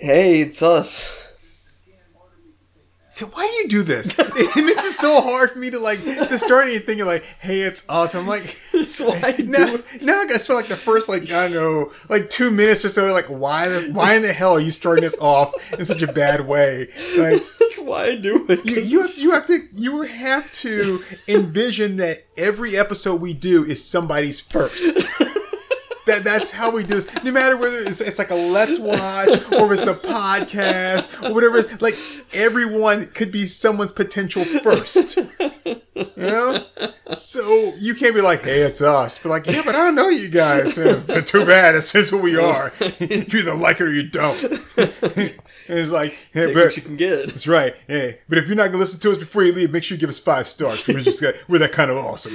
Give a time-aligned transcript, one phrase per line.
[0.00, 1.16] Hey, it's us.
[3.10, 4.16] So why do you do this?
[4.18, 6.96] it makes it so hard for me to like to start anything.
[6.96, 8.14] You're like, hey, it's us.
[8.14, 9.84] I'm like, That's why I do now, it.
[10.02, 12.94] now I gotta spend like the first like I don't know like two minutes just
[12.94, 16.00] so like why the why in the hell are you starting this off in such
[16.00, 16.88] a bad way?
[17.18, 18.64] Like That's why I do it.
[18.64, 23.64] you, you have you have to you have to envision that every episode we do
[23.64, 25.04] is somebody's first.
[26.10, 27.24] That, that's how we do this.
[27.24, 31.58] No matter whether it's, it's like a let's watch or it's the podcast or whatever
[31.58, 31.94] it's like
[32.32, 35.16] everyone could be someone's potential first.
[35.16, 35.80] You
[36.16, 36.64] know?
[37.14, 39.18] So you can't be like, hey, it's us.
[39.18, 40.78] But like, yeah, but I don't know you guys.
[40.90, 41.74] Uh, too bad.
[41.74, 42.72] This is who we are.
[42.98, 44.42] you either like it or you don't.
[44.42, 44.52] and
[45.68, 47.26] it's like, hey, Take but what you can get.
[47.26, 47.74] that's right.
[47.86, 50.00] Hey, but if you're not gonna listen to us before you leave, make sure you
[50.00, 50.86] give us five stars.
[50.88, 52.32] We're just we're that kind of awesome.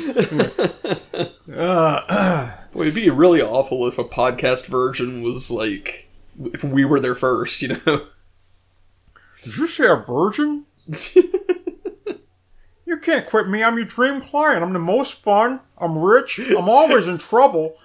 [2.76, 7.16] Boy, it'd be really awful if a podcast version was like if we were there
[7.16, 8.08] first, you know.
[9.44, 10.66] Did you say a virgin?
[12.86, 13.64] you can't quit me.
[13.64, 14.62] I'm your dream client.
[14.62, 15.62] I'm the most fun.
[15.78, 16.38] I'm rich.
[16.38, 17.78] I'm always in trouble.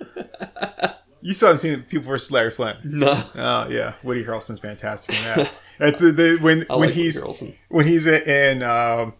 [1.22, 2.32] You still haven't seen People vs.
[2.32, 2.84] Larry Flynt.
[2.84, 3.22] No.
[3.36, 5.52] Oh yeah, Woody Harrelson's fantastic in that.
[5.78, 7.22] At the, the, when I when like he's
[7.68, 9.14] when he's in um,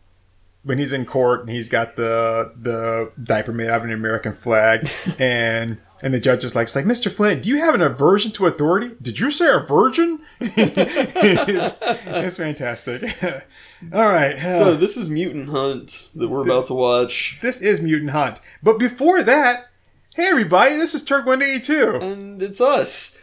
[0.62, 4.32] when he's in court and he's got the the diaper made out of an American
[4.34, 7.10] flag and and the judge is like, it's like Mr.
[7.12, 8.96] Flynt, do you have an aversion to authority?
[9.02, 10.20] Did you say a virgin?
[10.40, 13.02] it's, it's fantastic.
[13.92, 17.38] All right, So this is Mutant Hunt that we're about to watch.
[17.42, 18.40] this is Mutant Hunt.
[18.62, 19.66] But before that,
[20.14, 21.96] hey everybody, this is Turk One Eighty Two.
[21.96, 23.18] And it's us.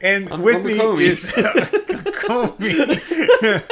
[0.00, 0.72] And I'm- with me
[1.04, 1.26] is
[2.22, 3.62] Comey.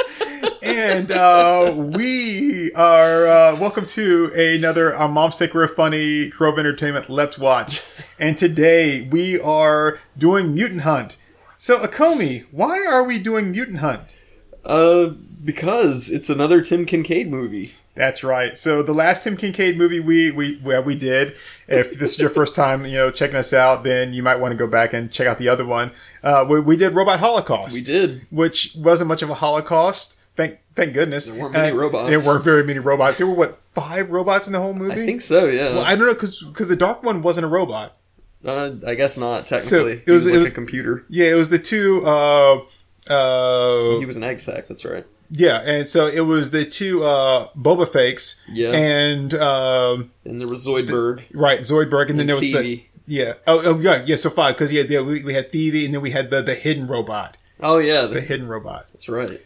[0.61, 7.09] And uh, we are uh, welcome to another uh, Mom Sick We're Funny of Entertainment
[7.09, 7.81] Let's Watch.
[8.19, 11.17] And today we are doing Mutant Hunt.
[11.57, 14.15] So, Akomi, why are we doing Mutant Hunt?
[14.63, 17.73] Uh, because it's another Tim Kincaid movie.
[17.95, 18.57] That's right.
[18.57, 21.35] So the last Tim Kincaid movie we we well, we did.
[21.67, 24.53] If this is your first time, you know, checking us out, then you might want
[24.53, 25.91] to go back and check out the other one.
[26.23, 27.73] Uh, we, we did Robot Holocaust.
[27.73, 28.25] We did.
[28.29, 30.17] which wasn't much of a Holocaust.
[30.35, 31.27] Thank thank goodness.
[31.27, 32.09] There weren't many Uh, robots.
[32.09, 33.17] There weren't very many robots.
[33.17, 35.01] There were what five robots in the whole movie.
[35.01, 35.47] I think so.
[35.47, 35.73] Yeah.
[35.73, 37.97] Well, I don't know because because the dark one wasn't a robot.
[38.45, 39.93] uh, I guess not technically.
[39.93, 41.05] it he was- was, it like was- a computer.
[41.09, 42.01] Yeah, it was the two.
[42.05, 42.61] Uh,
[43.09, 44.67] uh, He was an egg sack.
[44.67, 45.05] That's right.
[45.29, 48.39] yeah, and so it was the two uh, Boba Fakes.
[48.51, 48.71] Yeah.
[48.71, 51.23] and um, And there was Zoidberg.
[51.33, 53.33] right Zoidberg, and then And there was the yeah.
[53.47, 54.15] Oh, oh yeah, yeah.
[54.15, 56.55] So five because yeah, yeah, we, we had Phoebe, and then we had the the
[56.55, 58.85] hidden robot, Oh yeah, the hidden robot.
[58.93, 59.41] that's right.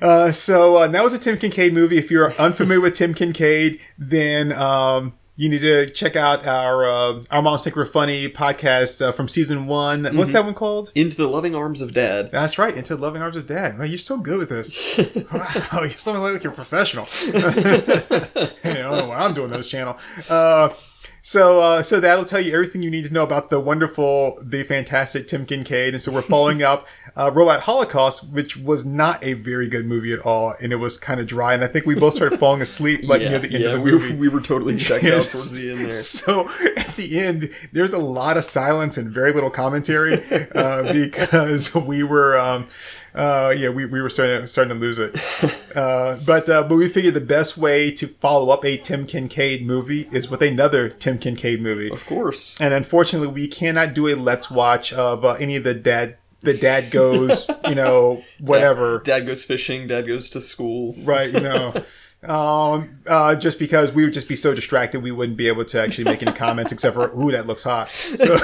[0.00, 1.98] Uh, so uh, that was a Tim Kincaid movie.
[1.98, 7.22] If you're unfamiliar with Tim Kincaid, then um, you need to check out our uh,
[7.30, 10.02] our Mom's Secret Funny podcast uh, from season one.
[10.02, 10.18] Mm-hmm.
[10.18, 10.92] What's that one called?
[10.94, 12.30] Into the loving arms of Dad.
[12.30, 13.78] That's right, Into the Loving Arms of Dad.
[13.78, 14.98] Wow, you're so good with this.
[15.32, 17.06] wow, you're something like you're a professional.
[17.34, 19.98] I don't know what I'm doing on this channel.
[20.28, 20.70] Uh,
[21.22, 24.64] so, uh, so that'll tell you everything you need to know about the wonderful, the
[24.64, 25.94] fantastic Tim Kincaid.
[25.94, 30.12] And so we're following up uh, Robot Holocaust, which was not a very good movie
[30.12, 31.54] at all, and it was kind of dry.
[31.54, 33.80] And I think we both started falling asleep like near the end yeah, of the
[33.82, 34.16] we, movie.
[34.16, 36.02] we were totally checked out towards the end there.
[36.02, 40.14] So at the end, there's a lot of silence and very little commentary
[40.54, 42.66] uh, because we were, um,
[43.14, 45.16] uh, yeah, we, we were starting to, starting to lose it.
[45.72, 49.64] Uh, but uh, but we figured the best way to follow up a Tim Kincaid
[49.64, 51.90] movie is with another Tim Kincaid movie.
[51.90, 52.60] Of course.
[52.60, 56.52] And unfortunately, we cannot do a let's watch of uh, any of the dad the
[56.52, 58.98] dad goes, you know, whatever.
[58.98, 59.86] Dad goes fishing.
[59.86, 60.94] Dad goes to school.
[61.04, 61.72] right you know
[62.24, 65.80] um uh just because we would just be so distracted we wouldn't be able to
[65.82, 68.36] actually make any comments except for ooh that looks hot so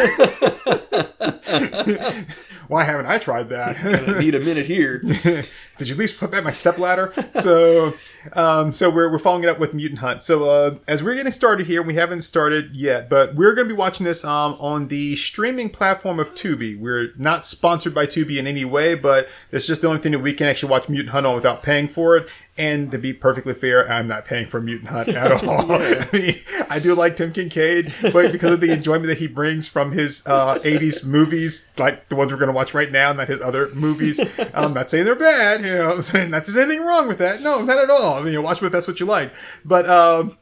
[2.69, 4.19] why haven't i tried that?
[4.21, 4.99] Need a minute here.
[5.79, 7.13] did you at least put back my step ladder?
[7.41, 7.95] So
[8.35, 10.23] um so we're, we're following it up with mutant hunt.
[10.23, 13.75] So uh as we're getting started here we haven't started yet but we're going to
[13.75, 16.79] be watching this um on the streaming platform of tubi.
[16.79, 20.21] We're not sponsored by tubi in any way but it's just the only thing that
[20.21, 22.29] we can actually watch mutant hunt on without paying for it.
[22.59, 25.71] And to be perfectly fair, I'm not paying for Mutant Hunt at all.
[25.71, 26.35] I mean,
[26.69, 30.27] I do like Tim Kincaid, but because of the enjoyment that he brings from his
[30.27, 33.41] uh, 80s movies, like the ones we're going to watch right now, and not his
[33.41, 34.21] other movies,
[34.55, 35.63] I'm not saying they're bad.
[35.63, 37.41] You know, I'm saying not there's anything wrong with that.
[37.41, 38.15] No, not at all.
[38.15, 39.33] I mean, you watch what that's what you like.
[39.65, 40.37] But um,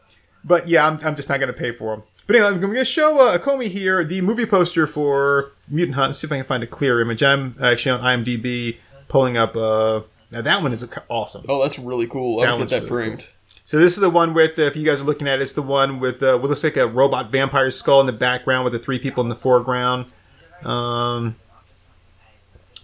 [0.44, 2.04] but yeah, I'm, I'm just not going to pay for them.
[2.26, 6.08] But anyway, I'm going to show uh, Akomi here the movie poster for Mutant Hunt.
[6.10, 7.22] Let's see if I can find a clear image.
[7.22, 8.78] I'm actually on IMDb
[9.08, 9.54] pulling up.
[9.56, 10.02] Uh,
[10.32, 11.44] now that one is awesome.
[11.48, 12.40] Oh, that's really cool.
[12.40, 13.28] I'll get that really framed.
[13.64, 15.52] So this is the one with, uh, if you guys are looking at it, it's
[15.52, 18.72] the one with uh, what looks like a robot vampire skull in the background with
[18.72, 20.06] the three people in the foreground.
[20.64, 21.36] Um,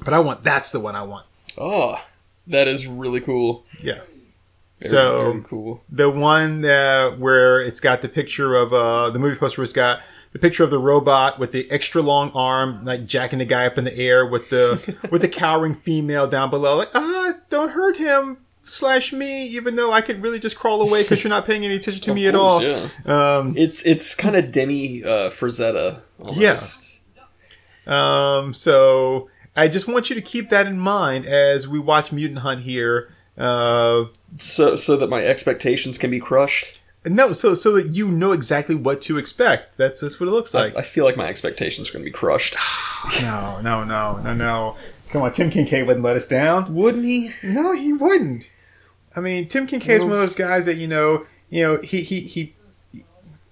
[0.05, 1.27] but I want that's the one I want.
[1.59, 2.03] Oh,
[2.47, 3.65] that is really cool.
[3.79, 4.01] Yeah.
[4.81, 5.83] Very, so very cool.
[5.89, 10.01] the one uh, where it's got the picture of uh, the movie poster has got
[10.33, 13.79] the picture of the robot with the extra long arm, like jacking the guy up
[13.79, 17.97] in the air with the with the cowering female down below, like ah, don't hurt
[17.99, 21.65] him slash me, even though I could really just crawl away because you're not paying
[21.65, 22.63] any attention to me at all.
[22.63, 22.89] Yeah.
[23.05, 26.01] Um, It's it's kind of Demi uh, Frazetta.
[26.25, 27.03] Almost.
[27.87, 32.41] Um, so I just want you to keep that in mind as we watch Mutant
[32.41, 33.13] Hunt here.
[33.37, 34.07] Uh,
[34.37, 36.81] So so that my expectations can be crushed.
[37.05, 39.77] no, so so that you know exactly what to expect.
[39.77, 40.75] That's that's what it looks like.
[40.77, 42.57] I, I feel like my expectations are going to be crushed.
[43.23, 44.77] no, no, no, no, no.
[45.11, 46.75] Come on, Tim Kincaid wouldn't let us down.
[46.75, 47.31] Wouldn't he?
[47.43, 48.49] No, he wouldn't.
[49.15, 52.21] I mean, Tim Kincaid's one of those guys that you know, you know, he he
[52.21, 52.55] he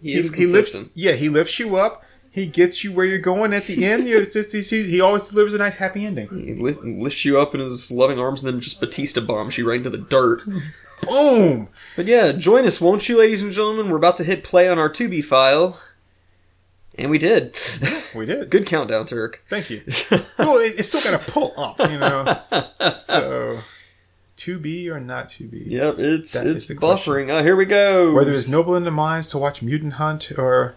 [0.00, 0.90] He is lifts, consistent.
[0.94, 2.02] yeah, he lifts you up.
[2.32, 4.06] He gets you where you're going at the end.
[4.06, 6.28] Just, he, always delivers a nice happy ending.
[6.28, 9.68] He li- lifts you up in his loving arms and then just Batista bombs you
[9.68, 10.42] right into the dirt.
[11.02, 11.68] Boom.
[11.96, 13.90] But yeah, join us, won't you, ladies and gentlemen?
[13.90, 15.80] We're about to hit play on our Tubi file.
[16.96, 17.56] And we did.
[18.12, 18.50] We did.
[18.50, 19.40] Good countdown, Turk.
[19.48, 19.82] Thank you.
[20.36, 22.36] well, it, it's still got to pull up, you know.
[22.92, 23.60] So,
[24.38, 25.60] to be or not to be.
[25.60, 27.12] Yep, it's That it's is the question.
[27.12, 27.30] buffering.
[27.30, 28.12] Oh, here we go.
[28.12, 30.74] Whether it's noble in the minds to watch Mutant Hunt or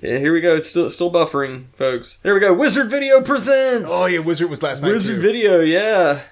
[0.00, 0.54] Yeah, here we go.
[0.56, 2.20] It's still still buffering, folks.
[2.22, 2.54] Here we go.
[2.54, 3.88] Wizard Video presents.
[3.90, 5.22] oh yeah, Wizard was last night Wizard too.
[5.22, 6.22] Video, yeah.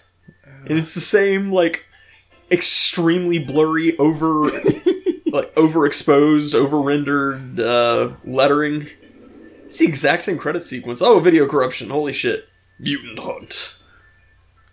[0.69, 1.85] And it's the same like
[2.51, 4.45] extremely blurry over
[5.33, 8.89] like overexposed, over-rendered uh, lettering.
[9.65, 11.03] It's the exact same credit sequence.
[11.03, 11.91] Oh, video corruption.
[11.91, 12.49] Holy shit.
[12.79, 13.79] Mutant Hunt.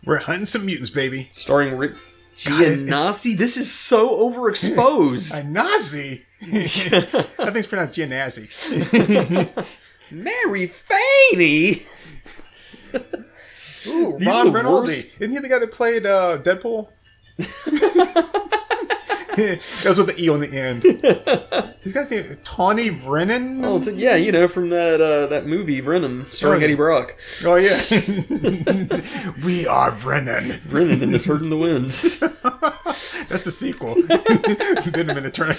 [0.06, 1.28] We're hunting some mutants, baby.
[1.32, 1.94] Starring Rick
[2.46, 3.38] God, Gianasi.
[3.38, 5.40] This is so overexposed.
[5.40, 6.26] A Nazi.
[6.46, 8.48] I think it's pronounced Gianasi.
[10.12, 11.82] Mary Fahey.
[13.88, 15.16] Ooh, These Ron Reynolds.
[15.20, 16.88] Isn't he the guy that played uh, Deadpool?
[19.38, 20.84] That's with the E on the end.
[21.82, 23.66] He's got the Tawny Brennan.
[23.66, 27.16] Oh, it's- yeah, you know from that uh, that movie Venom, starring Oh, Eddie Brock.
[27.46, 27.80] Oh yeah.
[29.46, 30.52] we are Brennan.
[30.62, 31.86] Venom in the Turd in the Wind.
[33.30, 33.96] That's the sequel.
[33.96, 35.56] Venom in the turn.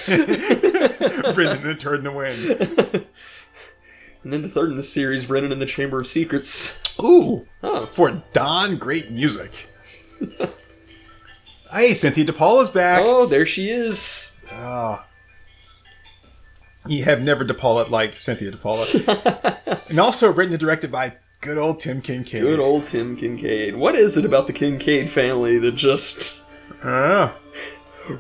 [1.35, 3.05] Brennan in the turn in the wind.
[4.23, 6.81] and then the third in the series, Venom in the Chamber of Secrets.
[7.03, 9.69] Ooh, Oh, for Don, great music.
[11.75, 13.03] Hey, Cynthia DePaula's back.
[13.05, 14.35] oh, there she is.
[14.51, 15.07] Ah.
[16.87, 19.89] You have never DePaula like Cynthia DePaula.
[19.91, 22.43] and also written and directed by good old Tim Kincaid.
[22.43, 23.77] Good old Tim Kincaid.
[23.77, 26.43] What is it about the Kincaid family that just
[26.83, 27.35] Ah.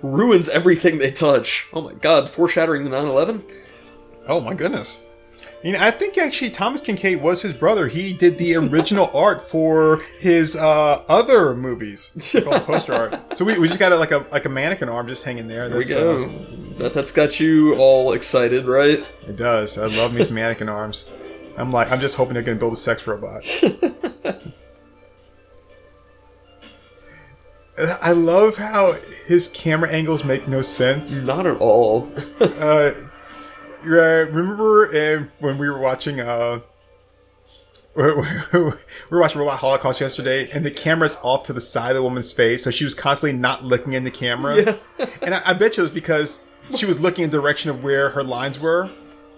[0.02, 1.66] ruins everything they touch?
[1.72, 3.44] Oh my god, foreshadowing the 9 11?
[4.26, 5.02] Oh my goodness.
[5.64, 7.88] You know, I think actually Thomas Kinkade was his brother.
[7.88, 12.10] He did the original art for his uh, other movies,
[12.44, 13.38] poster art.
[13.38, 15.70] So we, we just got a, like a like a mannequin arm just hanging there.
[15.70, 16.24] There we go.
[16.24, 19.06] uh, That, that's got you all excited, right?
[19.26, 19.78] it does.
[19.78, 21.08] I love me some mannequin arms.
[21.56, 23.44] I'm like, I'm just hoping they're going to build a sex robot.
[28.02, 28.94] I love how
[29.26, 31.16] his camera angles make no sense.
[31.18, 32.08] Not at all.
[32.40, 32.92] Uh,
[33.86, 36.60] uh, remember uh, when we were watching uh,
[37.96, 42.02] we were watching Robot Holocaust yesterday, and the camera's off to the side of the
[42.02, 44.56] woman's face, so she was constantly not looking in the camera.
[44.98, 45.06] Yeah.
[45.22, 47.84] and I, I bet you it was because she was looking in the direction of
[47.84, 48.90] where her lines were.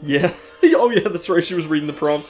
[0.02, 0.32] yeah.
[0.64, 1.44] oh yeah, that's right.
[1.44, 2.28] She was reading the prompt.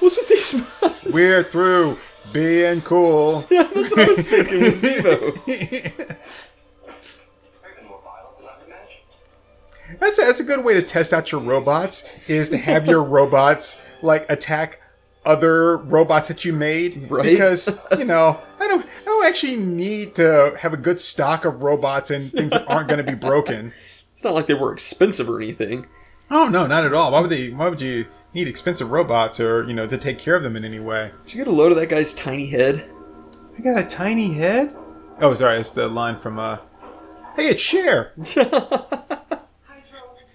[0.00, 1.04] What's with these smiles?
[1.12, 1.98] We're through
[2.32, 3.46] being cool.
[3.50, 4.60] Yeah, that's what I was thinking.
[4.60, 6.16] Was Devo.
[10.00, 13.02] That's a, that's a good way to test out your robots is to have your
[13.18, 14.80] robots like attack
[15.26, 17.22] other robots that you made Right.
[17.24, 17.68] because
[17.98, 22.10] you know I don't I don't actually need to have a good stock of robots
[22.10, 23.72] and things that aren't going to be broken.
[24.10, 25.86] It's not like they were expensive or anything.
[26.28, 27.12] Oh no, not at all.
[27.12, 27.50] Why would they?
[27.50, 30.64] Why would you need expensive robots or you know to take care of them in
[30.64, 31.12] any way?
[31.24, 32.90] Did you get a load of that guy's tiny head?
[33.56, 34.74] I got a tiny head.
[35.20, 36.58] Oh, sorry, it's the line from uh.
[37.36, 38.12] Hey, it's Cher.
[38.16, 38.42] Hydro,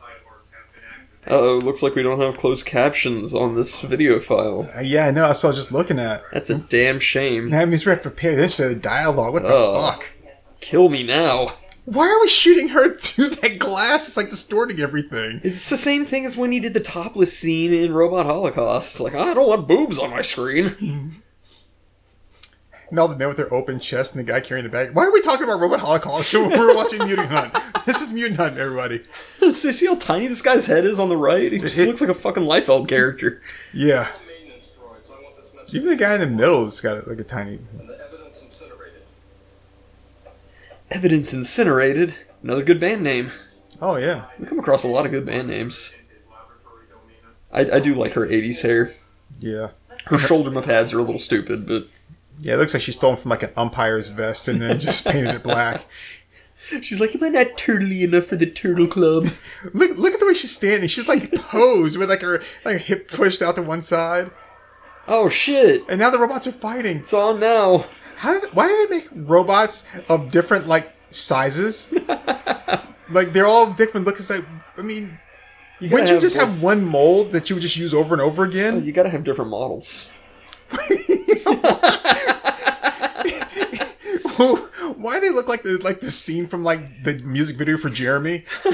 [1.27, 4.67] oh, looks like we don't have closed captions on this video file.
[4.77, 5.27] Uh, yeah, I know.
[5.27, 6.23] That's what I was just looking at.
[6.31, 7.49] That's a damn shame.
[7.49, 9.33] That means we have to prepare this instead of dialogue.
[9.33, 9.81] What the Oh.
[9.81, 10.05] fuck?
[10.61, 11.53] Kill me now.
[11.85, 14.07] Why are we shooting her through that glass?
[14.07, 15.41] It's like distorting everything.
[15.43, 18.99] It's the same thing as when he did the topless scene in Robot Holocaust.
[19.01, 21.21] Like, I don't want boobs on my screen.
[22.93, 24.93] And all the men with their open chest and the guy carrying the bag.
[24.93, 26.29] Why are we talking about Robot Holocaust?
[26.29, 27.57] So we're watching Mutant Hunt.
[27.87, 29.03] This is Mutant Hunt, everybody.
[29.49, 31.51] See how tiny this guy's head is on the right?
[31.51, 33.41] He just looks like a fucking Liefeld character.
[33.73, 34.11] Yeah.
[35.71, 37.57] Even the guy in the middle has got like a tiny.
[37.81, 39.01] evidence incinerated.
[40.91, 42.15] Evidence Incinerated.
[42.43, 43.31] Another good band name.
[43.81, 44.25] Oh yeah.
[44.37, 45.95] We come across a lot of good band names.
[47.51, 48.93] I, I do like her 80s hair.
[49.39, 49.69] Yeah.
[50.05, 51.87] Her shoulder pads are a little stupid, but
[52.39, 55.05] Yeah, it looks like she stole them from like an umpire's vest and then just
[55.07, 55.85] painted it black.
[56.81, 59.25] she's like, Am I not turtly enough for the Turtle Club?
[59.73, 60.89] Look, look at the way she's standing.
[60.89, 64.31] She's like posed with like her like her hip pushed out to one side,
[65.07, 65.83] oh shit!
[65.89, 66.97] and now the robots are fighting.
[66.97, 67.85] It's on now.
[68.17, 68.39] How?
[68.39, 71.93] Did, why do they make robots of different like sizes?
[73.09, 74.05] like they're all different.
[74.05, 74.45] Looking like
[74.77, 75.19] I mean,
[75.79, 78.21] You wouldn't you just like- have one mold that you would just use over and
[78.21, 78.75] over again?
[78.75, 80.09] Oh, you gotta have different models.
[84.97, 87.89] Why do they look like the like the scene from like the music video for
[87.89, 88.45] Jeremy?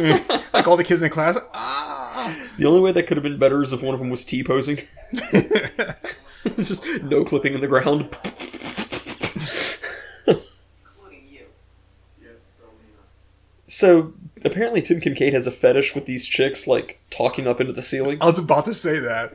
[0.53, 1.39] like all the kids in the class.
[1.53, 2.35] Ah.
[2.57, 4.43] The only way that could have been better is if one of them was T
[4.43, 4.77] posing.
[6.57, 8.15] Just no clipping in the ground.
[10.27, 11.45] Including you.
[13.65, 14.13] So
[14.45, 18.17] apparently Tim Kincaid has a fetish with these chicks like talking up into the ceiling.
[18.21, 19.33] I was about to say that.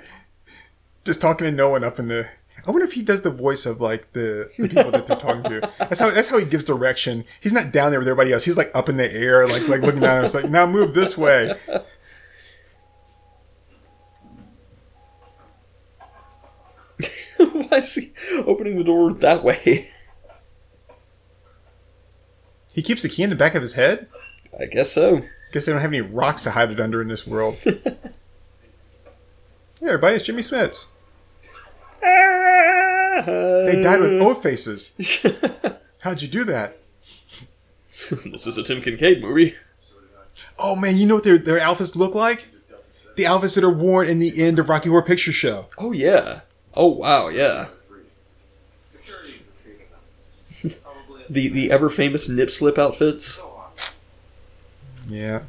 [1.04, 2.28] Just talking to no one up in the.
[2.66, 5.42] I wonder if he does the voice of like the, the people that they're talking
[5.44, 5.60] to.
[5.78, 7.24] That's how that's how he gives direction.
[7.40, 8.44] He's not down there with everybody else.
[8.44, 10.24] He's like up in the air, like like looking down.
[10.24, 11.58] It's like now move this way.
[17.38, 18.12] Why is he
[18.46, 19.90] opening the door that way?
[22.74, 24.08] He keeps the key in the back of his head.
[24.58, 25.22] I guess so.
[25.52, 27.56] Guess they don't have any rocks to hide it under in this world.
[27.62, 27.96] hey
[29.80, 30.88] everybody, it's Jimmy Smits.
[33.22, 34.92] They died with O faces.
[36.00, 36.78] How'd you do that?
[37.88, 39.54] this is a Tim Kincaid movie.
[40.58, 42.48] Oh man, you know what their their outfits look like?
[43.16, 45.66] The outfits that are worn in the end of Rocky Horror Picture Show.
[45.78, 46.40] Oh yeah.
[46.74, 47.68] Oh wow, yeah.
[48.92, 49.86] Security retrieving
[50.62, 50.80] them.
[50.82, 53.40] Probably a The the ever famous nip slip outfits.
[55.08, 55.42] Yeah,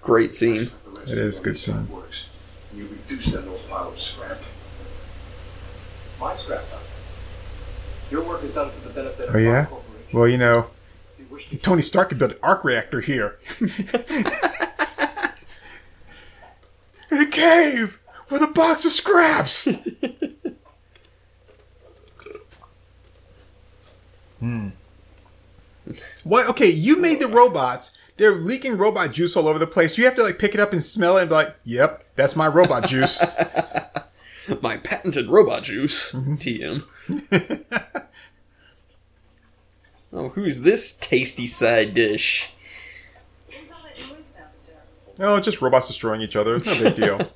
[0.00, 0.70] Great scene.
[1.06, 1.88] it is a good scene.
[1.88, 2.24] Works.
[2.74, 4.38] You reduced that little pile of scrap.
[6.20, 6.80] My scrap done.
[8.10, 9.66] Your work is done for the benefit of Oh, yeah?
[9.66, 10.18] corporation.
[10.18, 10.66] Well, you know,
[11.18, 13.38] You wish to Tony Stark could build an arc reactor here.
[17.10, 17.98] in a cave
[18.30, 19.68] with a box of scraps.
[24.40, 24.68] hmm.
[26.24, 26.48] What?
[26.50, 27.96] Okay, you made the robots.
[28.16, 29.98] They're leaking robot juice all over the place.
[29.98, 32.36] You have to like pick it up and smell it and be like, "Yep, that's
[32.36, 33.22] my robot juice."
[34.60, 36.10] My patented robot juice.
[36.12, 36.82] TM.
[40.12, 42.52] Oh, who's this tasty side dish?
[43.46, 45.04] What's all that noise downstairs?
[45.18, 46.56] no, it's just robots destroying each other.
[46.56, 47.18] It's no big deal.
[47.18, 47.30] deactivate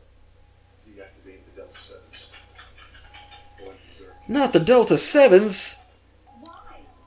[1.47, 3.59] the Delta 7s.
[3.59, 4.28] Going berserk.
[4.28, 5.86] Not the Delta Sevens.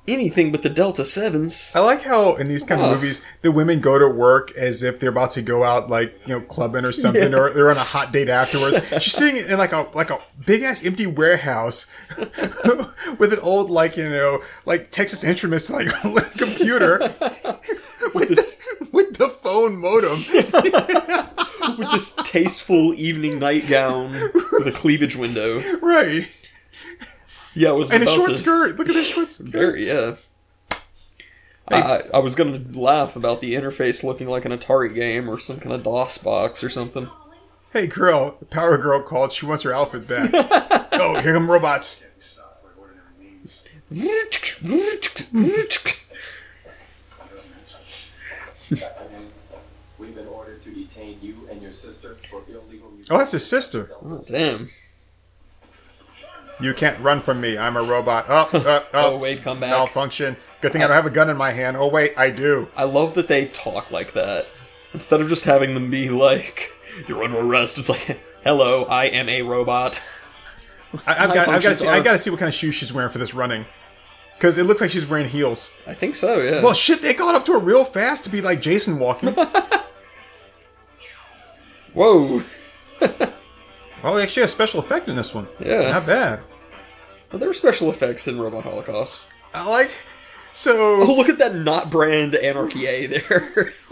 [0.09, 1.71] Anything but the Delta Sevens.
[1.75, 2.95] I like how in these kind of Oh.
[2.95, 6.33] movies the women go to work as if they're about to go out like you
[6.33, 7.37] know clubbing or something, Yeah.
[7.37, 8.79] or they're on a hot date afterwards.
[9.03, 11.85] She's sitting in like a like a big ass empty warehouse
[13.19, 15.87] with an old like you know like Texas Instruments like
[16.37, 16.99] computer
[18.13, 18.59] with this-
[18.91, 20.23] with the phone modem.
[21.77, 25.59] with this tasteful evening nightgown with a cleavage window.
[25.81, 26.27] right,
[27.59, 28.77] Yeah, I was and a short to, skirt.
[28.77, 29.49] Look at this short skirt.
[29.49, 30.15] Very, yeah.
[31.67, 35.37] I, I, I was gonna laugh about the interface looking like an Atari game or
[35.37, 37.09] some kind of DOS box or something.
[37.73, 39.33] Hey girl, Power Girl called.
[39.33, 40.29] She wants her outfit back.
[40.93, 42.05] oh, here come robots.
[42.33, 43.51] Stop by ordinary means.
[49.99, 53.07] We've been ordered to detain you and your sister for illegal use.
[53.09, 53.91] Oh, that's his sister.
[54.01, 54.69] Oh, damn.
[56.61, 57.57] You can't run from me.
[57.57, 58.25] I'm a robot.
[58.27, 59.69] Oh, uh, Oh, oh, wait, come back.
[59.69, 60.35] malfunction.
[60.61, 61.77] Good thing I don't have a gun in my hand.
[61.77, 62.67] Oh, wait, I do.
[62.75, 64.47] I love that they talk like that.
[64.93, 66.73] Instead of just having them be like,
[67.07, 70.01] you're under arrest, it's like, hello, I am a robot.
[71.05, 71.87] I, I've got, I've got to see.
[71.87, 73.65] I got to see what kind of shoes she's wearing for this running,
[74.35, 75.69] because it looks like she's wearing heels.
[75.87, 76.61] I think so, yeah.
[76.63, 79.33] Well, shit, they got up to her real fast to be like Jason walking.
[81.93, 82.43] Whoa.
[84.03, 85.47] oh, they actually has special effect in this one.
[85.59, 85.91] Yeah.
[85.91, 86.39] Not bad.
[87.31, 89.25] Well, there were special effects in Robot Holocaust.
[89.53, 89.91] I like.
[90.51, 93.73] So Oh, look at that not brand Anarchy A there.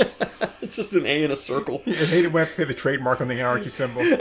[0.62, 1.84] it's just an A in a circle.
[1.86, 4.04] I hate it when I have to pay the trademark on the anarchy symbol.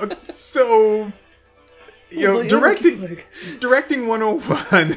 [0.00, 1.12] Uh, so,
[2.08, 3.18] you know, Oh, directing
[3.58, 4.92] directing 101,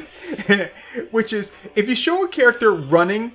[1.10, 3.32] which is if you show a character running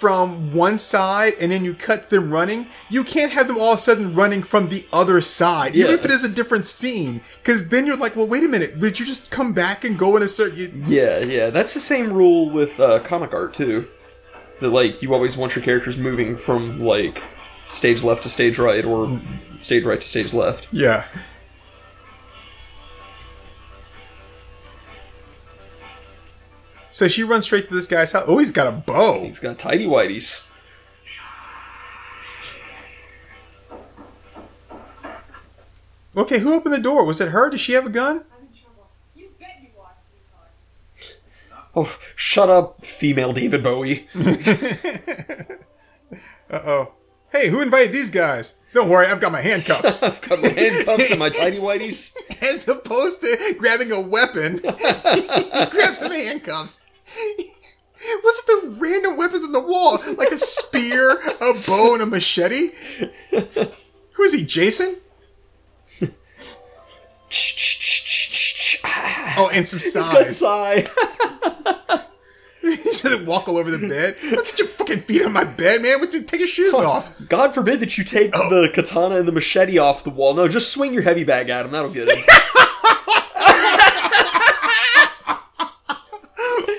[0.00, 3.78] from one side and then you cut them running, you can't have them all of
[3.78, 5.96] a sudden running from the other side, even Yeah.
[5.98, 7.20] if it is a different scene.
[7.42, 10.16] Because then you're like, well, wait a minute, did you just come back and go
[10.16, 10.84] in a certain?
[10.86, 11.50] Yeah, yeah.
[11.50, 13.86] That's the same rule with uh, comic art too.
[14.60, 17.22] That like you always want your characters moving from like
[17.66, 19.20] stage left to stage right or
[19.60, 20.66] stage right to stage left.
[20.72, 21.06] Yeah.
[26.90, 28.24] So she runs straight to this guy's house.
[28.26, 29.22] Oh, he's got a bow.
[29.22, 30.48] He's got tidy whities.
[36.16, 37.04] Okay, who opened the door?
[37.04, 37.50] Was it her?
[37.50, 38.24] Does she have a gun?
[38.32, 38.90] I'm in trouble.
[39.14, 39.92] You bet you are.
[41.76, 44.08] Oh, shut up, female David Bowie.
[46.52, 46.92] Uh oh.
[47.32, 48.58] Hey, who invited these guys?
[48.72, 50.02] Don't worry, I've got my handcuffs.
[50.02, 52.14] I've got my handcuffs and my tidy whities.
[52.42, 56.82] As opposed to grabbing a weapon, he grabs some handcuffs.
[58.22, 59.98] What's it the random weapons on the wall?
[60.16, 62.70] Like a spear, a bow, and a machete?
[63.30, 64.96] Who is he, Jason?
[69.36, 70.38] Oh, and some He's got size.
[70.38, 72.06] sigh.
[72.60, 74.16] He just walk all over the bed.
[74.22, 76.00] Don't get your fucking feet on my bed, man.
[76.00, 77.16] What, take your shoes off.
[77.28, 78.48] God forbid that you take oh.
[78.50, 80.34] the katana and the machete off the wall.
[80.34, 81.72] No, just swing your heavy bag at him.
[81.72, 82.18] That'll get him.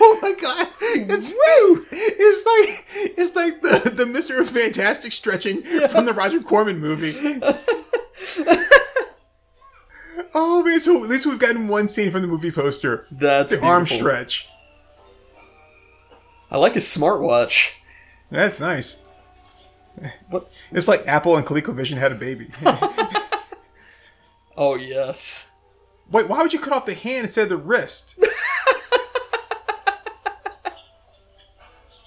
[0.03, 0.67] Oh my god!
[0.81, 1.85] It's woo!
[1.91, 7.13] It's like it's like the the Mister Fantastic stretching from the Roger Corman movie.
[10.33, 10.79] oh man!
[10.79, 13.05] So at least we've gotten one scene from the movie poster.
[13.11, 14.47] That's The arm stretch.
[16.51, 17.71] I like his smartwatch.
[18.29, 19.01] That's nice.
[20.29, 20.51] What?
[20.71, 22.47] It's like Apple and ColecoVision had a baby.
[24.57, 25.49] Oh yes.
[26.11, 28.19] Wait, why would you cut off the hand instead of the wrist?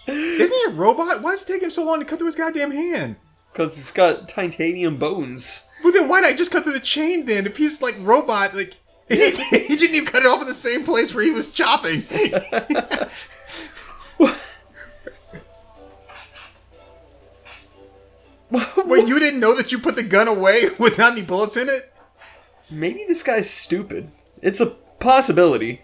[0.06, 1.22] Isn't he a robot?
[1.22, 3.16] Why does it take him so long to cut through his goddamn hand?
[3.50, 5.70] Because it's got titanium bones.
[5.82, 7.46] Well, then why not just cut through the chain then?
[7.46, 8.76] If he's like robot, like
[9.08, 12.04] he, he didn't even cut it off in the same place where he was chopping.
[18.84, 21.92] Wait, you didn't know that you put the gun away without any bullets in it?
[22.70, 24.10] Maybe this guy's stupid.
[24.42, 24.66] It's a
[24.98, 25.82] possibility.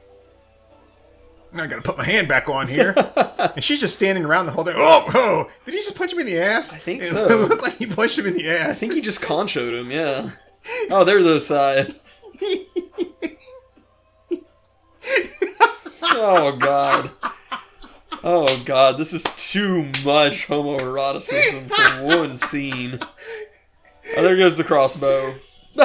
[1.52, 2.94] I gotta put my hand back on here.
[3.16, 4.72] and she's just standing around the whole day.
[4.74, 5.50] Oh, oh!
[5.64, 6.74] Did he just punch him in the ass?
[6.74, 7.26] I think it so.
[7.26, 8.70] It looked like he punched him in the ass.
[8.70, 10.30] I think he just conchoed him, yeah.
[10.90, 11.94] Oh, there's the side.
[16.02, 17.10] Oh god.
[18.22, 22.98] Oh god, this is too much homoeroticism for one scene.
[24.16, 25.34] Oh, there goes the crossbow.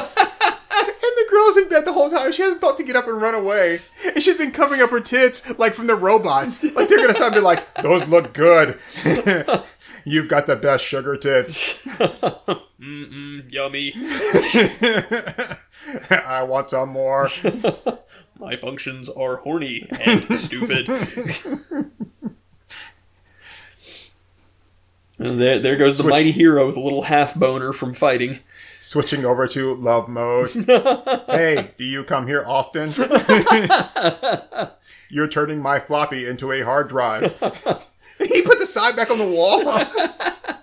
[1.07, 2.31] And the girl's in bed the whole time.
[2.31, 3.79] She hasn't thought to get up and run away.
[4.03, 6.63] And she's been covering up her tits like from the robots.
[6.63, 8.79] Like they're gonna start and be like, those look good.
[10.05, 11.85] You've got the best sugar tits.
[11.85, 13.93] Mm, yummy.
[16.09, 17.29] I want some more.
[18.39, 20.87] My functions are horny and stupid.
[25.17, 28.39] And there, there goes the mighty hero with a little half boner from fighting.
[28.81, 30.51] Switching over to love mode.
[31.27, 32.91] hey, do you come here often?
[35.09, 37.39] You're turning my floppy into a hard drive.
[38.19, 39.61] he put the side back on the wall.
[39.67, 40.57] I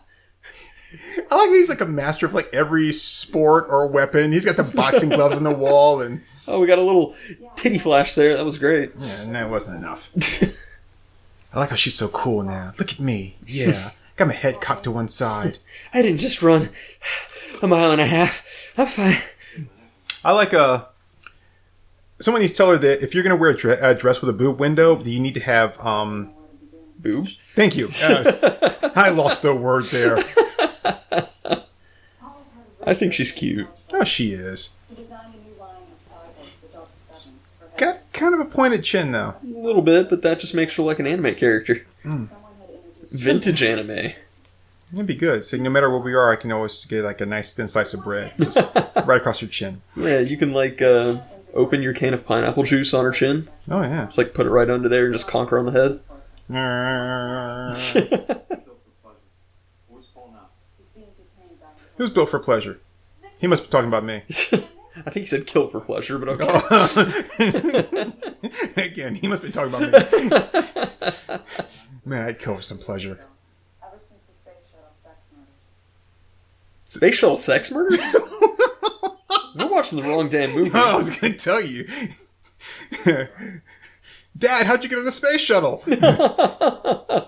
[1.37, 4.33] like he's like a master of like every sport or weapon.
[4.33, 7.15] He's got the boxing gloves on the wall, and Oh, we got a little
[7.57, 8.37] titty flash there.
[8.37, 8.93] That was great.
[8.99, 10.11] yeah, and that wasn't enough.
[11.55, 12.73] I like how she's so cool now.
[12.79, 13.37] Look at me.
[13.47, 15.59] Yeah, got my head cocked to one side.
[15.95, 16.71] I didn't just run
[17.63, 18.73] a mile and a half.
[18.77, 19.19] I'm fine.
[20.25, 20.87] I like uh
[22.21, 24.21] Someone needs to tell her that if you're going to wear a, dre- a dress
[24.21, 25.79] with a boob window, you need to have.
[25.81, 26.31] um
[26.99, 27.29] Boob.
[27.43, 27.87] Thank you.
[28.01, 28.39] Yes.
[28.97, 30.19] I lost the word there.
[32.85, 33.69] I think she's cute.
[33.93, 34.71] Oh, she is.
[34.89, 37.33] He designed a new line of cycles, the Delta 7s.
[37.73, 39.35] for Got kind of a pointed chin though.
[39.43, 41.87] A little bit, but that just makes her like an anime character.
[42.03, 42.42] Someone had introduced
[43.13, 44.13] Vintage anime.
[44.93, 45.45] That'd be good.
[45.45, 47.95] So no matter where we are, I can always get like a nice thin slice
[47.95, 48.57] of bread just
[49.07, 49.81] right across her chin.
[49.97, 51.19] Yeah, you can like uh,
[51.55, 53.49] open your can of pineapple juice on her chin.
[53.71, 54.05] Oh yeah.
[54.07, 56.01] Just like put it right under there and just conk her on the head.
[59.89, 60.49] Where's Paul now?
[60.79, 62.81] He's being detained back at Who's built for pleasure?
[63.39, 64.23] He must be talking about me.
[64.95, 66.47] I think he said kill for pleasure, but okay.
[68.77, 71.39] Again, he must be talking about me.
[72.05, 73.19] Man, I'd kill for some pleasure.
[73.83, 76.85] ever since the space shuttle sex murders.
[76.85, 78.17] Space sex murders?
[79.55, 80.71] We're watching the wrong damn movie.
[80.75, 81.87] Oh, I was gonna tell you.
[84.37, 85.83] Dad, how'd you get on a space shuttle?
[85.87, 87.27] I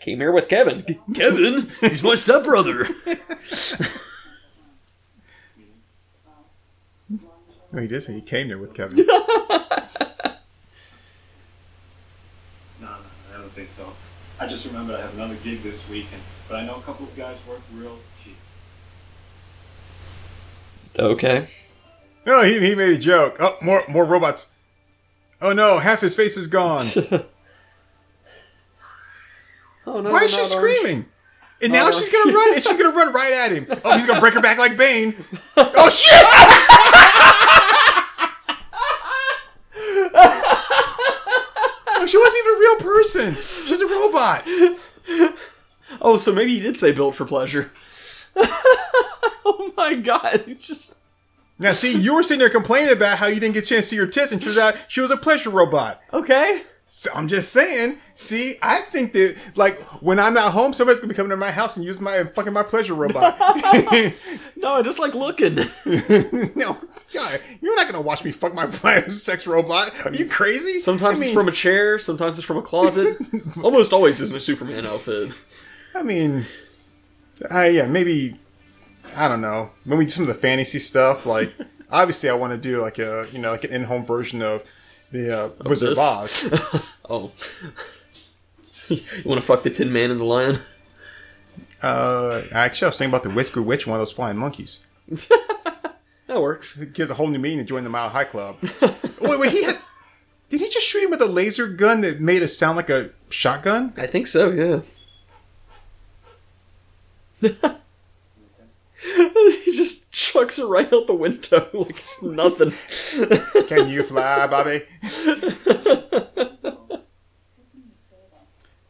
[0.00, 0.82] came here with Kevin.
[1.14, 1.70] Kevin?
[1.80, 2.86] He's my stepbrother.
[7.72, 8.96] Oh, he did say he came there with Kevin.
[8.96, 9.04] No,
[12.80, 12.88] no,
[13.34, 13.90] I don't think so.
[14.38, 17.16] I just remembered I have another gig this weekend, but I know a couple of
[17.16, 18.36] guys work real cheap.
[20.98, 21.46] Okay.
[22.26, 23.38] no, he, he made a joke.
[23.40, 24.50] Oh, more more robots.
[25.40, 26.84] Oh no, half his face is gone.
[29.88, 30.10] Oh no.
[30.10, 30.76] Why is she not orange.
[30.78, 31.06] screaming?
[31.62, 33.66] And now Not she's gonna run, and she's gonna run right at him.
[33.84, 35.14] Oh, he's gonna break her back like Bane.
[35.56, 36.12] Oh shit!
[42.06, 43.34] She wasn't even a real person.
[43.34, 44.42] She's a robot.
[46.00, 47.72] Oh, so maybe he did say built for pleasure.
[48.36, 50.44] oh my god.
[50.46, 50.98] It just
[51.58, 53.90] Now, see, you were sitting there complaining about how you didn't get a chance to
[53.90, 56.00] see your tits, and turns out she was a pleasure robot.
[56.12, 56.62] Okay.
[56.88, 57.98] So I'm just saying.
[58.14, 61.50] See, I think that like when I'm not home, somebody's gonna be coming to my
[61.50, 63.36] house and use my fucking my pleasure robot.
[64.58, 65.54] No, I just like looking.
[66.56, 66.78] no,
[67.12, 68.66] God, you're not gonna watch me fuck my
[69.08, 69.92] sex robot.
[70.04, 70.78] Are you crazy?
[70.78, 73.18] Sometimes I mean, it's from a chair, sometimes it's from a closet.
[73.62, 75.32] Almost always is in a Superman outfit.
[75.94, 76.46] I mean,
[77.50, 78.38] uh, yeah, maybe
[79.14, 79.70] I don't know.
[79.84, 81.52] When we do some of the fantasy stuff, like
[81.90, 84.64] obviously I want to do like a you know like an in-home version of
[85.12, 85.98] the uh, Wizard of?
[85.98, 86.92] Oz.
[87.08, 87.30] Oh.
[88.88, 90.58] you want to fuck the Tin Man and the Lion?
[91.80, 94.84] Uh, actually, I was thinking about the Witch Witch, one of those flying monkeys.
[96.26, 96.76] That works.
[96.76, 98.56] It gives a whole new meaning to join the Mile High Club.
[99.20, 99.76] wait, wait, he had.
[100.48, 103.10] Did he just shoot him with a laser gun that made it sound like a
[103.30, 103.92] shotgun?
[103.96, 104.80] I think so, yeah.
[107.40, 110.05] he just
[110.36, 112.72] chucks her right out the window like it's nothing.
[113.68, 114.82] Can you fly, Bobby?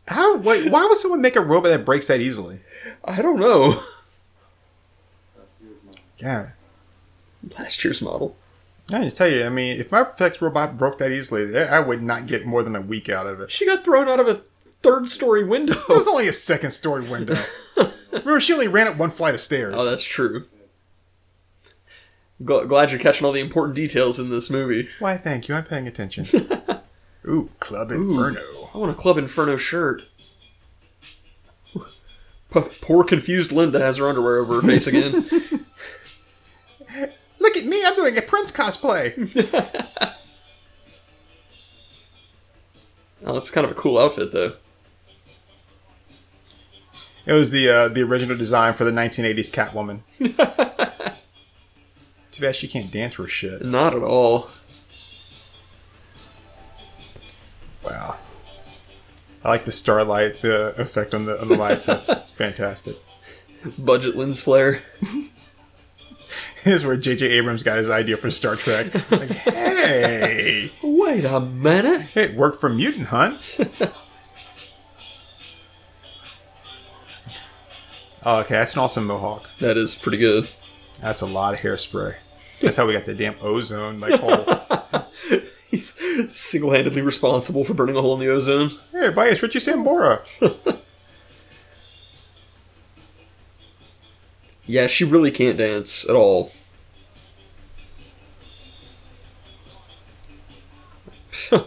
[0.08, 0.36] How?
[0.36, 2.60] Wait, why would someone make a robot that breaks that easily?
[3.04, 3.80] I don't know.
[6.18, 6.50] Yeah.
[7.58, 8.36] Last year's model.
[8.92, 12.02] I just tell you, I mean, if my sex robot broke that easily, I would
[12.02, 13.50] not get more than a week out of it.
[13.50, 14.42] She got thrown out of a
[14.82, 15.74] third story window.
[15.74, 17.36] It was only a second story window.
[18.10, 19.74] Remember, she only ran up one flight of stairs.
[19.76, 20.46] Oh, that's true.
[22.42, 24.88] Gl- glad you're catching all the important details in this movie.
[24.98, 25.54] Why, thank you.
[25.54, 26.26] I'm paying attention.
[27.26, 28.70] Ooh, Club Inferno.
[28.74, 30.02] I want a Club Inferno shirt.
[32.52, 35.12] P- poor confused Linda has her underwear over her face again.
[37.38, 39.14] Look at me, I'm doing a Prince cosplay.
[43.24, 44.52] oh, that's kind of a cool outfit, though.
[47.26, 50.02] It was the uh, the original design for the 1980s Catwoman.
[52.36, 53.64] Too bad she can't dance for shit.
[53.64, 54.50] Not at all.
[57.82, 58.18] Wow.
[59.42, 61.86] I like the starlight the effect on the on the lights.
[61.86, 62.96] That's fantastic.
[63.78, 64.82] Budget lens flare.
[66.64, 67.26] This is where J.J.
[67.28, 68.92] Abrams got his idea for Star Trek.
[69.12, 72.08] Like, hey, Wait a minute.
[72.16, 73.40] it worked for Mutant Hunt.
[78.24, 79.48] oh, okay, that's an awesome mohawk.
[79.60, 80.48] That is pretty good.
[81.00, 82.16] That's a lot of hairspray.
[82.60, 85.02] That's how we got the damn ozone like hole.
[85.70, 85.94] He's
[86.30, 88.70] single handedly responsible for burning a hole in the ozone.
[88.92, 90.22] Hey, everybody, it's Richie Sambora.
[94.66, 96.50] Yeah, she really can't dance at all.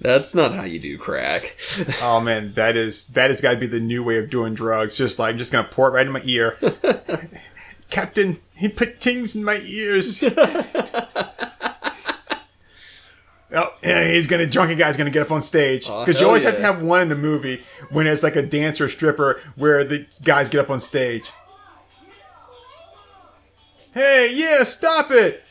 [0.00, 1.56] That's not how you do crack.
[2.02, 4.96] Oh man, that is that has got to be the new way of doing drugs.
[4.96, 6.58] Just like I'm just gonna pour it right in my ear.
[7.88, 10.22] Captain, he put things in my ears.
[10.22, 10.28] oh,
[13.82, 16.44] yeah, he's gonna drunken guy's gonna get up on stage oh, because you hell always
[16.44, 19.82] have to have one in the movie when it's like a dancer or stripper where
[19.82, 21.28] the guys get up on stage.
[23.94, 25.42] Hey, yeah, stop it.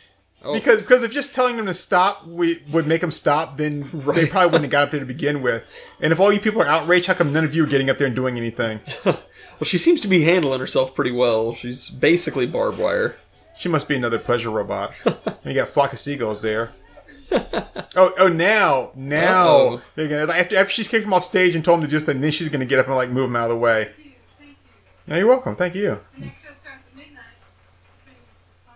[0.42, 0.54] Oh.
[0.54, 4.26] Because because if just telling them to stop we would make them stop, then they
[4.26, 5.66] probably wouldn't have got up there to begin with.
[6.00, 7.98] And if all you people are outraged, how come none of you are getting up
[7.98, 8.80] there and doing anything?
[9.62, 11.54] Well, she seems to be handling herself pretty well.
[11.54, 13.18] She's basically barbed wire.
[13.56, 14.94] She must be another pleasure robot.
[15.46, 16.72] you got flock of seagulls there.
[17.32, 18.28] oh, oh!
[18.28, 19.82] Now, now Uh-oh.
[19.94, 22.24] they're gonna after after she's kicked him off stage and told him to just, and
[22.24, 23.92] then she's gonna get up and like move him out of the way.
[25.06, 25.56] No, you're welcome.
[25.56, 26.00] Thank you.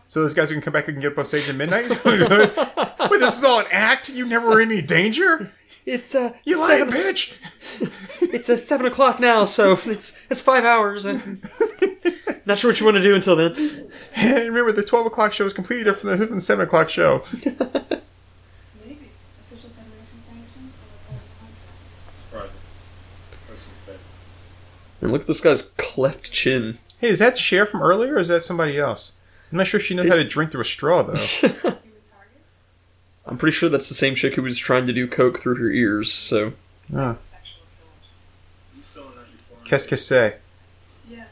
[0.05, 1.89] So those guys can come back and get up on stage at midnight.
[2.05, 4.09] Wait, this is all an act.
[4.09, 5.51] You never were in any danger.
[5.87, 7.37] It's uh, You lying bitch.
[8.21, 11.06] It's uh, seven o'clock now, so it's it's five hours.
[11.06, 11.43] And
[12.45, 13.56] not sure what you want to do until then.
[14.15, 17.23] And remember, the twelve o'clock show is completely different than the seven o'clock show.
[17.43, 19.10] Maybe.
[19.51, 20.71] Official Federation sanction
[22.34, 22.56] or a Surprising.
[23.47, 23.99] Person's
[25.01, 25.12] bed.
[25.12, 26.78] look at this guy's cleft chin.
[26.99, 29.13] Hey, is that Cher from earlier, or is that somebody else?
[29.51, 31.78] I'm not sure she knows how to drink through a straw, though.
[33.28, 35.69] I'm pretty sure that's the same chick who was trying to do coke through her
[35.69, 36.12] ears.
[36.12, 36.54] So
[36.93, 37.17] oh.
[37.19, 38.06] Sexual killers.
[38.75, 40.39] You still in that euphoric- Qu'est-ce que c'est?
[41.10, 41.25] Yeah.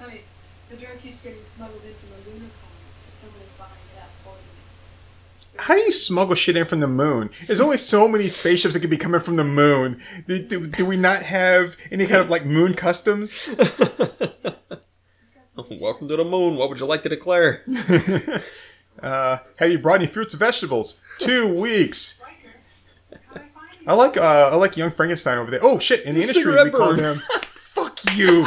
[0.00, 0.22] Honey,
[0.70, 2.88] the drug keeps getting smuggled in from the lunar colony.
[3.22, 5.60] Someone buying it out for you.
[5.60, 7.28] How do you smuggle shit in from the moon?
[7.46, 10.00] There's only so many spaceships that could be coming from the moon.
[10.26, 13.48] Do, do, do we not have any kind of like moon customs?
[15.70, 16.56] welcome to the moon.
[16.56, 17.62] What would you like to declare?
[19.00, 21.00] Uh, have you brought any fruits and vegetables?
[21.20, 22.20] Two weeks.
[22.20, 23.46] I find
[23.80, 23.86] you?
[23.86, 25.60] I like uh, I like young Frankenstein over there.
[25.62, 26.04] Oh shit!
[26.04, 26.98] In the industry, we call burn.
[26.98, 27.22] him.
[28.02, 28.46] Fuck you.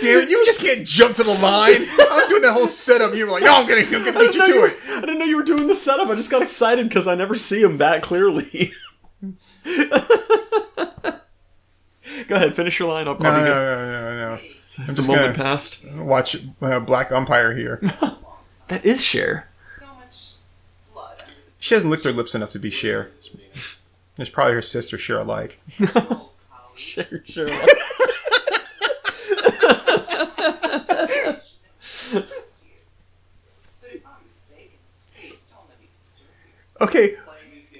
[0.00, 0.30] Damn it!
[0.30, 1.86] You just can't jump to the line.
[2.10, 3.14] I'm doing that whole setup.
[3.14, 5.26] You were like, "No, I'm gonna, I'm gonna beat you to it." I didn't know
[5.26, 6.08] you were doing the setup.
[6.08, 8.72] I just got excited because I never see him that clearly.
[12.28, 13.08] Go ahead, finish your line.
[13.08, 13.54] I'll No, probably no, go.
[13.54, 14.36] no, no, no.
[14.36, 15.84] Has the just moment gonna- passed?
[15.92, 17.80] Watch uh, Black Umpire here.
[18.68, 19.48] That is Cher.
[19.80, 20.34] So much
[20.94, 21.24] blood
[21.58, 23.10] She hasn't licked her lips enough to be Cher.
[24.16, 25.58] It's probably her sister, Cher alike.
[25.88, 26.28] cold
[26.76, 27.48] Cher, Cher.
[27.48, 28.68] But if I'm
[29.50, 29.68] mistaken,
[30.00, 31.40] please don't let me disturb you.
[36.80, 37.16] Okay,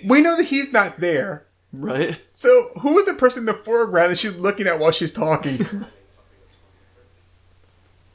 [0.04, 1.46] we know that he's not there.
[1.72, 2.20] right?
[2.30, 5.56] So who is the person in the foreground that she's looking at while she's talking?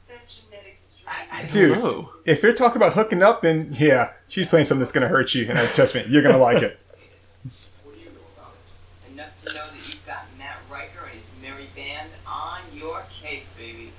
[0.08, 1.50] That genetic strain.
[1.50, 2.12] Dude, know.
[2.24, 5.48] if you're talking about hooking up, then yeah, she's playing something that's gonna hurt you,
[5.48, 6.78] and trust me, you're gonna like it.
[7.82, 8.54] What do you know about
[9.08, 9.12] it?
[9.12, 13.44] Enough to know that you've got Matt Riker and his merry band on your case,
[13.58, 13.90] baby.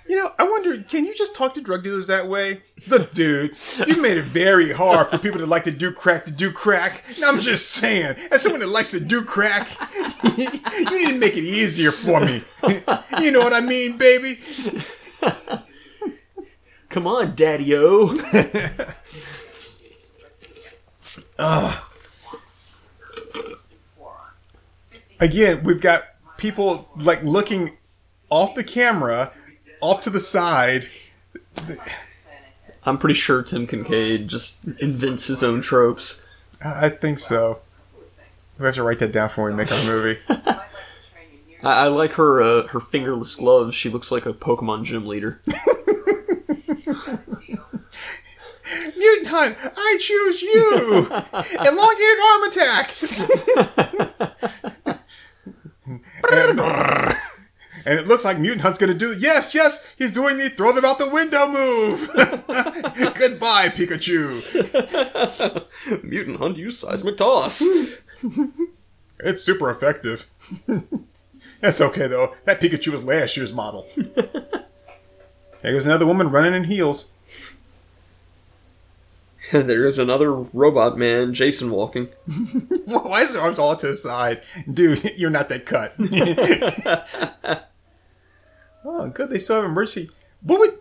[0.08, 2.64] You know, I wonder, can you just talk to drug dealers that way?
[2.88, 3.56] The dude,
[3.88, 7.04] you made it very hard for people that like to do crack to do crack.
[7.16, 9.70] And I'm just saying, as someone that likes to do crack,
[10.36, 10.50] you
[10.90, 12.44] need to make it easier for me.
[13.22, 14.40] you know what I mean, baby?
[16.90, 18.16] Come on, Daddy O.
[25.20, 26.04] Again, we've got
[26.38, 27.78] people like looking
[28.30, 29.34] off the camera,
[29.82, 30.90] off to the side.
[32.84, 36.26] I'm pretty sure Tim Kincaid just invents his own tropes.
[36.64, 37.60] I I think so.
[38.58, 40.20] We have to write that down before we make our movie.
[40.28, 40.54] I'd like to
[41.14, 43.76] train you near I, I like her uh, her fingerless gloves.
[43.76, 45.40] She looks like a Pokemon gym leader.
[48.98, 51.08] Mutant Hunt, I choose you!
[51.66, 52.96] Elongated arm attack!
[57.86, 60.86] and, it looks like Mutant Hunt's gonna do yes, yes, he's doing the throw them
[60.86, 62.10] out the window move!
[63.18, 64.44] Goodbye, Pikachu!
[66.04, 67.64] Mutant Hunt use seismic toss.
[69.20, 70.30] It's super effective.
[71.62, 72.36] That's okay though.
[72.46, 73.88] That Pikachu was last year's model.
[75.62, 77.12] There goes another woman running in heels.
[79.52, 82.10] There's another robot man, Jason, walking.
[82.86, 84.44] Why is his arms all to the side?
[84.72, 85.96] Dude, you're not that cut.
[88.86, 89.32] oh, good.
[89.32, 90.10] They still have emergency.
[90.44, 90.78] What would.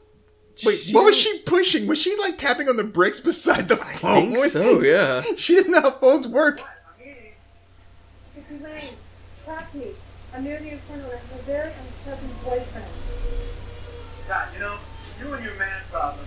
[0.66, 1.87] Wait, what was she pushing?
[1.87, 4.33] Was she like tapping on the bricks beside the phone?
[4.33, 5.22] I think so, yeah.
[5.37, 6.61] She doesn't know how phones work.
[7.00, 8.83] It's Elaine.
[9.44, 9.87] Track me.
[10.35, 12.87] I'm near the inferno and a very unpleasant boyfriend.
[14.26, 14.78] God, you know,
[15.20, 16.26] you and your man problem.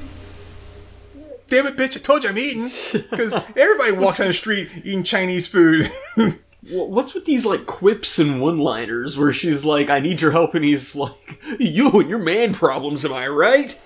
[1.52, 1.98] Damn it, bitch!
[1.98, 2.64] I told you I'm eating.
[3.10, 5.92] Because everybody walks on the street eating Chinese food.
[6.72, 10.64] What's with these like quips and one-liners where she's like, "I need your help," and
[10.64, 13.78] he's like, "You and your man problems, am I right?"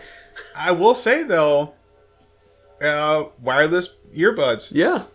[0.56, 1.73] I will say though,
[2.84, 4.71] uh, wireless earbuds.
[4.71, 5.06] Yeah,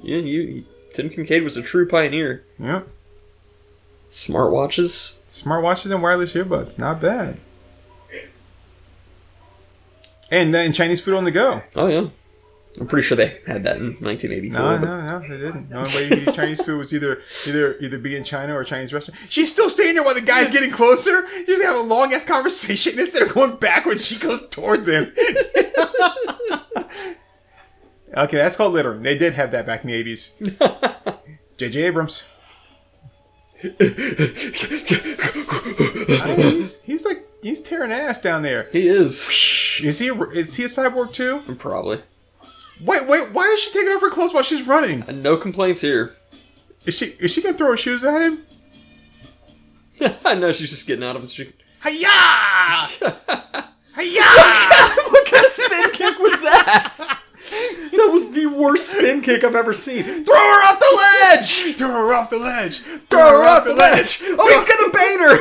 [0.00, 0.18] yeah.
[0.18, 2.44] You, Tim Kincaid was a true pioneer.
[2.56, 2.82] Yeah,
[4.08, 5.22] Smartwatches.
[5.28, 7.38] smartwatches and wireless earbuds, not bad.
[10.30, 11.62] And uh, and Chinese food on the go.
[11.76, 12.08] Oh yeah,
[12.80, 14.60] I'm pretty sure they had that in 1984.
[14.60, 15.70] No, no, no, they didn't.
[15.70, 18.60] The only way you eat Chinese food was either either either be in China or
[18.60, 19.18] a Chinese restaurant.
[19.30, 21.26] She's still staying there while the guy's getting closer.
[21.28, 24.06] She's gonna have a long ass conversation instead of going backwards.
[24.06, 25.04] She goes towards him.
[28.16, 29.02] okay, that's called littering.
[29.02, 30.34] They did have that back in the eighties.
[31.56, 31.84] J.J.
[31.84, 32.24] Abrams.
[33.64, 33.68] I
[36.36, 38.68] mean, he's, he's like he's tearing ass down there.
[38.70, 39.26] He is
[39.80, 41.40] Is he a, is he a cyborg too?
[41.58, 42.00] probably.
[42.80, 43.32] Wait, wait.
[43.32, 45.02] Why is she taking off her clothes while she's running?
[45.08, 46.14] And no complaints here.
[46.84, 48.46] Is she is she gonna throw her shoes at him?
[50.24, 51.30] I know she's just getting out of it.
[51.30, 51.44] She,
[51.84, 52.86] Hiya!
[53.96, 54.24] Hiya!
[55.10, 57.20] what kind of spin kick was that?
[57.92, 60.02] That was the worst spin kick I've ever seen.
[60.02, 61.76] Throw her off the ledge!
[61.76, 62.80] Throw her off the ledge.
[63.08, 64.20] Throw her off the ledge!
[64.22, 65.36] Oh, he's gonna bait her!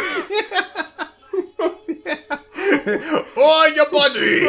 [2.88, 4.48] Oh, your body!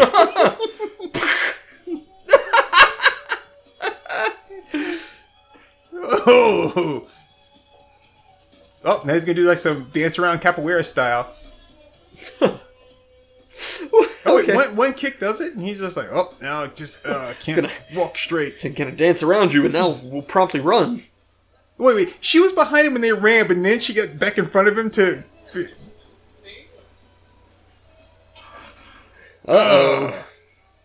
[5.92, 7.06] oh.
[8.84, 11.34] Oh, now he's gonna do like some dance around capoeira style.
[12.40, 12.60] Oh,
[14.34, 14.54] wait, Okay.
[14.54, 17.56] one, one kick does it, and he's just like, oh, now I just uh, can't
[17.62, 18.56] Gonna- walk straight.
[18.62, 21.02] I'm gonna dance around you, and now we'll promptly run.
[21.78, 24.44] Wait, wait, she was behind him when they ran, but then she got back in
[24.46, 25.24] front of him to.
[29.46, 30.26] Uh oh.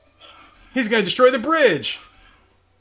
[0.74, 2.00] He's gonna destroy the bridge.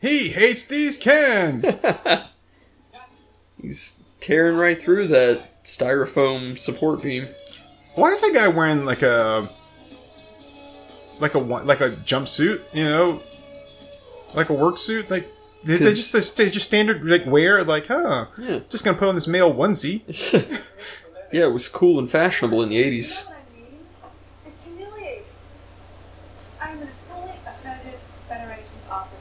[0.01, 1.66] He hates these cans.
[3.62, 7.29] He's tearing right through that styrofoam support beam.
[7.95, 9.51] Why is that guy wearing like a
[11.19, 12.61] like a like a jumpsuit?
[12.73, 13.23] You know,
[14.35, 15.11] like a work suit?
[15.11, 15.29] Like
[15.66, 17.62] 'Cause- just they just standard like wear?
[17.64, 18.27] Like, huh?
[18.38, 18.61] Yeah.
[18.71, 20.03] Just gonna put on this male onesie.
[21.33, 23.27] yeah, it was cool and fashionable in the 80s.
[23.27, 23.66] what I mean?
[24.47, 25.25] It's humiliating.
[26.62, 29.19] I'm a fully accredited Federation's operative.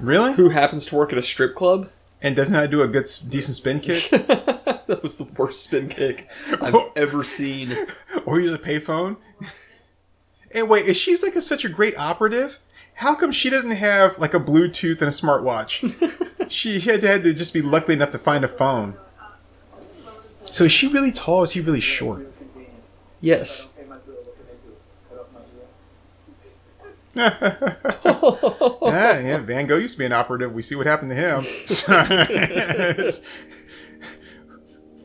[0.00, 0.34] Really?
[0.34, 1.90] Who happens to work at a strip club?
[2.22, 5.64] And doesn't know how to do a good decent spin kick, that was the worst
[5.64, 6.28] spin kick
[6.62, 7.74] I've ever seen.
[8.24, 9.16] or use a payphone.
[10.52, 12.58] And wait, if she's like a, such a great operative,
[12.94, 15.84] how come she doesn't have like a Bluetooth and a smartwatch?
[16.50, 18.96] she had to, had to just be lucky enough to find a phone.
[20.46, 21.40] So is she really tall?
[21.40, 22.32] Or is he really short?
[23.20, 23.75] Yes.
[28.82, 29.38] yeah, yeah.
[29.38, 30.52] Van Gogh used to be an operative.
[30.52, 31.36] We see what happened to him.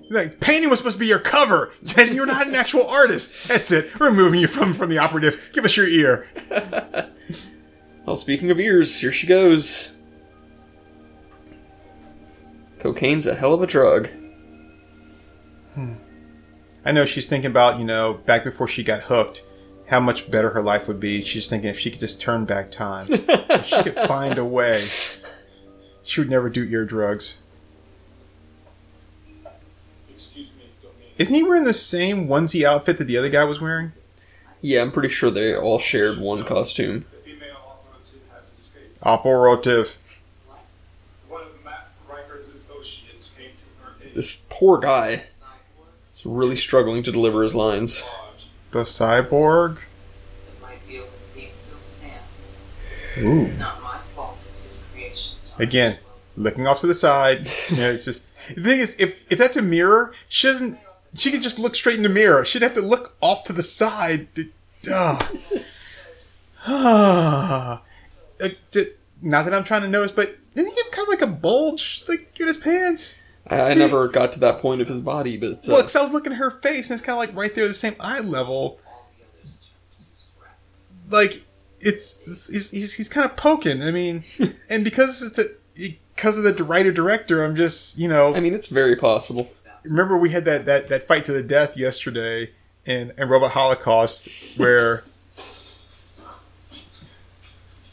[0.10, 1.71] like painting was supposed to be your cover.
[1.82, 3.47] Yes, you're not an actual artist.
[3.47, 3.97] That's it.
[4.00, 5.52] We're moving you from from the operative.
[5.54, 6.28] Give us your ear.
[8.06, 9.97] Well, speaking of ears, here she goes.
[12.80, 14.10] Cocaine's a hell of a drug.
[15.76, 15.93] Hmm.
[16.84, 19.43] I know she's thinking about you know back before she got hooked,
[19.91, 21.21] how much better her life would be.
[21.21, 24.88] She's thinking if she could just turn back time, if she could find a way,
[26.01, 27.41] she would never do ear drugs.
[30.10, 30.69] Excuse me.
[31.17, 33.91] Isn't he wearing the same onesie outfit that the other guy was wearing?
[34.62, 37.04] Yeah, I'm pretty sure they all shared one costume.
[37.43, 38.97] Operative has escaped.
[39.04, 39.97] Operative.
[41.27, 44.15] One of Matt Riker's associates came to her aid.
[44.15, 45.25] This poor guy
[46.13, 48.08] is really struggling to deliver his lines.
[48.72, 49.78] The cyborg.
[53.18, 53.50] Ooh.
[55.60, 55.98] Again,
[56.38, 57.50] looking off to the side.
[57.70, 60.78] You know, it's just the thing is, if if that's a mirror, she doesn't.
[61.14, 62.44] She can just look straight in the mirror.
[62.46, 64.28] She'd have to look off to the side.
[64.90, 65.30] Ah.
[68.42, 68.50] Uh,
[69.22, 72.04] Not that I'm trying to notice, but didn't he have kind of like a bulge,
[72.08, 73.18] like in his pants?
[73.49, 76.01] I, I never got to that point of his body, but uh, Well, because I
[76.01, 78.19] was looking at her face, and it's kind of like right there, the same eye
[78.19, 78.80] level.
[81.10, 81.34] Like
[81.80, 83.82] it's, it's he's, he's, he's kind of poking.
[83.84, 84.23] I mean,
[84.69, 85.45] and because it's a
[86.15, 89.49] because of the writer director, I'm just you know I mean, it's very possible.
[89.84, 92.51] remember we had that, that, that fight to the death yesterday
[92.86, 95.04] in, in Robot Holocaust where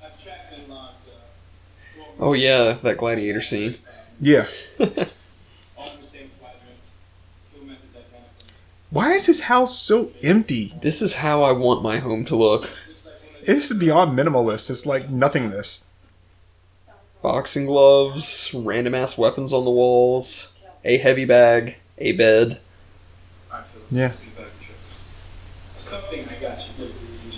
[0.04, 3.76] I've tracked and logged uh, Oh yeah, that gladiator scene.
[4.20, 4.46] yeah
[4.80, 5.06] all in the same
[5.76, 5.96] quadrant.
[5.96, 6.17] Fuel methods identical.
[8.90, 12.62] Why is his house so empty This is how I want my home to look.
[12.88, 15.84] Looks like one of this is beyond minimalist it's like nothingness
[17.20, 20.52] Boxing gloves, random ass weapons on the walls,
[20.84, 22.60] a heavy bag, a bed.
[23.90, 24.08] Yeah.
[24.10, 25.02] some bag trips.
[25.76, 26.84] Something I got you.
[26.84, 27.32] You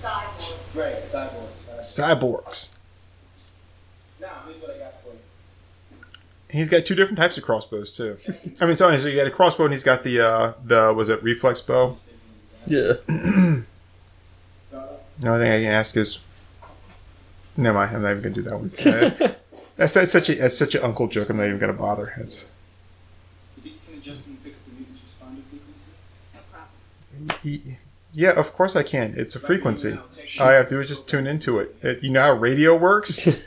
[0.00, 0.74] Cyborgs.
[0.74, 1.48] Right, cyborg.
[1.80, 2.76] cyborgs
[4.20, 5.18] Now, here's what I got for you.
[6.43, 8.16] And he's got two different types of crossbows too
[8.60, 11.08] I mean sorry so you got a crossbow and he's got the uh the was
[11.08, 11.96] it reflex bow
[12.66, 12.94] Yeah.
[13.06, 13.64] the
[15.24, 16.20] only thing I can ask is
[17.56, 19.32] never mind I'm not even gonna do that one Uh,
[19.76, 22.50] that's, that's such a that's such an uncle joke I'm not even gonna bother it's
[23.56, 25.90] You think you can adjust and pick up the mutant's responder frequency?
[26.34, 27.28] No problem.
[27.44, 27.78] y-
[28.12, 29.98] yeah of course I can it's a frequency
[30.40, 31.76] all I have to do is just tune into it.
[31.82, 33.44] it you know how radio works Now, this baby.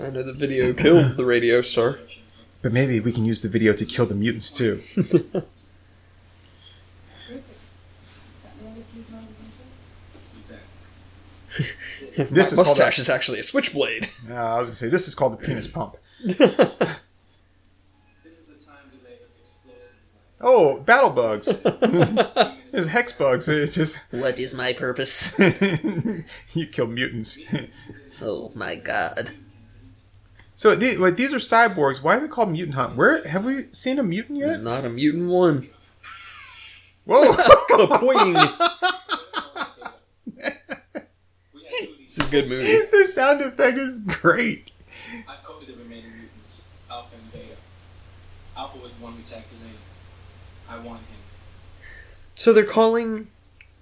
[0.00, 1.98] I know the video killed the radio star.
[2.62, 4.82] But maybe we can use the video to kill the mutants too.
[12.16, 14.08] This is called mustache is actually a switchblade.
[14.30, 15.96] Uh, I was gonna say this is called the penis pump.
[16.24, 16.48] This is the
[18.64, 19.92] time delay explosive
[20.40, 21.48] Oh, battle bugs.
[22.72, 23.48] It's hex bugs.
[23.48, 25.38] It's just What is my purpose?
[26.52, 27.38] you kill mutants.
[28.20, 29.30] Oh my god.
[30.56, 32.02] So these, wait, these are cyborgs.
[32.02, 32.96] Why are they called mutant hunt?
[32.96, 34.62] Where have we seen a mutant yet?
[34.62, 35.68] Not a mutant one.
[37.04, 37.32] Whoa!
[37.70, 38.72] Kapoing!
[42.06, 42.64] It's a good movie.
[42.64, 44.70] the sound effect is great.
[45.28, 47.56] I've copied the remaining mutants, Alpha and Beta.
[48.56, 49.44] Alpha was the one we tagged.
[50.70, 51.16] I want him.
[52.34, 53.26] So they're calling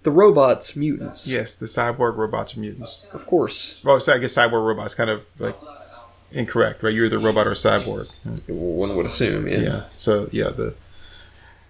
[0.02, 1.30] the robots mutants.
[1.30, 3.04] Yes, the cyborg robots are mutants.
[3.12, 3.82] Of course.
[3.84, 5.56] Well, so I guess cyborg robots kind of like
[6.34, 6.92] incorrect, right?
[6.92, 8.10] You're either robot or cyborg.
[8.48, 9.60] One would assume, yeah.
[9.60, 9.84] Yeah.
[9.94, 10.74] So yeah, the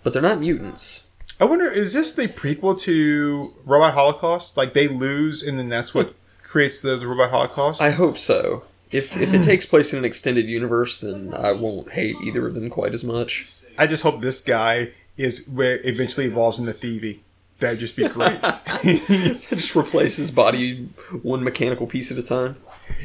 [0.02, 1.08] But they're not mutants.
[1.40, 4.56] I wonder is this the prequel to Robot Holocaust?
[4.56, 7.82] Like they lose, and then that's what creates the, the Robot Holocaust.
[7.82, 8.64] I hope so.
[8.90, 12.54] If if it takes place in an extended universe, then I won't hate either of
[12.54, 13.48] them quite as much.
[13.76, 17.20] I just hope this guy is where eventually evolves into Thievy.
[17.60, 18.40] That'd just be great.
[18.82, 20.86] Just replace his body
[21.22, 22.56] one mechanical piece at a time.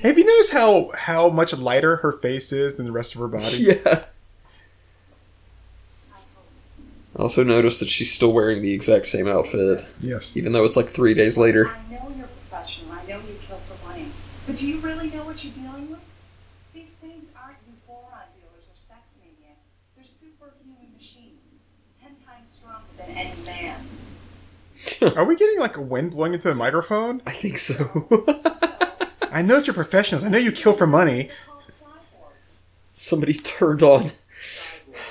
[0.03, 3.27] Have you noticed how how much lighter her face is than the rest of her
[3.27, 3.57] body?
[3.85, 4.03] Yeah.
[7.17, 10.37] I also noticed that she's still wearing the exact same outfit, Yes.
[10.37, 11.67] even though it's like three days later.
[11.67, 12.91] I know you're professional.
[12.93, 14.05] I know you kill for money.
[14.45, 15.99] But do you really know what you're dealing with?
[16.73, 19.59] These things aren't euphorion dealers or sex maniacs.
[19.95, 21.41] They're superhuman machines.
[22.01, 25.17] Ten times stronger than any man.
[25.17, 27.21] Are we getting like a wind blowing into the microphone?
[27.25, 28.07] I think so.
[29.39, 30.25] I know that you're professionals.
[30.25, 31.29] I know you kill for money.
[32.91, 34.11] Somebody turned on.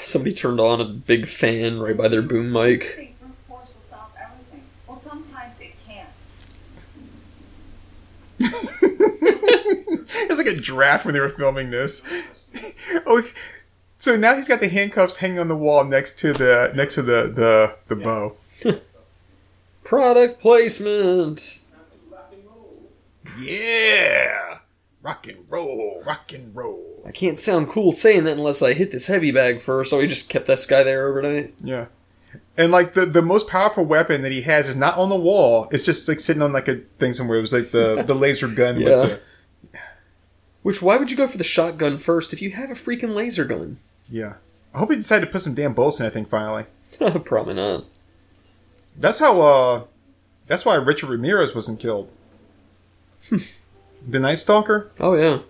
[0.02, 2.82] Somebody turned on a big fan right by their boom mic.
[2.96, 4.62] think brute force will solve everything.
[4.86, 6.10] Well, sometimes it can't.
[10.28, 12.02] There's like a draft when they were filming this.
[13.06, 13.26] oh,
[13.98, 17.02] so now he's got the handcuffs hanging on the wall next to the next to
[17.02, 18.36] the the, the bow.
[19.84, 21.60] Product placement.
[23.38, 24.58] Yeah,
[25.02, 27.02] rock and roll, rock and roll.
[27.06, 29.90] I can't sound cool saying that unless I hit this heavy bag first.
[29.90, 31.54] So we just kept this guy there overnight.
[31.62, 31.86] Yeah.
[32.56, 35.68] And like the, the most powerful weapon that he has is not on the wall.
[35.70, 37.38] It's just like sitting on like a thing somewhere.
[37.38, 38.96] It was like the, the laser gun Yeah.
[39.00, 39.22] with
[39.72, 39.78] the
[40.62, 43.44] Which why would you go for the shotgun first if you have a freaking laser
[43.44, 43.78] gun?
[44.08, 44.34] Yeah.
[44.74, 46.64] I hope he decided to put some damn bullets in that thing finally.
[47.24, 47.84] Probably not.
[48.96, 49.84] That's how uh
[50.46, 52.10] that's why Richard Ramirez wasn't killed.
[54.06, 54.90] The Night Stalker?
[55.00, 55.40] Oh yeah.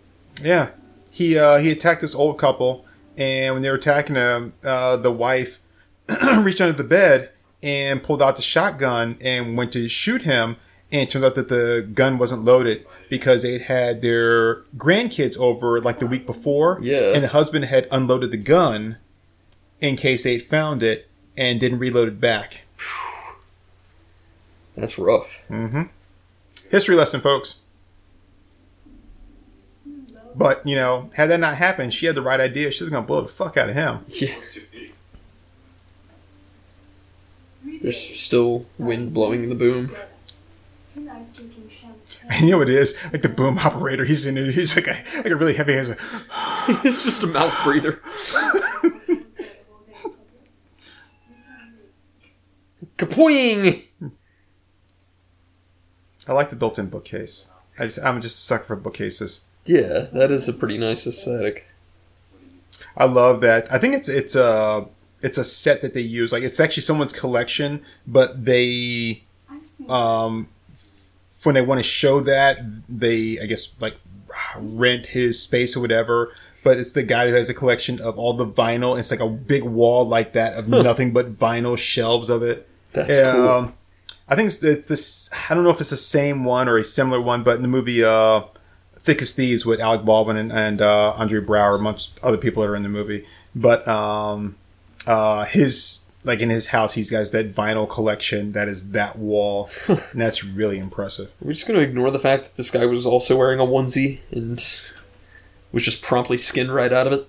[0.43, 0.70] Yeah.
[1.11, 2.85] He uh he attacked this old couple
[3.16, 5.61] and when they were attacking him, uh the wife
[6.39, 7.31] reached under the bed
[7.62, 10.57] and pulled out the shotgun and went to shoot him
[10.91, 15.81] and it turns out that the gun wasn't loaded because they'd had their grandkids over
[15.81, 16.79] like the week before.
[16.81, 17.12] Yeah.
[17.14, 18.97] And the husband had unloaded the gun
[19.81, 22.62] in case they'd found it and didn't reload it back.
[24.76, 25.43] That's rough.
[26.70, 27.61] History lesson, folks.
[30.39, 32.70] But, you know, had that not happened, she had the right idea.
[32.70, 34.05] She was going to blow the fuck out of him.
[34.07, 34.36] Yeah.
[37.82, 39.91] There's still wind blowing in the boom.
[40.95, 42.28] Tonight drinking champagne.
[42.30, 42.97] And you know what it is?
[43.12, 44.55] Like the boom operator, he's in it.
[44.55, 45.89] He's like a, like a really heavy hands.
[46.84, 47.93] it's just a mouth breather.
[52.97, 53.84] Kapoing!
[56.28, 57.51] I like the built-in bookcase.
[57.76, 59.45] I just, I'm just a sucker for bookcases.
[59.68, 61.66] Yeah, that is a pretty nice aesthetic.
[62.96, 63.70] I love that.
[63.72, 64.88] I think it's it's a
[65.20, 66.32] it's a set that they use.
[66.32, 69.22] Like it's actually someone's collection, but they
[69.88, 70.48] um
[71.44, 72.58] when they want to show that
[72.88, 73.96] they I guess like
[74.58, 76.32] rent his space or whatever.
[76.64, 78.98] But it's the guy who has a collection of all the vinyl.
[78.98, 82.68] It's like a big wall like that of nothing but vinyl shelves of it.
[82.92, 83.48] That's Yeah, cool.
[83.48, 83.74] Um,
[84.28, 85.30] I think it's, it's this.
[85.48, 87.68] I don't know if it's the same one or a similar one, but in the
[87.68, 88.42] movie uh,
[89.09, 92.68] "Thick as Thieves" with Alec Baldwin and, and uh, Andre Braugher, amongst other people that
[92.68, 94.56] are in the movie, but um,
[95.06, 99.70] uh, his like in his house, he's got that vinyl collection that is that wall,
[99.88, 101.32] and that's really impressive.
[101.40, 104.62] We're just gonna ignore the fact that this guy was also wearing a onesie and
[105.72, 107.28] was just promptly skinned right out of it.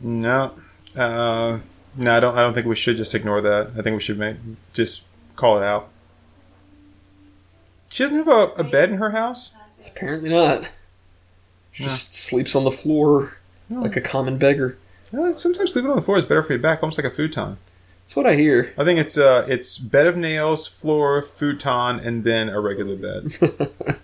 [0.00, 0.54] No,
[0.96, 1.60] uh,
[1.96, 2.36] no, I don't.
[2.36, 3.70] I don't think we should just ignore that.
[3.78, 4.36] I think we should make
[4.72, 5.04] just
[5.36, 5.90] call it out.
[7.88, 9.52] She doesn't have a, a bed in her house.
[9.86, 10.68] Apparently not.
[11.72, 13.34] She just sleeps on the floor
[13.70, 14.76] like a common beggar.
[15.16, 17.56] Uh, sometimes sleeping on the floor is better for your back, almost like a futon.
[18.04, 18.72] That's what I hear.
[18.78, 23.36] I think it's uh, it's bed of nails, floor, futon, and then a regular bed.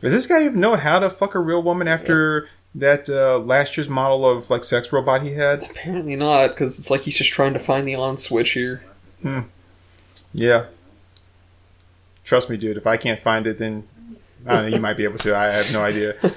[0.00, 3.76] Does this guy even know how to fuck a real woman after that uh, last
[3.76, 5.62] year's model of like sex robot he had?
[5.62, 8.82] Apparently not, because it's like he's just trying to find the on switch here.
[10.32, 10.66] Yeah.
[12.26, 12.76] Trust me, dude.
[12.76, 13.84] If I can't find it, then
[14.46, 14.76] I don't know.
[14.76, 15.34] You might be able to.
[15.34, 16.14] I have no idea.
[16.22, 16.28] Oh,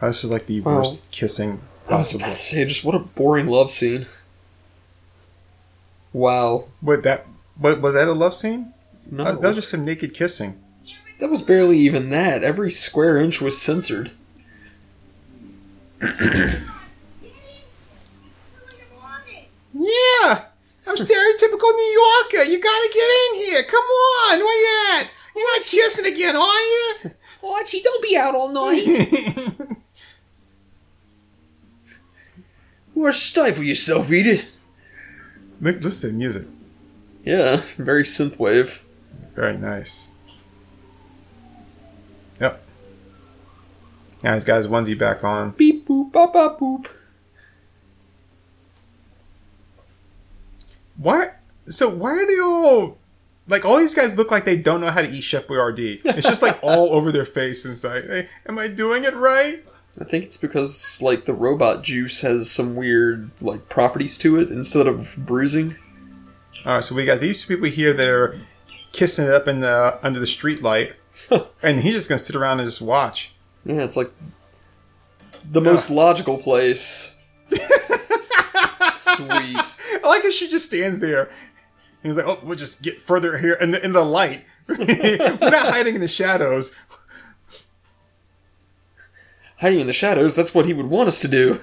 [0.08, 0.76] this is like the Wow.
[0.76, 2.20] worst kissing I was possible.
[2.24, 4.06] about to say, just what a boring love scene.
[6.12, 6.66] Wow.
[6.80, 7.26] What that?
[7.56, 8.06] What was that?
[8.08, 8.72] A love scene?
[9.10, 9.24] No.
[9.24, 10.60] Uh, that was just some naked kissing.
[11.18, 12.42] That was barely even that.
[12.44, 14.10] Every square inch was censored.
[19.72, 20.44] Yeah,
[20.90, 22.50] I'm stereotypical New Yorker.
[22.50, 23.62] You gotta get in here.
[23.62, 25.10] Come on, where you at?
[25.36, 27.12] You're not kissing again, are you?
[27.44, 28.86] Oh, Archie, don't be out all night.
[32.96, 34.58] or stifle yourself, Edith.
[35.60, 36.46] Look, listen to the music.
[37.24, 38.80] Yeah, very synthwave.
[39.36, 40.10] Very nice.
[42.40, 42.64] Yep.
[44.24, 45.52] Now he's got his onesie back on.
[45.52, 46.88] Beep boop bop bop boop.
[51.00, 51.30] Why?
[51.64, 52.98] So why are they all
[53.48, 56.02] like all these guys look like they don't know how to eat Chef Boyardee?
[56.04, 59.14] It's just like all over their face and it's like, hey, am I doing it
[59.14, 59.64] right?
[60.00, 64.50] I think it's because like the robot juice has some weird like properties to it
[64.50, 65.76] instead of bruising.
[66.66, 68.38] All right, so we got these two people here that are
[68.92, 70.92] kissing it up in the under the street light,
[71.62, 73.32] and he's just gonna sit around and just watch.
[73.64, 74.12] Yeah, it's like
[75.50, 77.16] the most logical place.
[79.16, 79.76] Sweet.
[80.04, 81.30] I like how she just stands there.
[82.02, 84.44] And he's like, "Oh, we'll just get further here in the in the light.
[84.68, 84.76] We're
[85.50, 86.74] not hiding in the shadows."
[89.58, 91.60] Hiding in the shadows, that's what he would want us to do.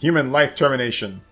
[0.00, 1.22] Human life termination.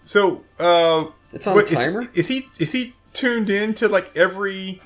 [0.00, 2.02] So, uh, It's on what, a is- timer?
[2.14, 4.80] Is, he is he tuned in to like every?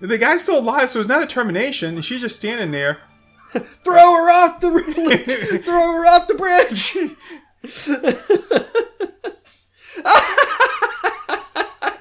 [0.00, 2.00] The guy's still alive, so it's not a termination.
[2.00, 3.00] She's just standing there.
[3.52, 6.96] Throw her off the throw her off the bridge.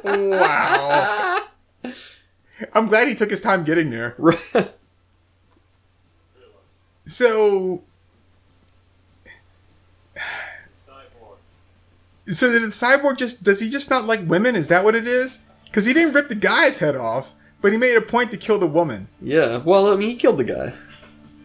[0.03, 1.39] Wow.
[2.73, 4.15] I'm glad he took his time getting there.
[4.55, 4.71] Right.
[7.05, 7.83] So,
[12.27, 14.55] so did the cyborg just does he just not like women?
[14.55, 15.43] Is that what it is?
[15.65, 18.57] Because he didn't rip the guy's head off, but he made a point to kill
[18.57, 19.09] the woman.
[19.21, 19.57] yeah.
[19.57, 20.73] Well, I mean, he killed the guy.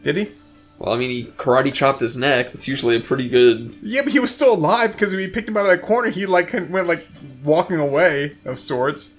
[0.03, 0.33] Did he?
[0.79, 2.53] Well, I mean, he karate chopped his neck.
[2.53, 3.77] That's usually a pretty good.
[3.83, 6.09] Yeah, but he was still alive because when he picked him out of that corner,
[6.11, 7.07] he like went like
[7.43, 9.15] walking away of sorts.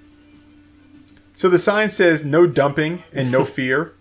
[1.34, 3.94] So the sign says no dumping and no fear.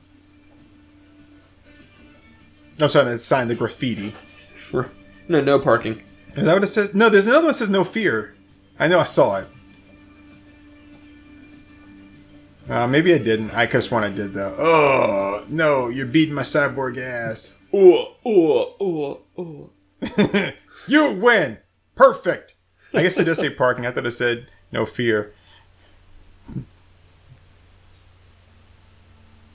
[2.80, 4.14] I'm sorry, that sign, the graffiti.
[5.30, 6.02] No, no parking.
[6.34, 6.94] Is that what it says?
[6.94, 8.34] No, there's another one that says no fear.
[8.78, 9.46] I know I saw it.
[12.68, 13.50] Uh, maybe I didn't.
[13.52, 14.54] I have sworn I did though.
[14.58, 17.56] Oh no, you're beating my cyborg ass.
[17.72, 20.50] Oh, oh, oh, oh.
[20.86, 21.58] You win.
[21.94, 22.54] Perfect.
[22.94, 23.86] I guess it does say parking.
[23.86, 25.34] I thought it said no fear.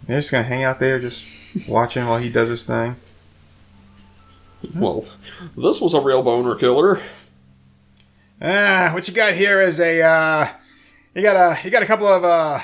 [0.06, 1.24] They're just gonna hang out there, just
[1.68, 2.96] watching while he does his thing.
[4.76, 5.06] Well,
[5.56, 7.02] this was a real boner killer.
[8.42, 10.48] Ah, what you got here is a uh,
[11.16, 12.60] you got a you got a couple of uh,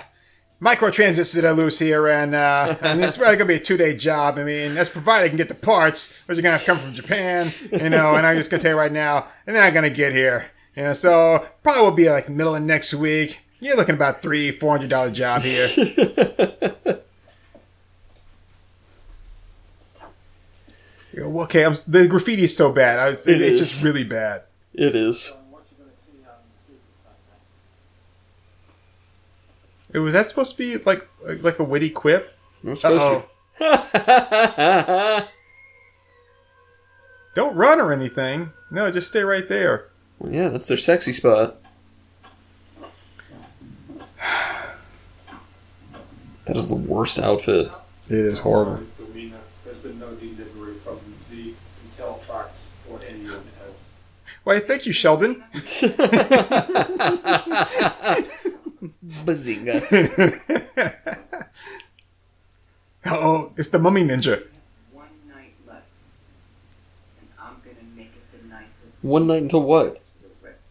[0.60, 3.60] micro transistors that are loose here, and uh, and this is probably gonna be a
[3.60, 4.38] two day job.
[4.38, 6.78] I mean, that's provided I can get the parts, which are gonna have to come
[6.78, 8.16] from Japan, you know.
[8.16, 10.94] And I'm just gonna tell you right now, they're not gonna get here, you know.
[10.94, 13.42] So probably will be like middle of next week.
[13.62, 15.68] You're looking about three four hundred dollar job here.
[21.12, 23.00] You okay, I'm, the graffiti is so bad.
[23.00, 24.44] I was, It it's just really bad.
[24.74, 25.34] It is.
[25.50, 27.40] What you gonna see out in the streets this time, man?
[29.79, 31.08] It was that supposed to be like
[31.42, 32.38] like a witty quip?
[32.64, 33.26] It was supposed Uh-oh.
[35.28, 35.32] to.
[37.36, 38.52] Don't run or anything.
[38.72, 39.88] No, just stay right there.
[40.20, 41.56] Well, yeah, that's their sexy spot.
[46.46, 47.72] That is the worst outfit.
[48.08, 48.84] It is horrible.
[48.98, 49.38] The arena.
[49.64, 50.98] There's been no delivery from
[51.30, 51.54] Z
[51.96, 52.50] Intel Fox
[52.90, 53.76] or anyone else.
[54.46, 55.44] Why, thank you, Sheldon.
[59.04, 59.82] Bazinga.
[63.06, 64.46] oh, it's the mummy ninja.
[64.92, 65.86] One night left.
[67.20, 68.68] And I'm gonna make it the night
[69.02, 70.02] One night until what?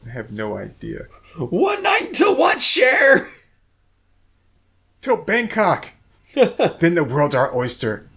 [0.06, 1.06] I have no idea.
[1.36, 3.28] One night until what, Cher?
[5.02, 5.90] Till Bangkok.
[6.34, 8.08] then the world's our oyster.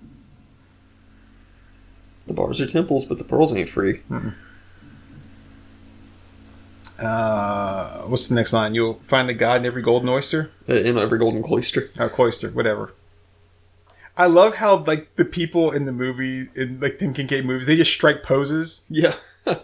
[2.27, 4.01] The bars are temples, but the pearls ain't free.
[7.01, 8.75] Uh, what's the next line?
[8.75, 10.51] You'll find a god in every golden oyster.
[10.69, 11.89] Uh, In every golden cloister.
[11.99, 12.93] Oh, cloister, whatever.
[14.15, 17.75] I love how like the people in the movie in like Tim Kincaid movies, they
[17.75, 18.83] just strike poses.
[18.89, 19.15] Yeah.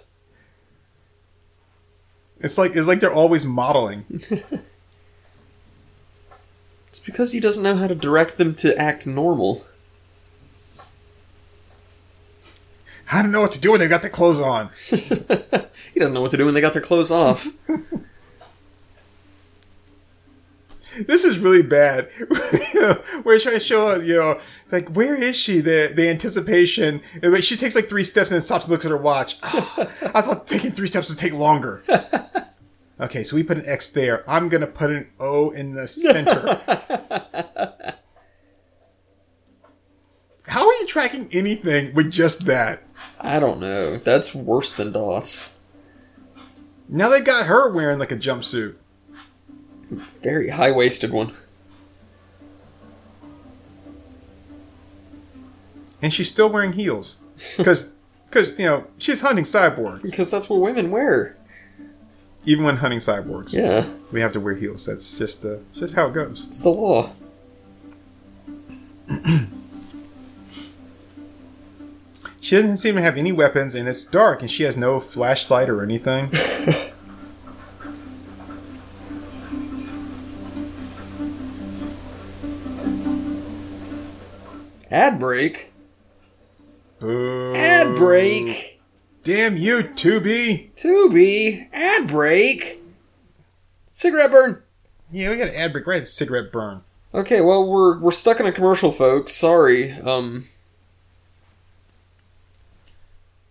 [2.39, 4.05] It's like it's like they're always modeling.
[6.89, 9.65] It's because he doesn't know how to direct them to act normal.
[13.11, 14.69] I don't know what to do when they got their clothes on.
[15.93, 17.47] He doesn't know what to do when they got their clothes off.
[21.07, 22.09] This is really bad.
[23.25, 24.39] We're trying to show, you know,
[24.71, 25.59] like where is she?
[25.59, 27.01] The the anticipation.
[27.23, 29.37] Like, She takes like three steps and then stops and looks at her watch.
[29.43, 31.83] I thought taking three steps would take longer.
[32.99, 34.27] Okay, so we put an X there.
[34.27, 36.59] I'm gonna put an O in the center.
[40.47, 42.81] How are you tracking anything with just that?
[43.19, 43.97] I don't know.
[43.97, 45.57] That's worse than DOS.
[46.89, 48.75] Now they got her wearing like a jumpsuit.
[50.21, 51.33] Very high waisted one.
[56.01, 57.17] And she's still wearing heels.
[57.57, 57.93] Because,
[58.57, 60.03] you know, she's hunting cyborgs.
[60.03, 61.35] Because that's what women wear.
[62.45, 63.51] Even when hunting cyborgs.
[63.51, 64.85] Yeah, We have to wear heels.
[64.85, 66.45] That's just uh, just how it goes.
[66.47, 67.11] it's the law.
[72.39, 75.69] She doesn't seem to have any weapons, and it's dark, and she has no flashlight
[75.69, 76.31] or anything.
[84.89, 85.73] Ad break?
[86.99, 87.55] Boo.
[87.55, 88.79] Ad break?
[89.23, 90.71] Damn you, Tubi.
[90.75, 91.67] Tubi?
[91.73, 92.81] Ad break?
[93.91, 94.63] Cigarette burn.
[95.11, 96.81] Yeah, we got an ad break right at the cigarette burn.
[97.13, 99.33] Okay, well we're we're stuck in a commercial, folks.
[99.33, 99.91] Sorry.
[99.91, 100.45] Um,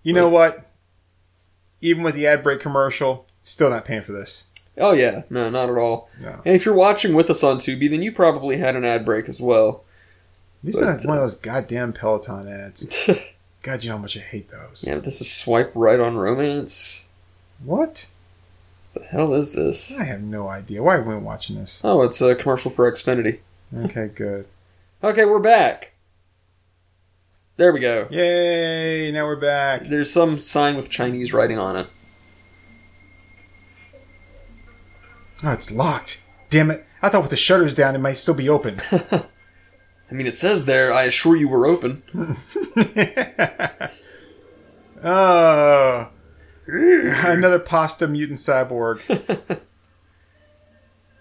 [0.07, 0.71] You know what?
[1.81, 4.47] Even with the ad break commercial, still not paying for this.
[4.79, 6.09] oh yeah, no, not at all.
[6.21, 6.41] No.
[6.45, 9.29] And if you're watching with us on Tubi, then you probably had an ad break
[9.29, 9.83] as well.
[10.63, 13.11] These are one of uh, those goddamn Peloton ads.
[13.63, 14.85] God, you know how much I hate those.
[14.87, 17.09] Yeah, but this is swipe right on romance.
[17.65, 18.07] What?
[18.95, 19.99] The hell is this?
[19.99, 20.85] I have no idea.
[20.85, 21.83] Why are we watching this?
[21.85, 23.41] Oh, it's a commercial for Xfinity.
[23.77, 24.47] Okay, good.
[25.05, 25.93] Okay, we're back.
[27.57, 28.07] There we go.
[28.11, 29.11] Yay!
[29.13, 29.87] Now we're back.
[29.87, 31.87] There's some sign with Chinese writing on it.
[35.43, 36.23] Oh, it's locked.
[36.51, 36.85] Damn it!
[37.03, 38.81] I thought with the shutters down, it might still be open.
[38.93, 42.03] I mean, it says there, I assure you we're open.
[45.09, 46.11] Oh,
[46.67, 49.01] another pasta mutant cyborg.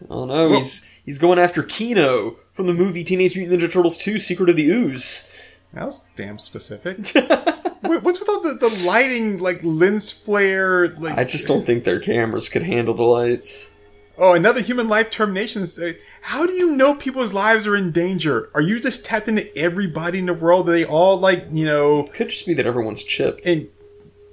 [0.09, 0.57] Oh no, Whoa.
[0.57, 4.55] he's he's going after Keno from the movie Teenage Mutant Ninja Turtles 2 Secret of
[4.55, 5.31] the Ooze.
[5.75, 6.97] That was damn specific.
[7.81, 10.87] What's with all the, the lighting, like lens flare?
[10.87, 13.73] Like I just don't think their cameras could handle the lights.
[14.17, 15.63] Oh, another human life termination.
[15.63, 18.49] Uh, How do you know people's lives are in danger?
[18.55, 20.69] Are you just tapped into everybody in the world?
[20.69, 23.45] Are they all like you know, Could just be that everyone's chipped.
[23.45, 23.67] and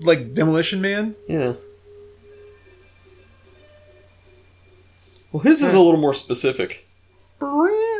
[0.00, 1.16] like Demolition Man?
[1.26, 1.54] Yeah.
[5.32, 6.86] Well, his is a little more specific.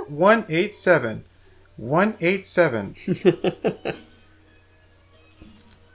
[0.09, 1.25] One eight seven,
[1.83, 2.95] one eight seven.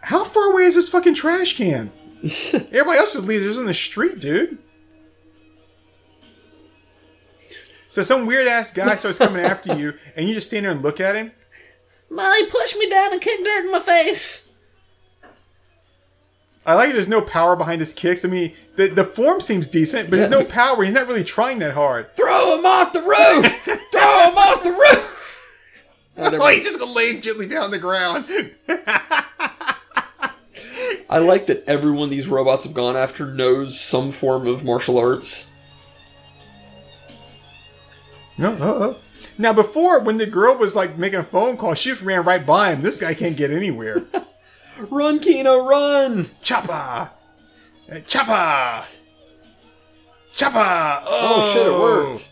[0.01, 1.91] How far away is this fucking trash can?
[2.23, 3.43] Everybody else is leaving.
[3.47, 4.57] leaders in the street, dude.
[7.87, 10.83] So some weird ass guy starts coming after you, and you just stand there and
[10.83, 11.31] look at him.
[12.09, 14.49] Molly pushed me down and kicked dirt in my face.
[16.65, 16.93] I like it.
[16.93, 18.25] There's no power behind his kicks.
[18.25, 20.83] I mean, the the form seems decent, but there's no power.
[20.83, 22.13] He's not really trying that hard.
[22.17, 23.45] Throw him off the roof!
[23.93, 25.16] Throw him off the roof!
[26.19, 28.25] Oh, never Oh, he's just gonna lay gently down the ground.
[31.09, 35.51] I like that everyone these robots have gone after knows some form of martial arts.
[38.37, 38.93] No, uh, uh.
[39.37, 42.45] Now, before, when the girl was like making a phone call, she just ran right
[42.45, 42.81] by him.
[42.81, 44.05] This guy can't get anywhere.
[44.89, 46.25] Run, Keno, run!
[46.43, 47.09] Choppa!
[47.89, 48.85] Uh, Choppa!
[50.35, 51.01] Choppa!
[51.03, 52.31] Oh, Oh, shit, it worked.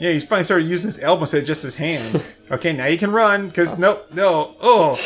[0.00, 2.24] Yeah, he's finally started using his elbow instead of just his hand.
[2.50, 3.76] okay, now you can run, because oh.
[3.76, 4.98] no, no, oh.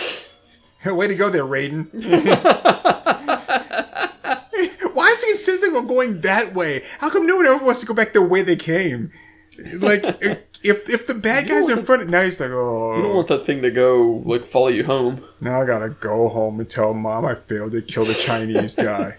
[0.87, 1.89] Way to go there, Raiden.
[4.95, 6.85] Why is he insisting on going that way?
[6.99, 9.11] How come no one ever wants to go back the way they came?
[9.79, 10.05] Like,
[10.63, 12.97] if if the bad guys are in front, of now he's like, oh.
[12.97, 15.25] You don't want that thing to go, like, follow you home.
[15.41, 19.17] Now I gotta go home and tell mom I failed to kill the Chinese guy.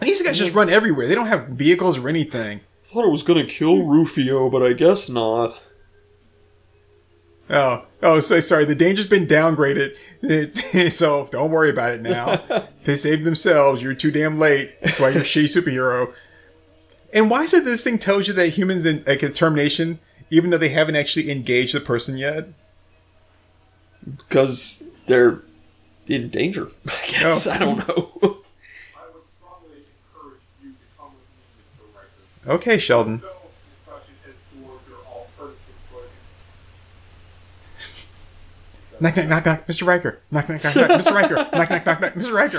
[0.00, 1.08] These guys just run everywhere.
[1.08, 2.60] They don't have vehicles or anything.
[2.92, 5.58] I thought it was gonna kill Rufio, but I guess not.
[7.48, 8.66] Oh, oh, so, sorry.
[8.66, 12.42] The danger's been downgraded, It- so don't worry about it now.
[12.84, 13.82] they saved themselves.
[13.82, 14.80] You're too damn late.
[14.82, 16.12] That's why you're a shitty superhero.
[17.14, 19.98] And why is it this thing tells you that humans in like a termination,
[20.30, 22.48] even though they haven't actually engaged the person yet?
[24.04, 25.42] because they're
[26.06, 26.68] in danger.
[26.86, 27.10] I oh.
[27.10, 27.50] guess Oh.
[27.52, 28.10] I don't know.
[28.96, 31.84] I would strongly encourage you to come with me, Mr.
[31.94, 32.08] Riker.
[32.46, 33.22] Okay, Sheldon.
[33.22, 34.58] No discussion as to
[34.90, 35.58] your alternative
[37.78, 38.04] choices.
[39.00, 39.86] Knock, knock, knock, knock, Mr.
[39.86, 40.20] Riker.
[40.30, 41.14] Knock, knock, knock, knock, Mr.
[41.14, 41.34] Riker.
[41.36, 42.32] Knock, knock, knock, knock, Mr.
[42.32, 42.58] Riker.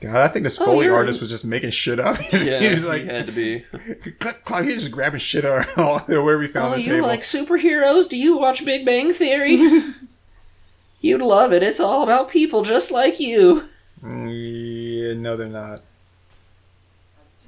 [0.00, 2.16] God, I think this Oh, Foley you're- artist was just making shit up.
[2.32, 3.64] yeah, he was he like, had to be.
[4.20, 6.92] clack, clack, he was just grabbing shit out of where we found Oh, the you
[6.96, 7.08] table.
[7.08, 8.08] like superheroes?
[8.08, 9.58] Do you watch Big Bang Theory?
[11.00, 11.62] You'd love it.
[11.62, 13.68] It's all about people just like you.
[14.02, 15.82] Yeah, no, they're not.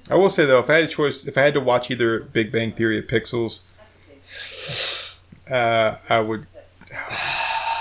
[0.09, 2.20] I will say though, if I had a choice, if I had to watch either
[2.20, 3.61] Big Bang Theory or Pixels,
[5.48, 6.46] uh, I would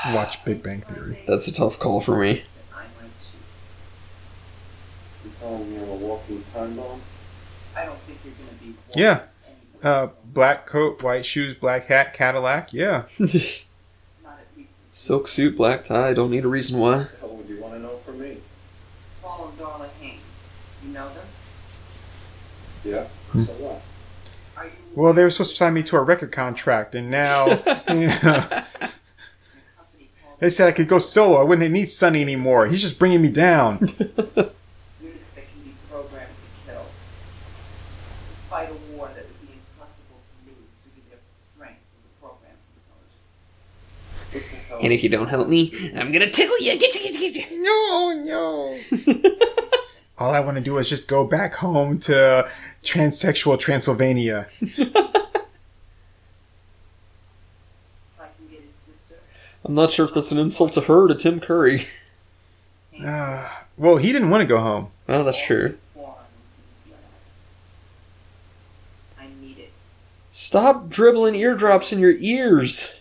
[0.07, 1.23] watch Big Bang Theory.
[1.27, 2.43] That's a tough call for me.
[2.71, 3.11] I might
[5.23, 5.25] too.
[5.25, 6.79] You telling me I'm a walking time?
[7.75, 8.75] I don't think you're gonna be.
[8.95, 9.21] Yeah.
[9.81, 12.73] Uh, black coat, white shoes, black hat, Cadillac.
[12.73, 13.03] Yeah.
[14.89, 16.13] Not at least Silk suit, black tie.
[16.13, 16.97] Don't need a reason why.
[16.97, 18.37] What the would you want to know from me?
[19.21, 20.21] Paul and Darla Haynes.
[20.83, 21.25] You know them?
[22.83, 23.03] Yeah.
[23.31, 23.43] Hmm.
[23.43, 23.81] So what?
[24.65, 27.55] You Well, they were supposed to sign me to a record contract, and now you
[27.55, 28.09] know, in a
[29.77, 31.39] company called they said I could go solo.
[31.39, 32.67] I wouldn't need Sonny anymore.
[32.67, 33.79] He's just bringing me down.
[33.79, 33.95] units
[35.35, 36.85] that can be programmed to kill?
[38.49, 41.19] Fight a war that would be impossible to lose due to their
[41.55, 43.21] strength of the program intelligence.
[44.31, 44.68] What the hell?
[44.81, 46.77] And if you don't help me, I'm gonna tickle you.
[46.79, 47.61] Get you, get you, get you.
[47.61, 48.77] No, no.
[50.17, 52.49] All I want to do is just go back home to
[52.83, 54.47] transsexual Transylvania.
[54.61, 54.83] I can
[58.49, 59.15] get his sister,
[59.65, 61.87] I'm not sure if that's an insult to her or to Tim Curry.
[63.01, 64.89] Uh, well, he didn't want to go home.
[65.07, 65.77] Well, that's true.
[65.93, 66.15] form
[66.83, 66.95] into
[69.17, 69.71] the I need it.
[70.33, 72.98] Stop dribbling eardrops in your ears.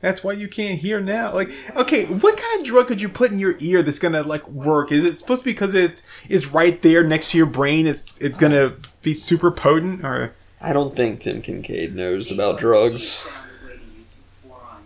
[0.00, 1.34] That's why you can't hear now.
[1.34, 4.46] Like, okay, what kind of drug could you put in your ear that's gonna like
[4.48, 4.92] work?
[4.92, 7.86] Is it supposed to be because it is right there next to your brain?
[7.86, 13.22] It's it's gonna be super potent, or I don't think Tim Kincaid knows about drugs.
[13.22, 14.06] Found a way to use
[14.46, 14.82] Euphorion.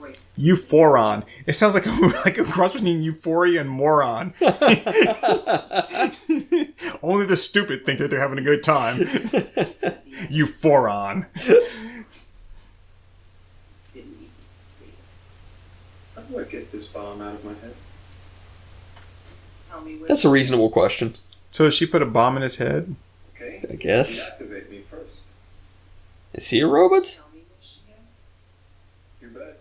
[0.00, 0.18] Great.
[0.38, 1.24] euphoron?
[1.46, 1.90] It sounds like a,
[2.24, 4.34] like a cross between euphoria and moron.
[7.02, 8.98] Only the stupid think that they're having a good time.
[10.30, 11.26] Euphoron.
[13.92, 14.28] Didn't even
[14.78, 14.94] see it.
[16.16, 17.74] How do I get this bomb out of my head?
[19.70, 21.16] Tell me where That's a reasonable question,
[21.50, 22.94] So she put a bomb in his head.
[23.34, 23.60] Okay.
[23.70, 24.30] I guess.
[24.40, 25.10] Deactivate me first.
[26.32, 27.04] Is he a robot?
[27.04, 29.22] Tell me where she is.
[29.22, 29.60] You bet.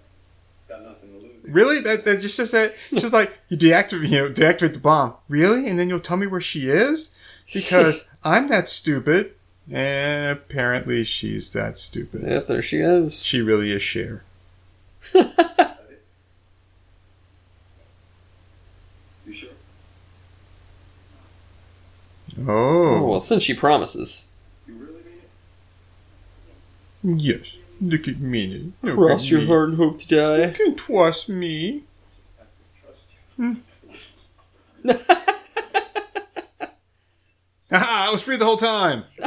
[0.67, 1.33] Got nothing to lose.
[1.43, 1.79] Really?
[1.79, 5.13] That that just just that just like you deactivate you know, deactivate the bomb.
[5.29, 5.67] Really?
[5.67, 7.13] And then you'll tell me where she is?
[7.53, 9.33] Because I'm that stupid.
[9.71, 12.23] And apparently she's that stupid.
[12.23, 13.23] Yep, there she goes.
[13.23, 14.23] She really is Cher.
[19.25, 19.49] You sure?
[22.47, 23.03] Oh, Oh.
[23.07, 24.29] well, since she promises.
[24.67, 24.93] You really
[27.03, 27.21] mean it?
[27.21, 27.55] Yes.
[27.81, 28.71] Look at me.
[28.81, 29.47] Look Cross at your me.
[29.47, 30.45] heart and hope to die.
[30.47, 31.83] You can trust me.
[32.39, 33.05] I have to trust
[33.37, 33.57] you.
[37.71, 39.05] Haha, I was free the whole time.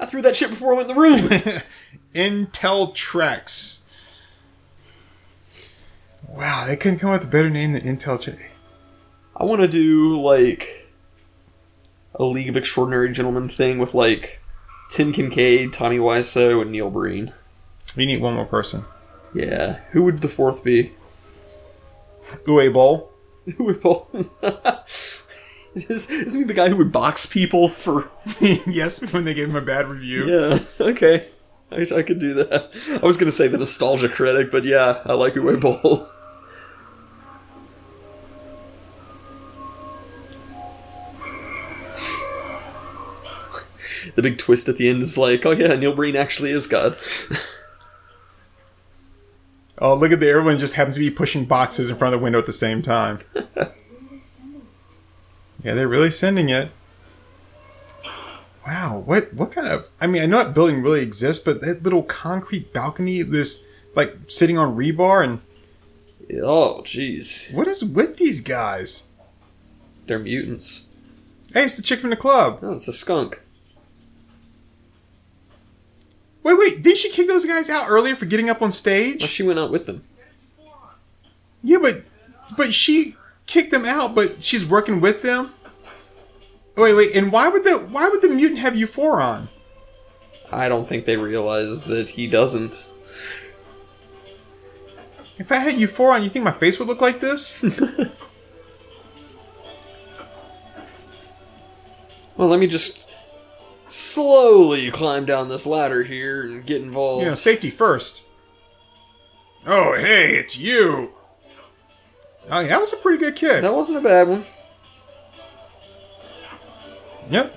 [0.00, 1.18] I threw that shit before I went in the room.
[2.14, 3.82] Intel Trex.
[6.28, 8.42] Wow, they couldn't come up with a better name than Intel Trex.
[9.34, 10.87] I want to do, like,
[12.14, 14.40] a League of Extraordinary Gentlemen thing with, like,
[14.90, 17.32] Tim Kincaid, Tommy Wiseau, and Neil Breen.
[17.96, 18.84] We need one more person.
[19.34, 19.80] Yeah.
[19.90, 20.92] Who would the fourth be?
[22.44, 23.12] Uwe Boll.
[23.48, 24.28] Uwe?
[25.74, 28.10] Is, isn't he the guy who would box people for?
[28.40, 30.26] yes, when they gave him a bad review.
[30.26, 30.58] Yeah.
[30.80, 31.26] Okay.
[31.70, 32.70] I, I could do that.
[33.02, 36.08] I was gonna say the nostalgia critic, but yeah, I like Uwe Boll.
[44.18, 46.98] The big twist at the end is like, oh yeah, Neil Breen actually is God.
[49.80, 52.24] Oh, look at the everyone just happens to be pushing boxes in front of the
[52.24, 53.20] window at the same time.
[53.62, 53.70] yeah,
[55.62, 56.72] they're really sending it.
[58.66, 61.84] Wow, what what kind of I mean, I know that building really exists, but that
[61.84, 63.64] little concrete balcony, this
[63.94, 65.40] like sitting on rebar and
[66.42, 67.54] Oh, jeez.
[67.54, 69.04] what is with these guys?
[70.08, 70.88] They're mutants.
[71.54, 72.62] Hey, it's the chick from the club.
[72.62, 73.42] No, it's a skunk.
[76.48, 79.22] Wait, wait, didn't she kick those guys out earlier for getting up on Well, stage?
[79.24, 80.02] she went out with them.
[81.62, 82.04] Yeah, but
[82.56, 85.52] but she kicked them out, but she's working with them.
[86.74, 89.48] Wait, wait, and why would the why would the mutant have Euphoron?
[90.50, 92.86] I don't think they realize that he doesn't.
[95.36, 97.62] If I had Euphoron, you think my face would look like this?
[102.36, 103.07] Well, let me just
[103.88, 107.24] slowly climb down this ladder here and get involved.
[107.24, 108.24] you know, safety first.
[109.66, 111.12] Oh, hey, it's you.
[112.50, 113.62] Oh, yeah, that was a pretty good kick.
[113.62, 114.46] That wasn't a bad one.
[117.30, 117.54] Yep.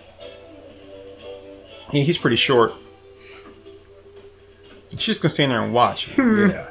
[1.94, 2.74] Yeah, he's pretty short.
[4.98, 6.08] She's gonna stand there and watch.
[6.10, 6.50] Hmm.
[6.50, 6.68] yeah.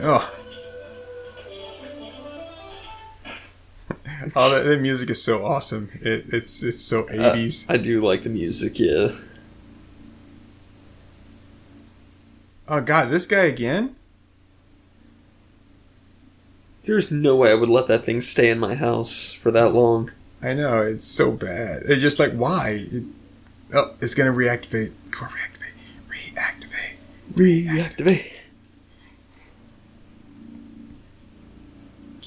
[0.00, 0.34] Oh.
[4.36, 5.90] oh, the, that music is so awesome.
[6.00, 7.66] It, it's it's so Uh, eighties.
[7.68, 9.12] I do like the music, yeah.
[12.68, 13.96] oh God, this guy again?
[16.84, 20.10] There's no way I would let that thing stay in my house for that long.
[20.42, 21.84] I know it's so bad.
[21.86, 22.86] It's just like why?
[22.90, 23.04] It,
[23.74, 24.92] oh, it's gonna reactivate.
[25.12, 25.74] Come on, reactivate.
[26.10, 26.96] Reactivate.
[27.34, 28.32] Reactivate.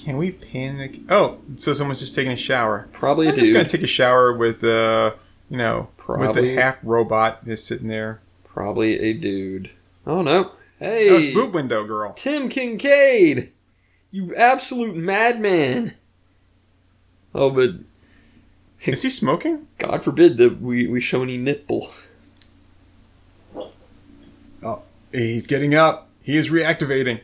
[0.06, 1.02] Can we pin the?
[1.10, 2.88] Oh, so someone's just taking a shower.
[2.92, 5.18] Probably a I'm just gonna take a shower with the,
[5.50, 8.22] you know, with the half robot that's sitting there.
[8.44, 9.72] Probably a dude.
[10.06, 10.52] Oh no.
[10.78, 11.10] Hey!
[11.10, 12.14] That was boob window girl.
[12.14, 13.52] Tim Kincaid!
[14.12, 15.96] You absolute madman!
[17.34, 17.72] Oh, but
[18.84, 19.68] Is he smoking?
[19.80, 21.92] God forbid that we, we show any nipple.
[24.64, 26.10] Oh, he's getting up.
[26.22, 27.22] He is reactivating.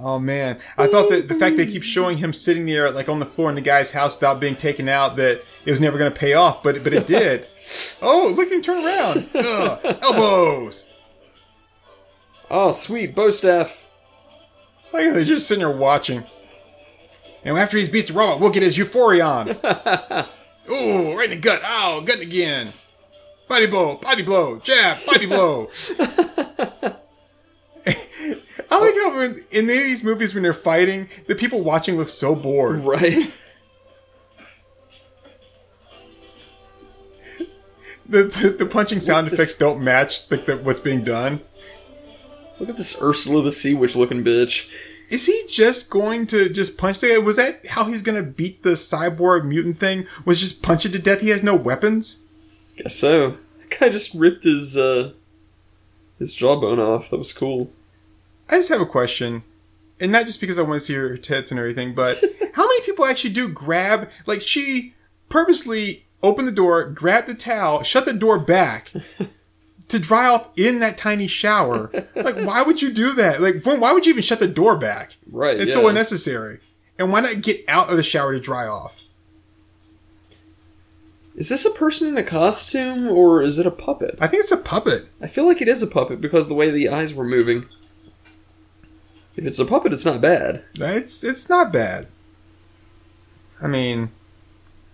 [0.00, 3.18] Oh man, I thought that the fact they keep showing him sitting there like on
[3.18, 6.12] the floor in the guy's house without being taken out that it was never going
[6.12, 7.48] to pay off, but but it did.
[8.02, 9.28] oh, look at him turn around.
[9.34, 10.86] Ugh, elbows.
[12.48, 13.84] Oh, sweet, bow staff.
[14.92, 16.24] Like they're just sitting there watching.
[17.44, 19.48] And after he's beat the robot, we'll get his Euphorion.
[20.70, 21.60] Ooh, right in the gut.
[21.64, 22.72] Ow, gut again.
[23.48, 25.70] Body blow, body blow, jab, body blow.
[28.70, 31.96] I like how when, in any of these movies when they're fighting, the people watching
[31.96, 32.80] look so bored.
[32.84, 33.32] Right?
[38.10, 41.42] The, the, the punching sound Look, this- effects don't match like the, what's being done.
[42.58, 44.66] Look at this Ursula the Sea Witch looking bitch.
[45.10, 47.18] Is he just going to just punch the guy?
[47.18, 50.06] Was that how he's going to beat the cyborg mutant thing?
[50.24, 51.20] Was just punch it to death?
[51.20, 52.22] He has no weapons.
[52.76, 53.36] Guess so.
[53.58, 55.12] That guy just ripped his, uh,
[56.18, 57.10] his jawbone off.
[57.10, 57.70] That was cool.
[58.48, 59.42] I just have a question,
[60.00, 62.16] and not just because I want to see her tits and everything, but
[62.54, 64.08] how many people actually do grab?
[64.26, 64.94] Like she
[65.28, 68.92] purposely opened the door, grabbed the towel, shut the door back
[69.88, 71.90] to dry off in that tiny shower.
[72.16, 73.40] Like, why would you do that?
[73.40, 75.16] Like, why would you even shut the door back?
[75.30, 75.74] Right, It's yeah.
[75.82, 76.58] so unnecessary.
[76.98, 79.02] And why not get out of the shower to dry off?
[81.36, 84.18] Is this a person in a costume, or is it a puppet?
[84.20, 85.06] I think it's a puppet.
[85.20, 87.66] I feel like it is a puppet because the way the eyes were moving.
[89.38, 90.64] If it's a puppet, it's not bad.
[90.80, 92.08] It's it's not bad.
[93.62, 94.10] I mean,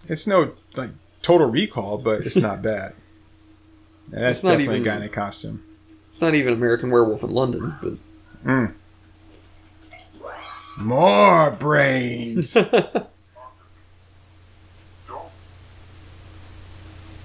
[0.09, 0.91] it's no like
[1.23, 2.93] total recall, but it's not bad.
[4.13, 5.63] And that's It's not definitely even- a guy in a costume.
[6.09, 7.95] It's not even American Werewolf in London, but
[8.45, 8.75] Mm.
[10.77, 12.53] More brains.
[12.53, 12.69] Don't.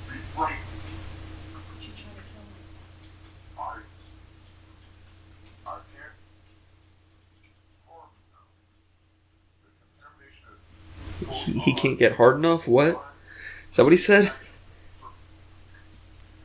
[0.07, 0.55] Be brave.
[1.81, 2.61] You trying to kill me?
[3.59, 3.59] I.
[5.67, 6.15] I can't.
[7.85, 8.47] harm you now.
[9.65, 10.53] The contamination
[11.45, 12.67] he, he can't get hard enough.
[12.67, 13.01] What?
[13.69, 14.31] Is that what he said?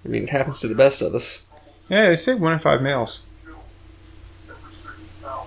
[0.05, 1.47] I mean, it happens to the best of us.
[1.89, 3.23] yeah, they say one in five males.
[3.45, 3.57] kill
[4.51, 5.47] every six hours.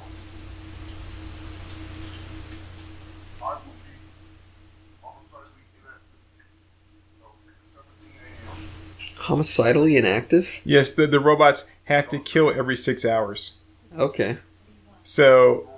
[3.42, 3.94] I will be
[5.16, 6.26] homicidally inactive
[7.14, 9.28] until 6 17 a.m.
[9.28, 10.62] Homicidally inactive?
[10.64, 13.58] Yes, the the robots have to kill every six hours.
[13.96, 14.38] Okay.
[15.04, 15.70] So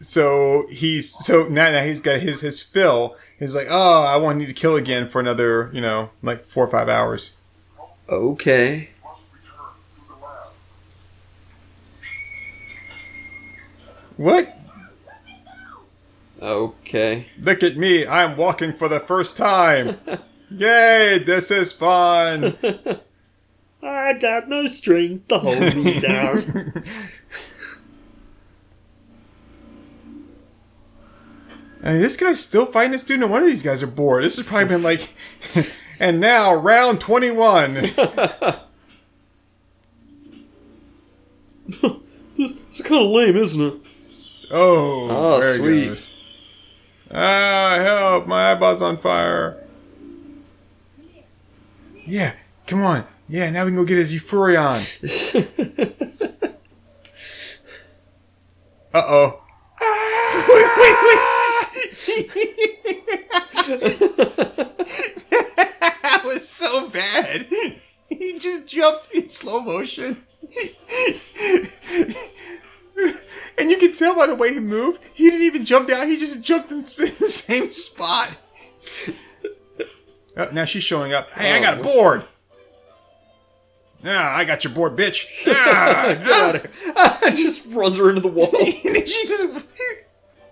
[0.00, 3.16] so he's so now, now he's got his his fill.
[3.38, 6.64] He's like, oh, I want you to kill again for another, you know, like four
[6.64, 7.32] or five hours.
[8.08, 8.90] Okay.
[9.02, 9.66] must return
[9.96, 10.52] to the lab.
[14.16, 14.58] What?
[16.40, 17.26] Okay.
[17.40, 19.98] Look at me, I'm walking for the first time.
[20.50, 22.56] Yay, this is fun.
[23.82, 26.82] I got no strength to hold me down.
[31.84, 33.20] And this guy's still fighting this dude.
[33.20, 34.24] No wonder these guys are bored.
[34.24, 35.06] This has probably been like.
[36.00, 37.76] and now, round 21.
[37.76, 37.94] It's
[42.82, 43.74] kind of lame, isn't it?
[44.50, 45.86] Oh, Oh, there it sweet.
[45.88, 46.12] goes.
[47.10, 48.26] Ah, help!
[48.26, 49.62] My eyeball's on fire.
[52.06, 52.34] Yeah,
[52.66, 53.06] come on.
[53.28, 54.80] Yeah, now we can go get his Euphorion.
[58.94, 59.42] Uh oh.
[60.48, 61.20] wait, wait, wait.
[66.04, 67.46] That was so bad.
[68.08, 70.24] He just jumped in slow motion.
[73.56, 76.08] And you can tell by the way he moved, he didn't even jump down.
[76.08, 76.86] He just jumped in the
[77.28, 78.30] same spot.
[80.36, 81.32] Oh, now she's showing up.
[81.32, 82.26] Hey, I got a board.
[84.04, 85.46] Ah, I got your board, bitch.
[85.48, 86.08] Ah,
[86.48, 88.50] out of just runs her into the wall.
[88.54, 89.64] and she just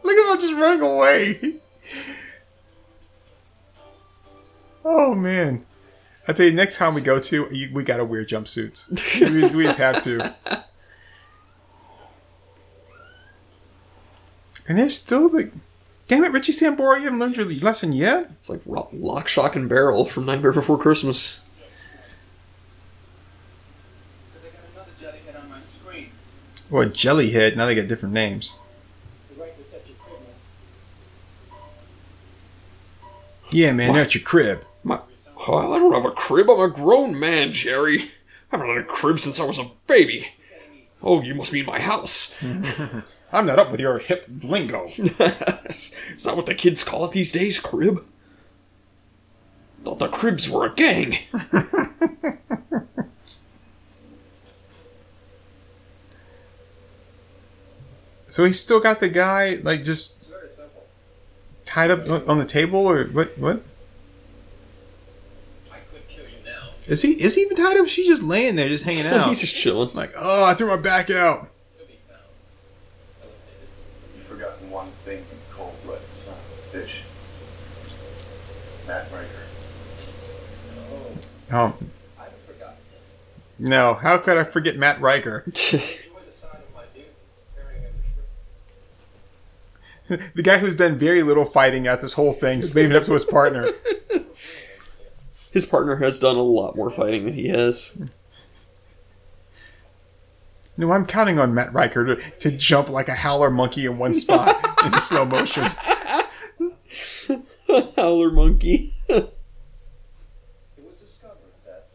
[0.02, 1.54] look at her just running away.
[4.84, 5.64] Oh man!
[6.26, 8.88] I tell you, next time we go to, you, we gotta wear jumpsuits.
[9.20, 10.34] we, just- we just have to.
[14.68, 15.50] And there's still the.
[16.08, 18.28] Damn it, Richie Sambora, you haven't learned your lesson yet.
[18.32, 21.42] It's like Ro- Lock, Shock, and Barrel from Nightmare Before Christmas.
[24.42, 26.10] They got another jellyhead on my screen.
[26.70, 27.56] Well, Jellyhead.
[27.56, 28.56] Now they got different names.
[29.34, 30.34] The right to touch your crib, man.
[33.52, 34.64] Yeah, man, they're at your crib.
[34.82, 35.00] My,
[35.46, 36.48] oh, I don't have a crib.
[36.50, 38.10] I'm a grown man, Jerry.
[38.50, 40.28] I haven't had a crib since I was a baby.
[41.02, 42.36] Oh, you must mean my house.
[43.32, 44.86] I'm not up with your hip lingo.
[44.96, 45.92] Is
[46.24, 48.04] that what the kids call it these days, crib?
[49.84, 51.18] Thought the cribs were a gang.
[58.32, 60.21] So he's still got the guy like just It's very simple.
[61.72, 63.36] Tied up on on the table, or what?
[63.38, 63.62] What
[65.72, 66.68] I could kill you now.
[66.86, 67.10] is he?
[67.12, 67.86] Is he even tied up?
[67.88, 69.28] She's just laying there, just hanging out.
[69.28, 69.90] He's just chilling.
[69.94, 71.48] like, oh, I threw my back out.
[71.78, 72.20] You'll be found.
[73.22, 73.68] Elevated.
[74.16, 76.90] You've forgotten one thing in cold-blooded son of a bitch.
[78.86, 79.26] Matt Riker.
[80.90, 81.74] Oh, Oh
[82.18, 82.74] I forgot.
[83.58, 83.94] no!
[83.94, 85.78] How could I forget Matt Riker, You
[86.14, 87.04] were the sign of my dude.
[87.54, 87.92] Carrying him
[90.08, 93.04] the guy who's done very little fighting at this whole thing, just leaving it up
[93.04, 93.70] to his partner.
[95.52, 97.94] His partner has done a lot more fighting than he has.
[100.78, 104.14] No, I'm counting on Matt Riker to, to jump like a howler monkey in one
[104.14, 105.64] spot in slow motion.
[107.96, 108.94] Howler monkey.
[109.08, 109.30] It
[110.78, 111.90] was discovered that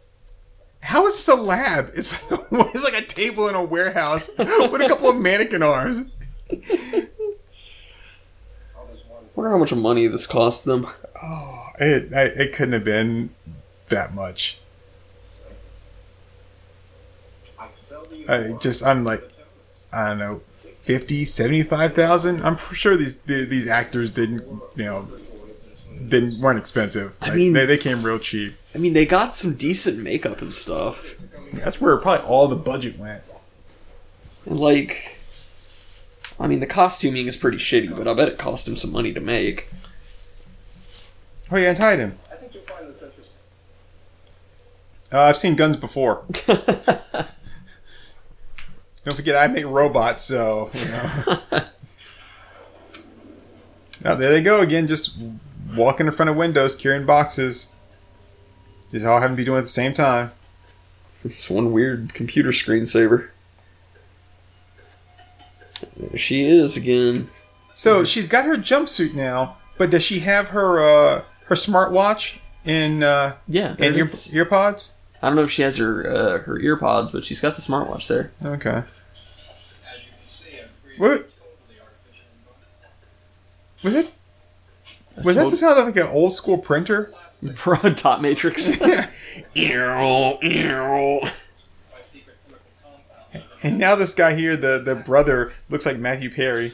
[0.82, 1.90] How is this a lab?
[1.96, 6.04] It's it's like a table in a warehouse with a couple of mannequin arms.
[9.38, 10.88] Wonder how much money this cost them.
[11.24, 13.30] Oh, it I, it couldn't have been
[13.90, 14.58] that much.
[17.60, 19.24] I sell the I just I'm like
[19.94, 20.42] I don't know,
[20.82, 22.44] 50, 75,000?
[22.44, 24.42] I'm sure these the- these actors didn't
[24.76, 25.08] you know
[26.08, 27.16] didn't weren't expensive.
[27.22, 28.56] I mean- they, they came real cheap.
[28.76, 31.16] I mean, they got some decent makeup and stuff.
[31.54, 33.24] That's where probably all the budget went.
[34.46, 35.17] And, like,
[36.40, 39.14] I mean, the costuming is pretty shitty, but I bet it cost him some money
[39.14, 39.68] to make.
[41.52, 42.18] Oh yeah, untied him.
[42.32, 43.34] I think you'll find this interesting.
[45.12, 46.24] Uh, I've seen guns before.
[46.46, 47.26] Don't
[49.16, 51.10] forget, I make robots, so you know.
[54.06, 55.16] oh, there they go again, just
[55.76, 57.72] walking in front of windows, carrying boxes.
[58.92, 60.32] Just all having to be doing it at the same time.
[61.24, 63.30] It's one weird computer screensaver.
[65.98, 67.30] There she is again.
[67.74, 73.04] So she's got her jumpsuit now, but does she have her uh, her smartwatch in
[73.04, 74.32] uh, Yeah, there in it ear is.
[74.34, 74.92] earpods?
[75.22, 77.62] I don't know if she has her uh, her ear pods, but she's got the
[77.62, 78.32] smartwatch there.
[78.44, 78.70] Okay.
[78.70, 81.10] As you can see, I'm free What?
[81.10, 83.84] totally artificial environment.
[83.84, 84.12] Was it?
[85.24, 87.12] Was that the sound of like an old school printer?
[87.96, 88.72] dot matrix?
[88.82, 88.82] Ew,
[89.54, 91.20] ew.
[91.22, 91.32] My
[92.04, 93.47] secret chemical compound.
[93.64, 96.72] And now this guy here, the the brother, looks like Matthew Perry.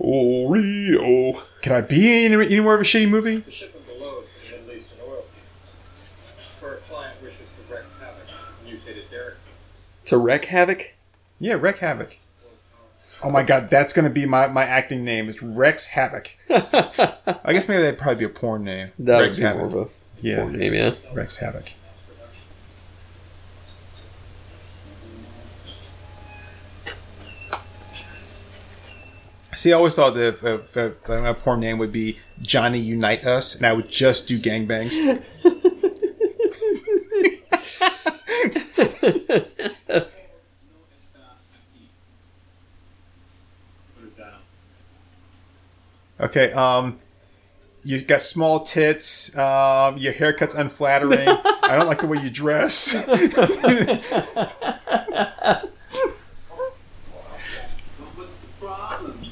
[0.00, 1.40] Oreo.
[1.62, 3.38] Could I be in any, any more of a shitty movie?
[3.38, 6.46] The shipment below is for the Middle Eastern oil fields.
[6.58, 8.26] For a client wishes to wreak havoc,
[8.64, 9.34] mutated Derek.
[10.06, 10.92] To wreck havoc?
[11.38, 12.18] Yeah, Wreck Havoc.
[13.22, 15.28] Oh my god, that's gonna be my, my acting name.
[15.28, 16.36] It's Rex Havoc.
[16.50, 18.92] I guess maybe that'd probably be a porn name.
[18.98, 19.70] That Rex would be Havoc.
[19.72, 19.90] more of a
[20.22, 20.94] yeah, porn name, yeah.
[21.14, 21.72] Rex Havoc.
[29.60, 33.74] See, I always thought that my porn name would be Johnny Unite Us, and I
[33.74, 35.22] would just do gangbangs.
[46.20, 46.98] Okay, um,
[47.82, 49.34] you got small tits.
[49.38, 51.26] Um, your haircut's unflattering.
[51.26, 52.94] I don't like the way you dress.
[57.98, 59.30] But what's the problem?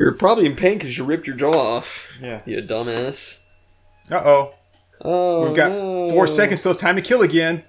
[0.00, 2.16] You're probably in pain because you ripped your jaw off.
[2.22, 2.40] Yeah.
[2.46, 3.44] You dumbass.
[4.10, 4.54] Uh oh.
[5.02, 6.08] Oh, We've got no.
[6.08, 7.64] four seconds till it's time to kill again.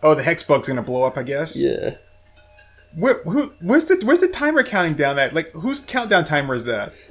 [0.00, 1.60] Oh, the hex bug's gonna blow up, I guess.
[1.60, 1.96] Yeah.
[2.94, 5.16] Where, who, where's the Where's the timer counting down?
[5.16, 6.92] That like whose countdown timer is that?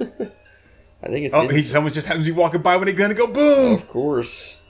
[1.02, 1.34] I think it's.
[1.34, 3.74] Oh, he, someone just happens to be walking by when they're gonna go boom.
[3.74, 4.62] Of course.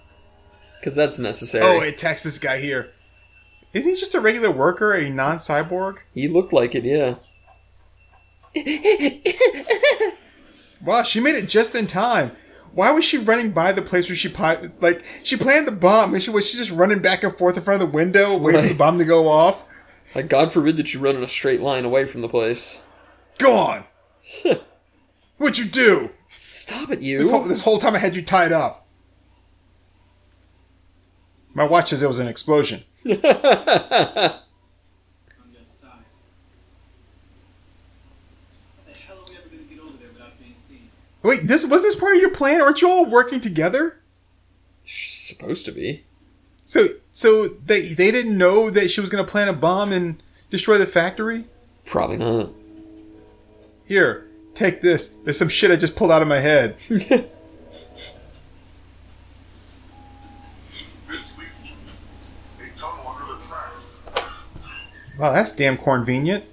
[0.81, 1.65] Because that's necessary.
[1.65, 2.93] Oh, it attacks this guy here.
[3.73, 5.99] Isn't he just a regular worker, a non-cyborg?
[6.13, 7.17] He looked like it, yeah.
[10.85, 12.33] Wow, she made it just in time.
[12.73, 16.15] Why was she running by the place where she pi- like she planned the bomb?
[16.15, 18.63] And she was she just running back and forth in front of the window, waiting
[18.63, 19.65] for the bomb to go off?
[20.15, 22.83] Like, God forbid that you run in a straight line away from the place.
[23.39, 23.85] Go on.
[25.37, 26.11] What'd you do?
[26.29, 27.19] Stop it, you.
[27.19, 28.87] This whole, this whole time I had you tied up.
[31.55, 32.85] My watch says it was an explosion.
[33.05, 34.45] On the other
[35.81, 36.05] side.
[38.77, 40.89] How the hell are we ever gonna get over there without being seen?
[41.23, 42.61] Wait, this was this part of your plan?
[42.61, 44.01] Aren't you all working together?
[44.85, 46.05] Supposed to be.
[46.65, 50.79] So so they they didn't know that she was gonna plant a bomb and destroy
[50.79, 51.45] the factory?
[51.85, 52.51] Probably not.
[53.87, 55.09] Here, take this.
[55.25, 56.77] There's some shit I just pulled out of my head.
[56.89, 57.09] This
[61.39, 61.49] week,
[62.61, 63.73] a tunnel under the track.
[65.19, 66.45] Wow, that's damn convenient.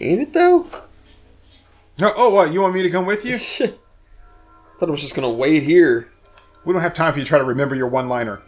[0.00, 0.66] Ain't it, though?
[2.00, 2.52] No, oh, what?
[2.52, 3.38] You want me to come with you?
[4.78, 6.08] Thought I was just gonna wait here.
[6.64, 8.40] We don't have time for you to try to remember your one-liner.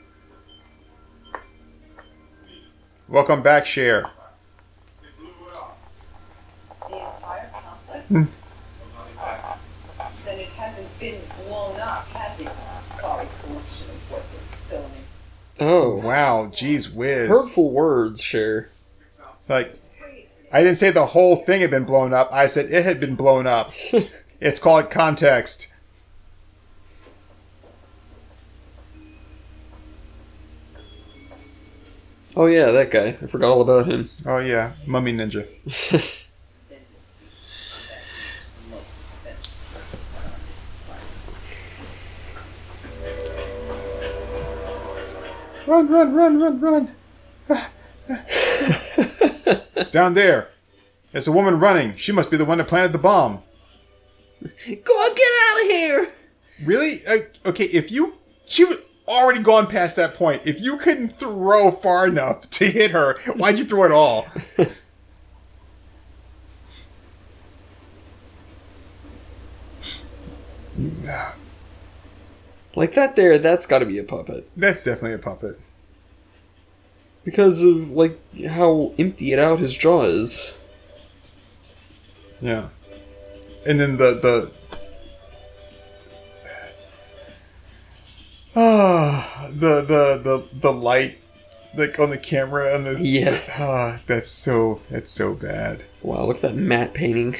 [3.08, 4.08] Welcome back, Cher.
[5.02, 5.78] They blew it up.
[6.88, 8.06] The entire complex?
[8.06, 8.22] Hmm.
[10.24, 12.52] Then it hasn't been blown up, has it?
[13.00, 14.22] Sorry, collection of what
[14.68, 14.90] filming.
[15.58, 15.96] Oh.
[15.96, 17.28] Wow, geez whiz.
[17.28, 18.70] Hurtful words, Cher.
[19.40, 19.79] It's like
[20.52, 22.28] I didn't say the whole thing had been blown up.
[22.32, 23.72] I said it had been blown up.
[24.40, 25.68] it's called context.
[32.36, 33.16] Oh, yeah, that guy.
[33.20, 34.10] I forgot all about him.
[34.24, 35.46] Oh yeah, Mummy Ninja.
[45.66, 46.60] Run, run, run, run,
[47.48, 49.30] run.
[49.90, 50.50] Down there.
[51.12, 51.96] There's a woman running.
[51.96, 53.42] She must be the one that planted the bomb.
[54.42, 56.12] Go on, get out of here!
[56.64, 56.98] Really?
[57.06, 58.14] Uh, okay, if you.
[58.46, 60.46] She was already gone past that point.
[60.46, 64.28] If you couldn't throw far enough to hit her, why'd you throw at all?
[72.76, 74.48] Like that there, that's gotta be a puppet.
[74.56, 75.60] That's definitely a puppet.
[77.24, 78.18] Because of, like,
[78.48, 80.58] how emptied out his jaw is.
[82.40, 82.68] Yeah.
[83.66, 84.50] And then the the
[88.56, 91.18] ah the the the the light
[91.74, 93.38] like on the camera and the Yeah.
[93.58, 95.84] ah that's so that's so bad.
[96.02, 97.36] Wow, look at that matte painting.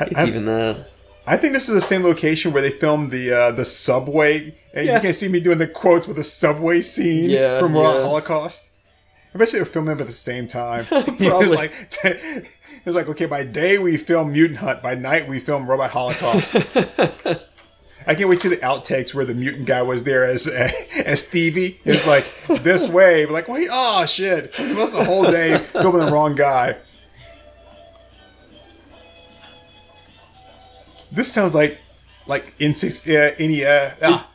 [0.00, 0.90] It's I, even that.
[1.28, 4.54] I think this is the same location where they filmed the uh, the subway.
[4.74, 4.94] And Yeah.
[4.96, 7.82] you can see me doing the quotes with the subway scene Yeah, from yeah.
[7.82, 8.70] Holocaust.
[9.34, 10.86] I bet they were filming them at the same time.
[10.90, 11.72] it was like
[12.04, 12.46] it
[12.84, 16.56] was like okay, by day we film Mutant Hunt, by night we film Robot Holocaust.
[18.06, 21.78] I can't wait to the outtakes where the mutant guy was there as as Stevie.
[21.84, 22.24] It's like
[22.62, 26.34] this way, but like wait, oh shit, we lost a whole day filming the wrong
[26.34, 26.76] guy.
[31.10, 31.78] This sounds like
[32.26, 34.28] like in six uh, any uh, ah,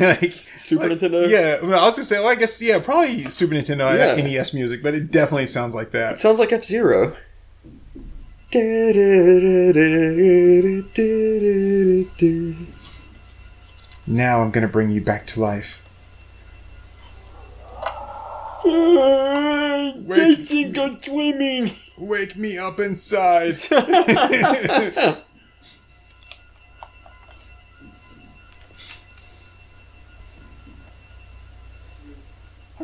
[0.00, 1.28] like, Super like- Nintendo?
[1.28, 4.14] Yeah, well, I was gonna say, well, I guess yeah, probably Super Nintendo Yeah.
[4.14, 6.14] and NES music, but it definitely sounds like that.
[6.14, 7.16] It sounds like F Zero.
[14.06, 15.82] Now I'm gonna bring you back to life.
[20.14, 21.70] Jason, go swimming!
[21.98, 23.56] Wake me up inside.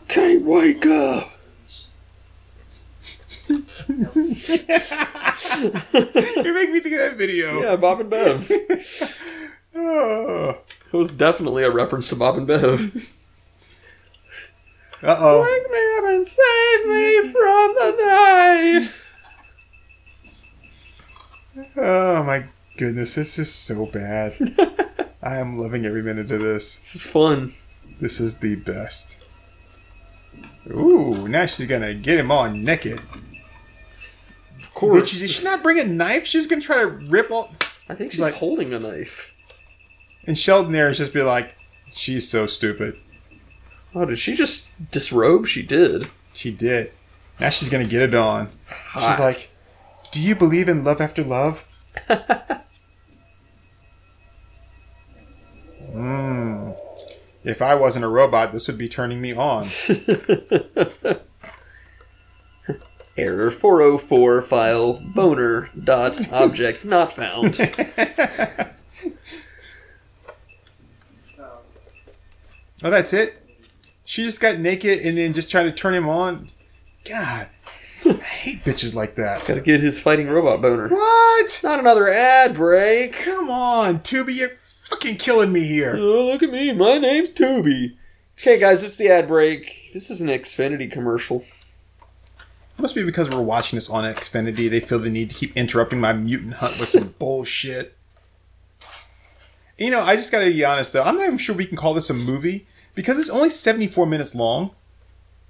[0.08, 1.30] can't wake up.
[3.48, 3.64] you
[6.54, 7.60] make me think of that video.
[7.60, 8.50] Yeah, Bob and Bev.
[9.74, 10.58] Oh.
[10.92, 13.12] It was definitely a reference to Bob and Bev.
[15.02, 15.42] Uh oh.
[15.42, 18.90] Wake me up and save me from the night.
[21.76, 24.34] Oh my goodness, this is so bad.
[25.22, 26.76] I am loving every minute of this.
[26.76, 27.54] This is fun.
[28.00, 29.23] This is the best.
[30.70, 32.98] Ooh, now she's gonna get him all naked.
[32.98, 35.08] Of Did course.
[35.10, 36.26] she, did she not bring a knife?
[36.26, 37.54] She's gonna try to rip all.
[37.88, 39.32] I think she's like- holding a knife.
[40.26, 41.54] And Sheldon there is just be like,
[41.88, 42.98] she's so stupid.
[43.94, 45.46] Oh, did she just disrobe?
[45.46, 46.08] She did.
[46.32, 46.92] She did.
[47.38, 48.50] Now she's gonna get it on.
[48.66, 49.10] Hot.
[49.16, 49.50] She's like,
[50.12, 51.66] "Do you believe in love after love?"
[55.92, 56.76] Mmm.
[57.44, 59.66] If I wasn't a robot, this would be turning me on.
[63.16, 67.60] Error 404 file boner dot object not found.
[72.82, 73.40] Oh, that's it.
[74.04, 76.48] She just got naked and then just tried to turn him on.
[77.08, 77.48] God,
[78.04, 79.42] I hate bitches like that.
[79.48, 80.88] Gotta get his fighting robot boner.
[80.88, 81.60] What?
[81.64, 83.14] Not another ad break.
[83.14, 84.50] Come on, Tubi, you're
[84.88, 85.96] fucking killing me here.
[85.96, 86.72] Oh, look at me.
[86.72, 87.96] My name's Toby.
[88.38, 89.90] Okay, guys, it's the ad break.
[89.92, 91.44] This is an Xfinity commercial.
[92.76, 94.68] It Must be because we're watching this on Xfinity.
[94.68, 97.96] They feel the need to keep interrupting my mutant hunt with some bullshit.
[99.78, 101.02] You know, I just gotta be honest though.
[101.02, 104.34] I'm not even sure we can call this a movie because it's only 74 minutes
[104.34, 104.70] long.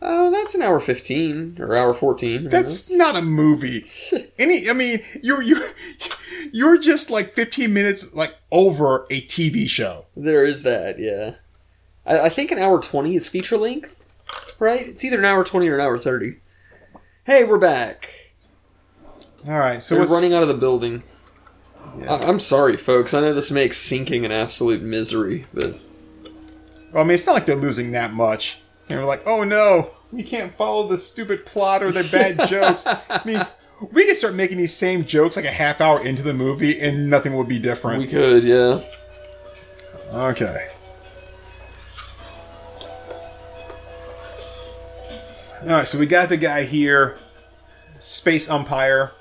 [0.03, 2.35] Oh, that's an hour 15 or hour 14.
[2.35, 3.87] I mean, That's not a movie.
[4.39, 5.63] Any, I mean, you're you're
[6.53, 10.05] you're just like 15 minutes like over a TV show.
[10.17, 11.35] There is that, yeah.
[12.05, 13.97] I, I think an hour 20 is feature length,
[14.59, 14.87] right?
[14.89, 16.37] It's either an hour 20 or an hour 30.
[17.25, 18.11] Hey, we're back.
[19.49, 21.03] All right, so we're running out of the building.
[21.99, 22.15] Yeah.
[22.15, 23.15] I, I'm sorry, folks.
[23.15, 25.79] I know this makes sinking an absolute misery, but
[26.93, 28.59] Well, I mean, it's not like they're losing that much.
[28.89, 32.87] And we're like, oh no, we can't follow the stupid plot or the bad jokes.
[32.87, 33.45] I mean,
[33.93, 37.11] we could start making these same jokes like a half hour into the movie and
[37.11, 37.99] nothing would be different.
[38.01, 38.81] we could, yeah.
[40.13, 40.69] Okay.
[45.63, 47.17] All right, so we got the guy here,
[47.99, 49.13] Space Umpire.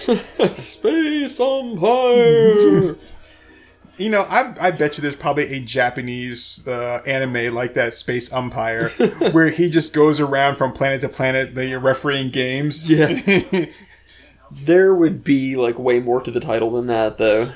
[0.54, 2.96] Space Umpire!
[4.02, 8.32] You know, I, I bet you there's probably a Japanese uh, anime like that, Space
[8.32, 8.88] Umpire,
[9.30, 12.90] where he just goes around from planet to planet, the refereeing games.
[12.90, 13.66] Yeah.
[14.50, 17.52] there would be, like, way more to the title than that, though.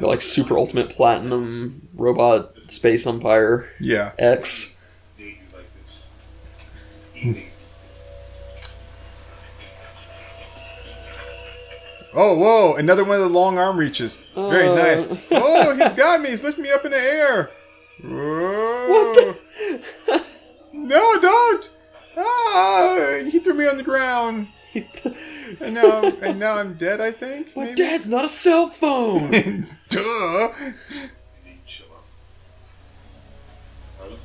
[0.00, 4.12] Like, Super Ultimate Platinum Robot Space Umpire yeah.
[4.18, 4.78] X.
[12.14, 12.74] Oh, whoa!
[12.76, 14.18] Another one of the long arm reaches.
[14.34, 14.74] Very Uh.
[14.74, 15.06] nice.
[15.30, 16.30] Oh, he's got me.
[16.30, 17.50] He's lifting me up in the air.
[18.02, 19.34] Whoa.
[20.72, 21.76] no, don't!
[22.16, 24.48] Ah, he threw me on the ground,
[25.60, 27.00] and now, and now I'm dead.
[27.00, 27.56] I think.
[27.56, 27.76] My maybe?
[27.76, 29.30] dad's not a cell phone!
[29.88, 30.00] Duh.
[30.00, 32.04] You need to chill out.
[33.98, 34.16] Carla?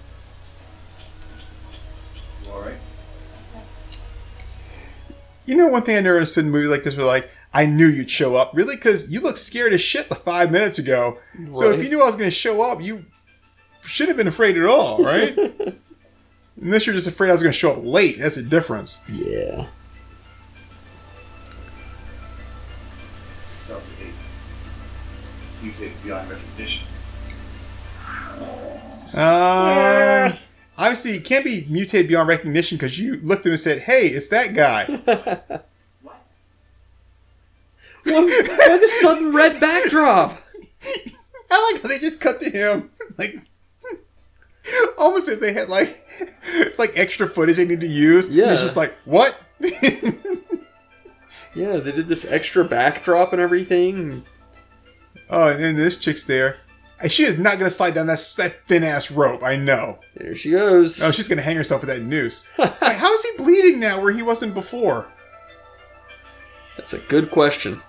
[2.45, 2.77] You alright?
[5.45, 8.11] You know, one thing I noticed in movies like this was like, I knew you'd
[8.11, 8.51] show up.
[8.53, 8.75] Really?
[8.75, 11.17] Because you looked scared as shit the five minutes ago.
[11.51, 13.03] So if you knew I was going to show up, you
[13.81, 15.35] should have been afraid at all, right?
[16.61, 18.19] Unless you're just afraid I was going to show up late.
[18.19, 19.03] That's a difference.
[19.09, 19.65] yeah.
[23.67, 24.07] Delta 8.
[25.63, 26.85] You take beyond recognition.
[29.15, 30.35] Uh,
[30.77, 34.09] obviously, it can't be mutated beyond recognition because you looked at him and said, hey,
[34.09, 35.63] it's that guy.
[38.07, 40.37] Why, why the sudden red backdrop?
[41.51, 42.91] I like how they just cut to him.
[43.17, 43.39] Like,
[44.97, 45.95] almost if they had like
[46.77, 48.29] like extra footage they need to use.
[48.29, 48.51] Yeah.
[48.51, 49.39] It's just like, what?
[51.57, 54.23] Yeah, they did this extra backdrop and everything.
[55.27, 56.57] Oh, and then this chick's there.
[56.99, 59.43] And she is not going to slide down that, that thin ass rope.
[59.43, 59.99] I know.
[60.15, 61.01] There she goes.
[61.01, 62.47] Oh, she's going to hang herself with that noose.
[62.57, 65.11] How is he bleeding now where he wasn't before?
[66.75, 67.81] That's a good question.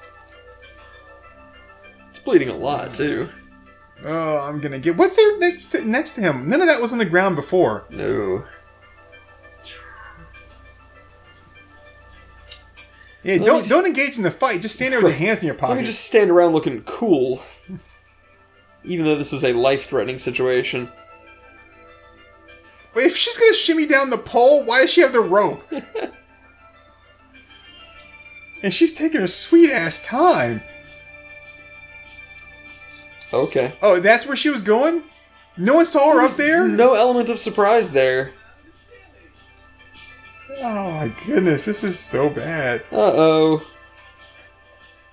[2.29, 3.31] Bleeding a lot too.
[4.05, 4.99] Oh, I'm to get.
[4.99, 6.47] What's there next to, next to him?
[6.47, 7.87] None of that was on the ground before.
[7.89, 8.45] No.
[13.23, 14.61] Yeah, Let don't don't engage in the fight.
[14.61, 15.77] Just stand there with your hands in your pocket.
[15.77, 17.43] Let me just stand around looking cool.
[18.85, 20.91] Even though this is a life threatening situation.
[22.93, 25.65] But if she's gonna shimmy down the pole, why does she have the rope?
[28.63, 30.61] and she's taking her sweet ass time.
[33.33, 33.75] Okay.
[33.83, 35.03] Oh, that's where she was going?
[35.57, 36.67] No one saw her up there?
[36.69, 38.33] No element of surprise there.
[40.61, 42.83] Oh my goodness, this is so bad.
[42.91, 43.63] Uh oh.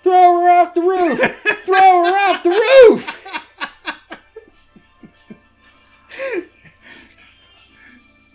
[0.02, 1.20] Throw her off the roof!
[1.66, 3.22] Throw her off the roof!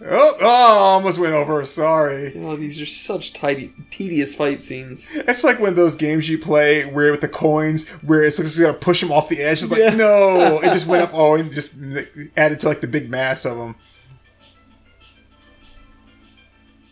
[0.02, 1.64] Oh, oh, almost went over.
[1.66, 2.32] Sorry.
[2.36, 5.10] Oh, these are such tidy, tedious fight scenes.
[5.12, 8.72] It's like when those games you play where with the coins, where it's just gonna
[8.72, 9.62] push them off the edge.
[9.62, 9.94] It's like, Yeah.
[9.94, 11.10] no, it just went up.
[11.12, 11.76] Oh, and just
[12.36, 13.76] added to like the big mass of them.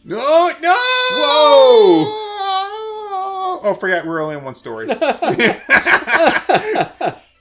[0.04, 0.16] No,
[0.62, 0.74] no!
[1.12, 2.24] Whoa!
[3.60, 4.86] Oh, forgot we're only in one story.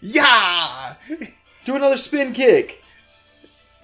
[0.01, 0.95] yeah!
[1.65, 2.83] Do another spin kick.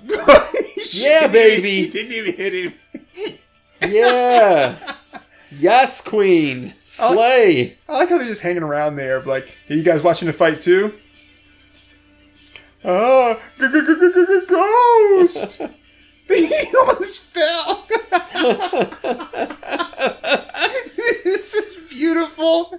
[0.04, 1.84] Yeah, didn't even- baby.
[1.84, 2.74] she didn't even hit him.
[3.90, 4.76] Yeah.
[5.52, 6.74] yes, queen.
[6.82, 7.78] Slay.
[7.90, 9.22] I like how they're just hanging around there.
[9.22, 10.94] Like, hey, you guys watching the fight too?
[12.86, 13.40] Oh,
[14.48, 15.62] ghost!
[16.28, 17.88] he almost fell.
[21.24, 22.78] this is beautiful.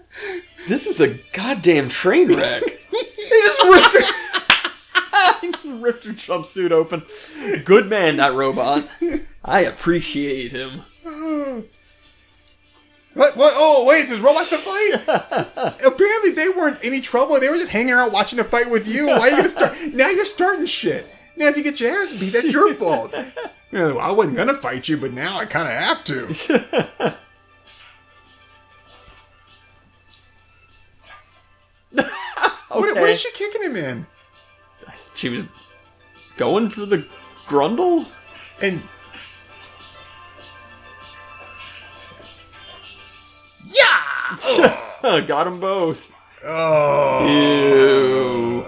[0.69, 2.63] This is a goddamn train wreck.
[2.63, 4.41] He just ripped her.
[5.65, 7.03] Ripped her jumpsuit open.
[7.65, 8.89] Good man, that robot.
[9.45, 10.83] I appreciate him.
[13.15, 13.37] What?
[13.37, 13.53] What?
[13.55, 14.09] Oh, wait!
[14.09, 15.77] There's robots to fight.
[15.87, 17.39] Apparently, they weren't any trouble.
[17.39, 19.07] They were just hanging around watching the fight with you.
[19.07, 19.77] Why are you gonna start?
[19.93, 21.07] Now you're starting shit.
[21.37, 23.15] Now, if you get your ass beat, that's your fault.
[23.71, 27.15] You know, I wasn't gonna fight you, but now I kind of have to.
[31.93, 32.09] What,
[32.69, 33.13] what Okay.
[33.13, 34.07] is she kicking him in?
[35.15, 35.45] She was
[36.37, 37.07] going for the
[37.47, 38.07] grundle?
[38.61, 38.83] And
[43.65, 44.39] yeah.
[44.43, 45.23] Oh.
[45.27, 46.05] Got them both.
[46.45, 47.27] Oh.
[47.27, 48.65] Ew.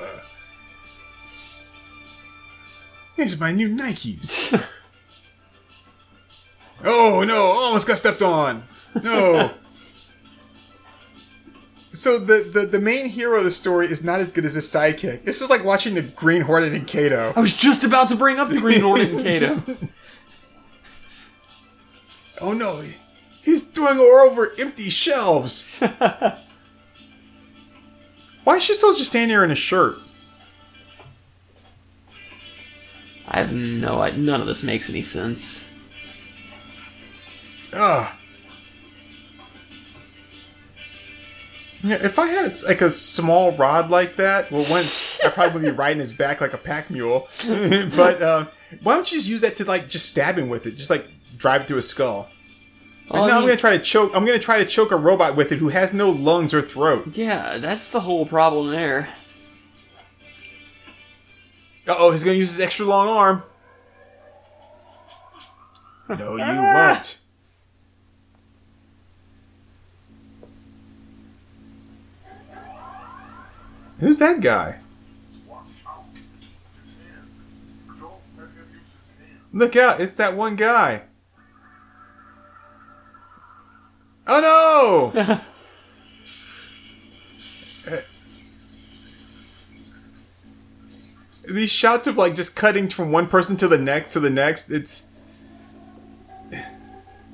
[3.16, 4.52] These are my new Nikes.
[6.84, 7.36] oh no!
[7.36, 8.62] Almost got stepped on.
[9.02, 9.50] No.
[11.96, 14.66] so the, the the main hero of the story is not as good as his
[14.66, 15.24] sidekick.
[15.24, 17.32] This is like watching the Green Hornet and Kato.
[17.34, 19.62] I was just about to bring up the Green Hornet and Kato.
[22.38, 22.82] Oh no!
[23.42, 25.80] He's throwing her over empty shelves.
[28.44, 29.96] Why is she still just standing there in a shirt?
[33.26, 34.20] I have no idea.
[34.20, 35.72] None of this makes any sense.
[37.72, 38.14] Ugh.
[41.86, 44.84] Know, if I had like a small rod like that, well, one
[45.24, 47.28] I probably would be riding his back like a pack mule.
[47.48, 48.46] but uh,
[48.82, 51.06] why don't you just use that to like just stab him with it, just like
[51.36, 52.28] drive through his skull?
[53.08, 54.16] Like, Oh, no, I'm gonna try to choke.
[54.16, 57.16] I'm gonna try to choke a robot with it who has no lungs or throat.
[57.16, 59.08] Yeah, that's the whole problem there.
[61.86, 63.42] Uh oh, he's gonna use his extra long arm.
[66.08, 67.18] No, you won't.
[74.00, 74.78] Who's that guy?
[75.48, 76.04] Watch out.
[76.12, 77.28] His hand.
[77.98, 79.40] Don't let him use his hand.
[79.52, 81.02] Look out, it's that one guy.
[84.26, 85.20] Oh no!
[85.20, 85.38] Uh,
[91.48, 94.70] These shots of like just cutting from one person to the next to the next,
[94.70, 95.06] it's.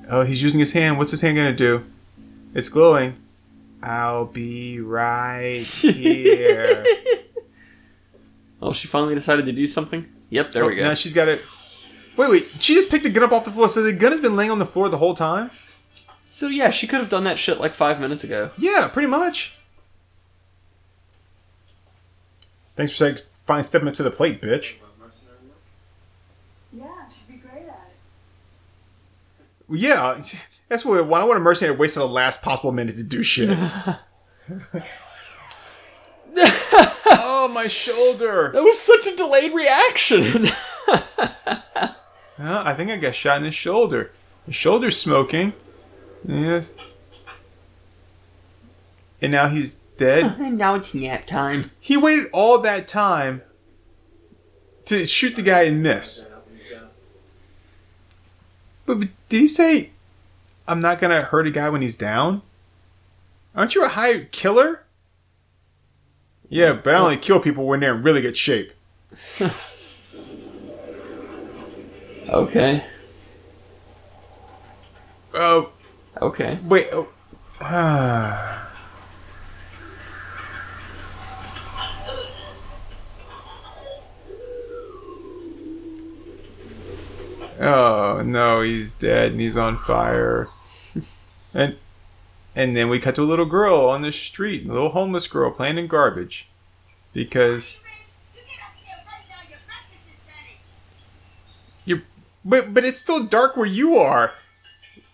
[0.09, 0.97] Oh, he's using his hand.
[0.97, 1.85] What's his hand gonna do?
[2.53, 3.22] It's glowing.
[3.83, 6.85] I'll be right here.
[8.61, 10.07] Oh, she finally decided to do something?
[10.29, 10.83] Yep, there we Oh, go.
[10.83, 11.41] Now she's got it.
[12.15, 12.49] Wait, wait.
[12.59, 13.67] She just picked the gun up off the floor.
[13.67, 15.51] So the gun has been laying on the floor the whole time.
[16.23, 18.51] So yeah, she could have done that shit like five minutes ago.
[18.57, 19.53] Yeah, pretty much.
[22.77, 24.75] Thanks for saying, fine stepping up to the plate, bitch.
[26.71, 27.95] Yeah, she'd be great at it.
[29.67, 30.21] Well, yeah, uh,
[30.73, 33.21] that's what I want I want a mercenary wasting the last possible minute to do
[33.21, 33.55] shit.
[36.35, 38.49] oh, my shoulder.
[38.53, 40.47] That was such a delayed reaction.
[42.39, 44.11] Well, I think I got shot in the shoulder.
[44.47, 45.53] The shoulder's smoking.
[46.27, 46.73] Yes.
[49.21, 50.25] And now he's dead.
[50.39, 51.71] and now it's nap time.
[51.79, 53.43] He waited all that time
[54.85, 56.29] to shoot the guy and miss.
[58.85, 59.92] But, but did he say,
[60.67, 62.41] I'm not to hurt a guy when he's down?
[63.55, 64.83] Aren't you a high killer?
[66.49, 68.71] Yeah, but I only kill people when they're in really good shape.
[72.29, 72.83] Okay.
[75.35, 75.71] Oh,
[76.21, 76.57] Okay.
[76.63, 76.87] wait.
[76.91, 77.09] Oh.
[87.63, 90.49] Oh no, he's dead and he's on fire.
[91.53, 91.77] And
[92.55, 95.49] and then we cut to a little girl on the street, a little homeless girl
[95.49, 96.49] playing in garbage.
[97.13, 97.75] Because
[101.85, 102.01] you
[102.43, 104.33] but but it's still dark where you are.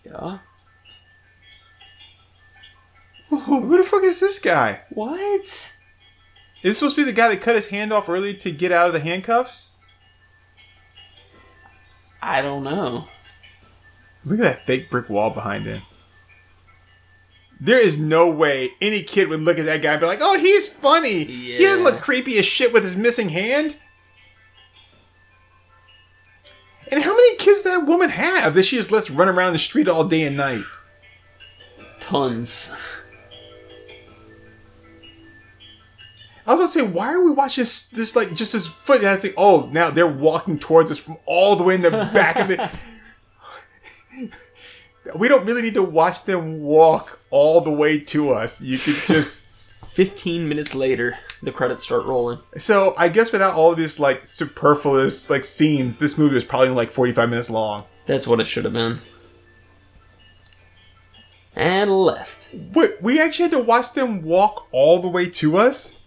[0.04, 0.38] Yeah.
[3.28, 4.82] Who the fuck is this guy?
[4.90, 5.40] What?
[5.40, 5.76] Is
[6.62, 8.88] this supposed to be the guy that cut his hand off early to get out
[8.88, 9.69] of the handcuffs?
[12.22, 13.08] I don't know.
[14.24, 15.82] Look at that fake brick wall behind him.
[17.60, 20.38] There is no way any kid would look at that guy and be like, "Oh,
[20.38, 21.24] he's funny.
[21.24, 21.58] Yeah.
[21.58, 23.76] He doesn't look creepy as shit with his missing hand."
[26.90, 29.58] And how many kids does that woman have that she just lets run around the
[29.58, 30.64] street all day and night?
[32.00, 32.74] Tons.
[36.46, 38.98] I was gonna say, why are we watching this, this like just this foot?
[39.00, 41.90] And I think, oh, now they're walking towards us from all the way in the
[41.90, 42.70] back of the.
[45.16, 48.60] we don't really need to watch them walk all the way to us.
[48.60, 49.46] You could just.
[49.90, 52.38] 15 minutes later, the credits start rolling.
[52.56, 56.68] So I guess without all of this like superfluous like scenes, this movie was probably
[56.68, 57.84] like forty five minutes long.
[58.06, 59.00] That's what it should have been.
[61.56, 62.48] And left.
[62.54, 65.98] Wait, we actually had to watch them walk all the way to us.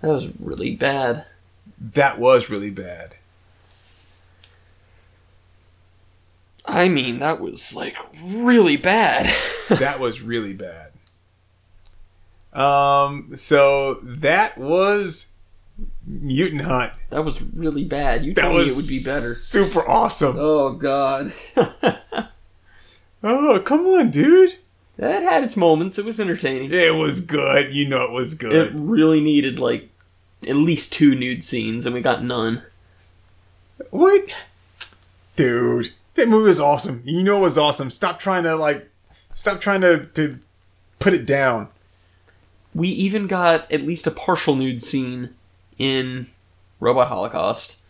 [0.00, 1.24] That was really bad.
[1.78, 3.14] That was really bad.
[6.64, 9.32] I mean, that was like really bad.
[9.68, 10.92] that was really bad.
[12.52, 15.32] Um, so that was
[16.06, 16.92] Mutant Hunt.
[17.10, 18.24] That was really bad.
[18.24, 19.34] You That told me it would be better.
[19.34, 20.36] Super awesome.
[20.38, 21.32] Oh god.
[23.24, 24.56] Oh, come on, dude.
[24.96, 25.98] That had its moments.
[25.98, 26.70] It was entertaining.
[26.72, 27.74] It was good.
[27.74, 28.52] You know it was good.
[28.52, 29.88] It really needed like
[30.46, 32.62] at least two nude scenes, and we got none.
[33.90, 34.36] What?
[35.36, 37.02] Dude, that movie was awesome.
[37.04, 37.90] You know it was awesome.
[37.90, 38.88] Stop trying to like
[39.32, 40.38] stop trying to to
[40.98, 41.68] put it down.
[42.74, 45.34] We even got at least a partial nude scene
[45.78, 46.28] in
[46.80, 47.82] Robot Holocaust.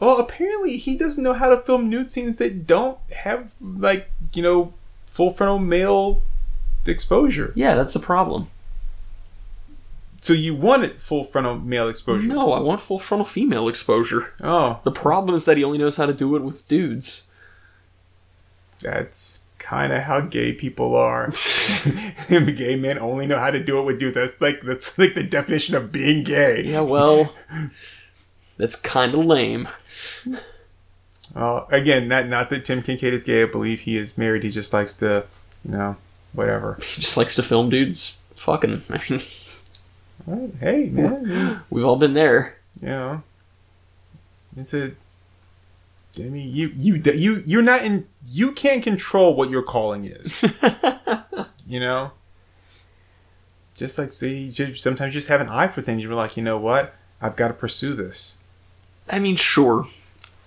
[0.00, 4.42] Well, apparently he doesn't know how to film nude scenes that don't have like, you
[4.42, 4.74] know,
[5.18, 6.22] full frontal male
[6.86, 7.52] exposure.
[7.56, 8.46] Yeah, that's the problem.
[10.20, 12.28] So you wanted full frontal male exposure.
[12.28, 14.32] No, I want full frontal female exposure.
[14.40, 17.30] Oh, The problem is that he only knows how to do it with dudes.
[18.80, 21.32] that's kind of how gay people are.
[22.28, 24.14] gay men only know how to do it with dudes.
[24.14, 26.62] That's like that's like the definition of being gay.
[26.64, 27.34] Yeah, well,
[28.56, 29.66] that's kind of lame.
[31.38, 33.44] Uh, again, not not that Tim Kincaid is gay.
[33.44, 34.42] I believe he is married.
[34.42, 35.24] He just likes to,
[35.64, 35.96] you know,
[36.32, 36.78] whatever.
[36.82, 38.82] He just likes to film dudes fucking.
[38.90, 39.22] I mean,
[40.26, 42.56] Well, hey, man, we've all been there.
[42.82, 43.22] you know,
[44.56, 44.92] it's a.
[46.18, 48.08] I mean, you you you you're not in.
[48.26, 50.42] You can't control what your calling is.
[51.68, 52.10] you know.
[53.76, 56.02] Just like see, sometimes you just have an eye for things.
[56.02, 56.96] You're like, you know what?
[57.22, 58.38] I've got to pursue this.
[59.08, 59.86] I mean, sure.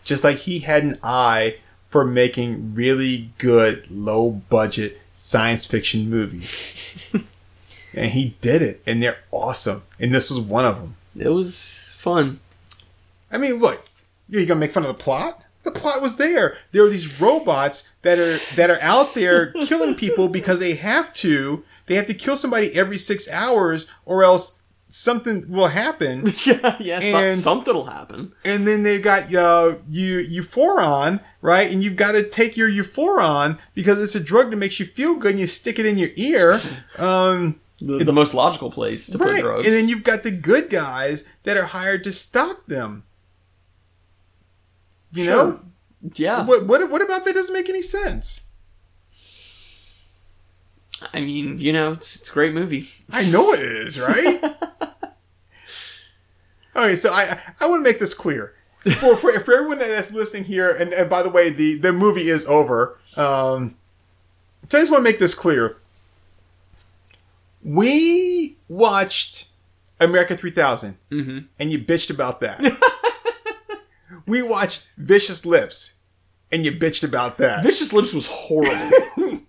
[0.03, 6.73] Just like he had an eye for making really good, low budget science fiction movies.
[7.93, 9.83] and he did it, and they're awesome.
[9.99, 10.95] And this was one of them.
[11.17, 12.39] It was fun.
[13.31, 13.85] I mean, look,
[14.29, 15.43] you're gonna make fun of the plot?
[15.63, 16.57] The plot was there.
[16.71, 21.13] There are these robots that are that are out there killing people because they have
[21.15, 21.63] to.
[21.85, 24.59] They have to kill somebody every six hours, or else
[24.91, 26.31] something will happen.
[26.45, 26.99] yeah, yeah.
[26.99, 28.33] so- And- something will happen.
[28.45, 31.71] and then they got uh, you Euphoron, right?
[31.71, 35.15] And you've got to take your Euphoron because it's a drug that makes you feel
[35.15, 36.59] good, and you stick it in your ear.
[36.99, 39.65] Um, The, the most logical place to put drugs.
[39.65, 43.03] and then you've got the good guys that are hired to stop them.
[45.13, 45.35] You Sure.
[45.35, 45.59] know,
[46.15, 46.45] yeah.
[46.45, 48.41] what what what about that doesn't make any sense?
[51.13, 52.87] I mean, you know, it's, it's a great movie.
[53.09, 54.39] I know it is, right?
[56.75, 58.53] okay, so I I want to make this clear
[58.99, 62.29] for, for for everyone that's listening here, and, and by the way, the the movie
[62.29, 62.97] is over.
[63.15, 63.75] Um,
[64.69, 65.77] so I just want to make this clear.
[67.63, 69.49] We watched
[69.99, 71.39] America 3000, Mm-hmm.
[71.59, 72.59] and you bitched about that.
[74.25, 75.95] we watched Vicious Lips,
[76.51, 77.63] and you bitched about that.
[77.63, 79.41] Vicious Lips was horrible.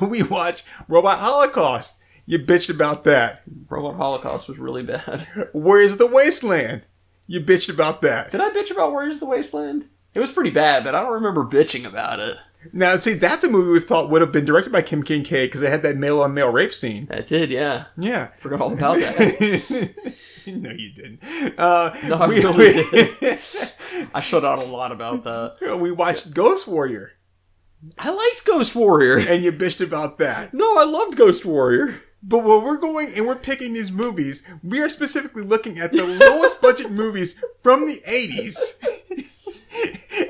[0.08, 1.98] we watched Robot Holocaust.
[2.26, 3.42] You bitched about that.
[3.68, 5.26] Robot Holocaust was really bad.
[5.52, 6.82] Where's the wasteland?
[7.26, 8.30] You bitched about that.
[8.30, 9.88] Did I bitch about Where's the Wasteland?
[10.14, 12.36] It was pretty bad, but I don't remember bitching about it.
[12.72, 15.62] Now, see, that's a movie we thought would have been directed by Tim Kincaid because
[15.62, 17.06] it had that male on male rape scene.
[17.06, 17.86] That did, yeah.
[17.98, 18.28] Yeah.
[18.38, 20.14] Forgot all about that.
[20.46, 21.20] no, you didn't.
[21.58, 22.82] Uh, No, I we, really
[23.18, 23.38] did.
[24.14, 25.56] I shut out a lot about that.
[25.60, 27.12] we, we watched Ghost Warrior,
[27.98, 29.18] I liked Ghost Warrior.
[29.18, 30.54] and you bitched about that.
[30.54, 32.00] No, I loved Ghost Warrior.
[32.26, 36.04] But when we're going and we're picking these movies, we are specifically looking at the
[36.06, 38.80] lowest budget movies from the 80s.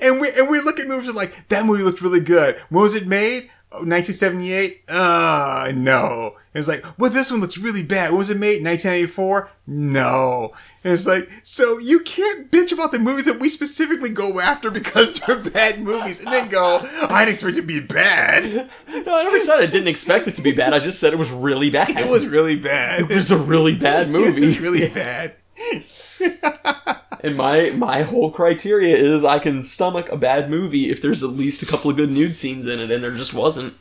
[0.02, 2.56] and we and we look at movies like, that movie looked really good.
[2.68, 3.50] When was it made?
[3.70, 4.82] Oh, 1978?
[4.88, 6.34] Uh, no.
[6.54, 8.10] And it's like, well, this one looks really bad.
[8.10, 8.62] When was it made?
[8.62, 9.50] 1984?
[9.66, 10.52] No.
[10.84, 14.70] And it's like, so you can't bitch about the movies that we specifically go after
[14.70, 18.70] because they're bad movies and then go, I didn't expect it to be bad.
[18.88, 20.72] No, I never said I didn't expect it to be bad.
[20.72, 21.90] I just said it was really bad.
[21.90, 23.10] It was really bad.
[23.10, 24.42] It was a really bad movie.
[24.42, 25.34] It was really bad.
[27.24, 31.30] And my my whole criteria is I can stomach a bad movie if there's at
[31.30, 33.72] least a couple of good nude scenes in it, and there just wasn't.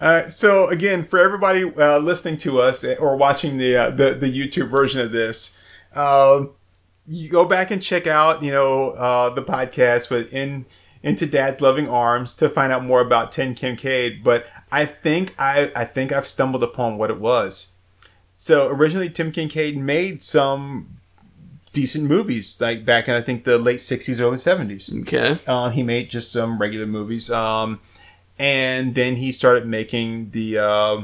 [0.00, 4.26] Uh, so again, for everybody uh, listening to us or watching the uh, the, the
[4.26, 5.58] YouTube version of this,
[5.94, 6.50] um,
[7.06, 10.66] you go back and check out you know uh, the podcast with in
[11.02, 14.24] into Dad's loving arms to find out more about Tim Kincaid.
[14.24, 17.74] But I think I I think I've stumbled upon what it was.
[18.36, 20.98] So originally, Tim Kincaid made some
[21.72, 25.02] decent movies, like back in I think the late '60s, early '70s.
[25.02, 25.40] Okay.
[25.46, 27.80] Uh, he made just some regular movies, um,
[28.38, 31.02] and then he started making the uh,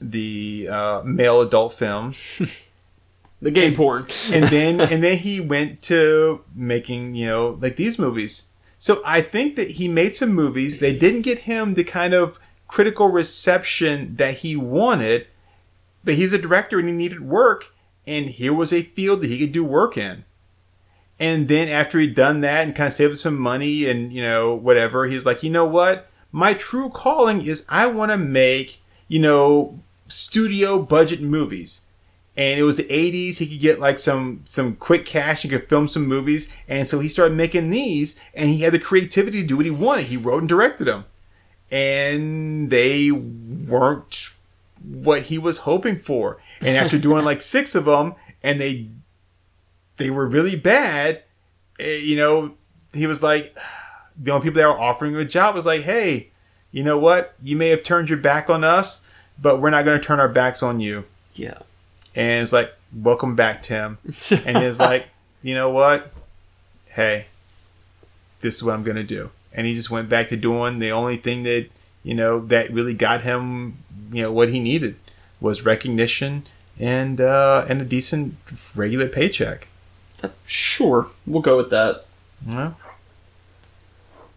[0.00, 2.18] the uh, male adult films,
[3.42, 4.06] The gay porn.
[4.32, 8.48] and then and then he went to making you know like these movies.
[8.78, 10.80] So I think that he made some movies.
[10.80, 12.38] They didn't get him the kind of
[12.68, 15.26] critical reception that he wanted,
[16.04, 17.74] but he's a director and he needed work,
[18.06, 20.24] and here was a field that he could do work in.
[21.18, 24.54] And then after he'd done that and kind of saved some money and, you know,
[24.54, 26.10] whatever, he's like, you know what?
[26.32, 31.86] My true calling is I want to make, you know, studio budget movies.
[32.36, 33.38] And it was the 80s.
[33.38, 35.42] He could get like some, some quick cash.
[35.42, 36.54] He could film some movies.
[36.68, 39.70] And so he started making these and he had the creativity to do what he
[39.70, 40.06] wanted.
[40.06, 41.06] He wrote and directed them.
[41.72, 44.30] And they weren't
[44.84, 46.38] what he was hoping for.
[46.60, 48.88] And after doing like six of them and they
[49.96, 51.22] they were really bad,
[51.80, 52.54] eh, you know,
[52.92, 53.56] he was like,
[54.18, 56.28] the only people that were offering him a job was like, hey,
[56.72, 57.34] you know what?
[57.42, 59.10] You may have turned your back on us,
[59.40, 61.04] but we're not going to turn our backs on you.
[61.34, 61.58] Yeah.
[62.14, 63.98] And it's like, welcome back, Tim.
[64.44, 65.06] And he's like,
[65.42, 66.12] you know what?
[66.88, 67.26] Hey,
[68.40, 69.30] this is what I'm going to do.
[69.52, 71.68] And he just went back to doing the only thing that,
[72.02, 73.78] you know, that really got him,
[74.12, 74.96] you know, what he needed
[75.40, 76.46] was recognition
[76.78, 78.36] and, uh, and a decent
[78.74, 79.68] regular paycheck.
[80.46, 82.06] Sure, we'll go with that.
[82.46, 82.72] Yeah.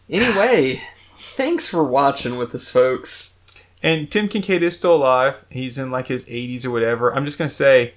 [0.10, 0.81] Anyway,
[1.18, 3.36] thanks for watching with us, folks.
[3.84, 5.45] And Tim Kincaid is still alive.
[5.52, 7.14] He's in like his 80s or whatever.
[7.14, 7.94] I'm just going to say,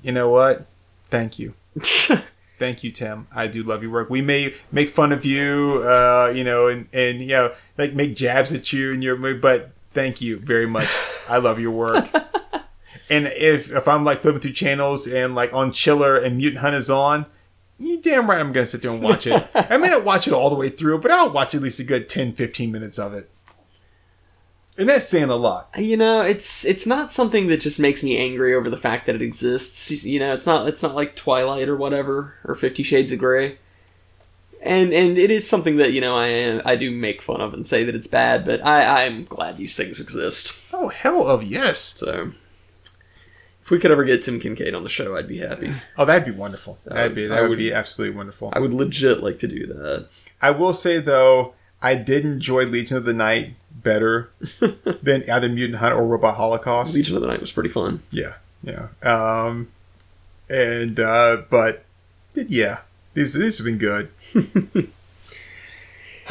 [0.00, 0.66] you know what?
[1.06, 1.54] Thank you.
[2.58, 3.26] Thank you, Tim.
[3.34, 4.08] I do love your work.
[4.08, 8.16] We may make fun of you, uh, you know, and, and, you know, like make
[8.16, 10.88] jabs at you and your, but thank you very much.
[11.28, 12.08] I love your work.
[13.10, 16.74] and if, if I'm like flipping through channels and like on Chiller and Mutant Hunt
[16.74, 17.26] is on,
[17.78, 19.48] you damn right I'm going to sit there and watch it.
[19.54, 21.84] I may not watch it all the way through, but I'll watch at least a
[21.84, 23.30] good 10, 15 minutes of it.
[24.76, 25.70] And that's saying a lot.
[25.76, 29.16] You know, it's it's not something that just makes me angry over the fact that
[29.16, 30.04] it exists.
[30.04, 33.58] You know, it's not it's not like Twilight or whatever or Fifty Shades of Grey.
[34.62, 37.66] And and it is something that you know I I do make fun of and
[37.66, 40.56] say that it's bad, but I I'm glad these things exist.
[40.72, 41.80] Oh, hell of yes.
[41.80, 42.30] So
[43.68, 45.70] if we could ever get Tim Kincaid on the show, I'd be happy.
[45.98, 46.78] Oh, that'd be wonderful.
[46.86, 48.50] That'd be that would, would- be absolutely wonderful.
[48.54, 50.08] I would legit like to do that.
[50.40, 54.30] I will say though, I did enjoy Legion of the Night better
[55.02, 56.94] than either Mutant Hunt or Robot Holocaust.
[56.94, 58.02] Legion of the Night was pretty fun.
[58.10, 58.88] Yeah, yeah.
[59.02, 59.68] Um,
[60.48, 61.84] and uh, but
[62.34, 62.78] yeah,
[63.12, 64.08] these these have been good.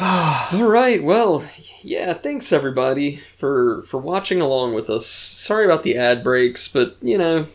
[0.00, 1.44] All right, well,
[1.82, 5.06] yeah, thanks everybody for for watching along with us.
[5.06, 7.46] Sorry about the ad breaks, but you know,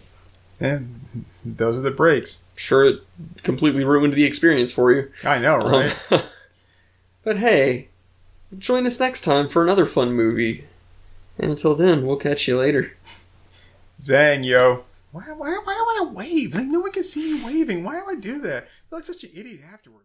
[0.60, 2.44] And those are the breaks.
[2.56, 3.00] sure it
[3.44, 5.12] completely ruined the experience for you.
[5.24, 5.95] I know, right?
[6.12, 6.22] Um,
[7.24, 7.90] but hey,
[8.58, 10.66] join us next time for another fun movie.
[11.40, 12.95] And until then, we'll catch you later.
[14.00, 14.84] Zang, yo.
[15.12, 16.54] Why, why, why do I want to wave?
[16.56, 17.84] Like, no one can see me waving.
[17.84, 18.64] Why do I do that?
[18.64, 20.03] I feel like such an idiot afterwards.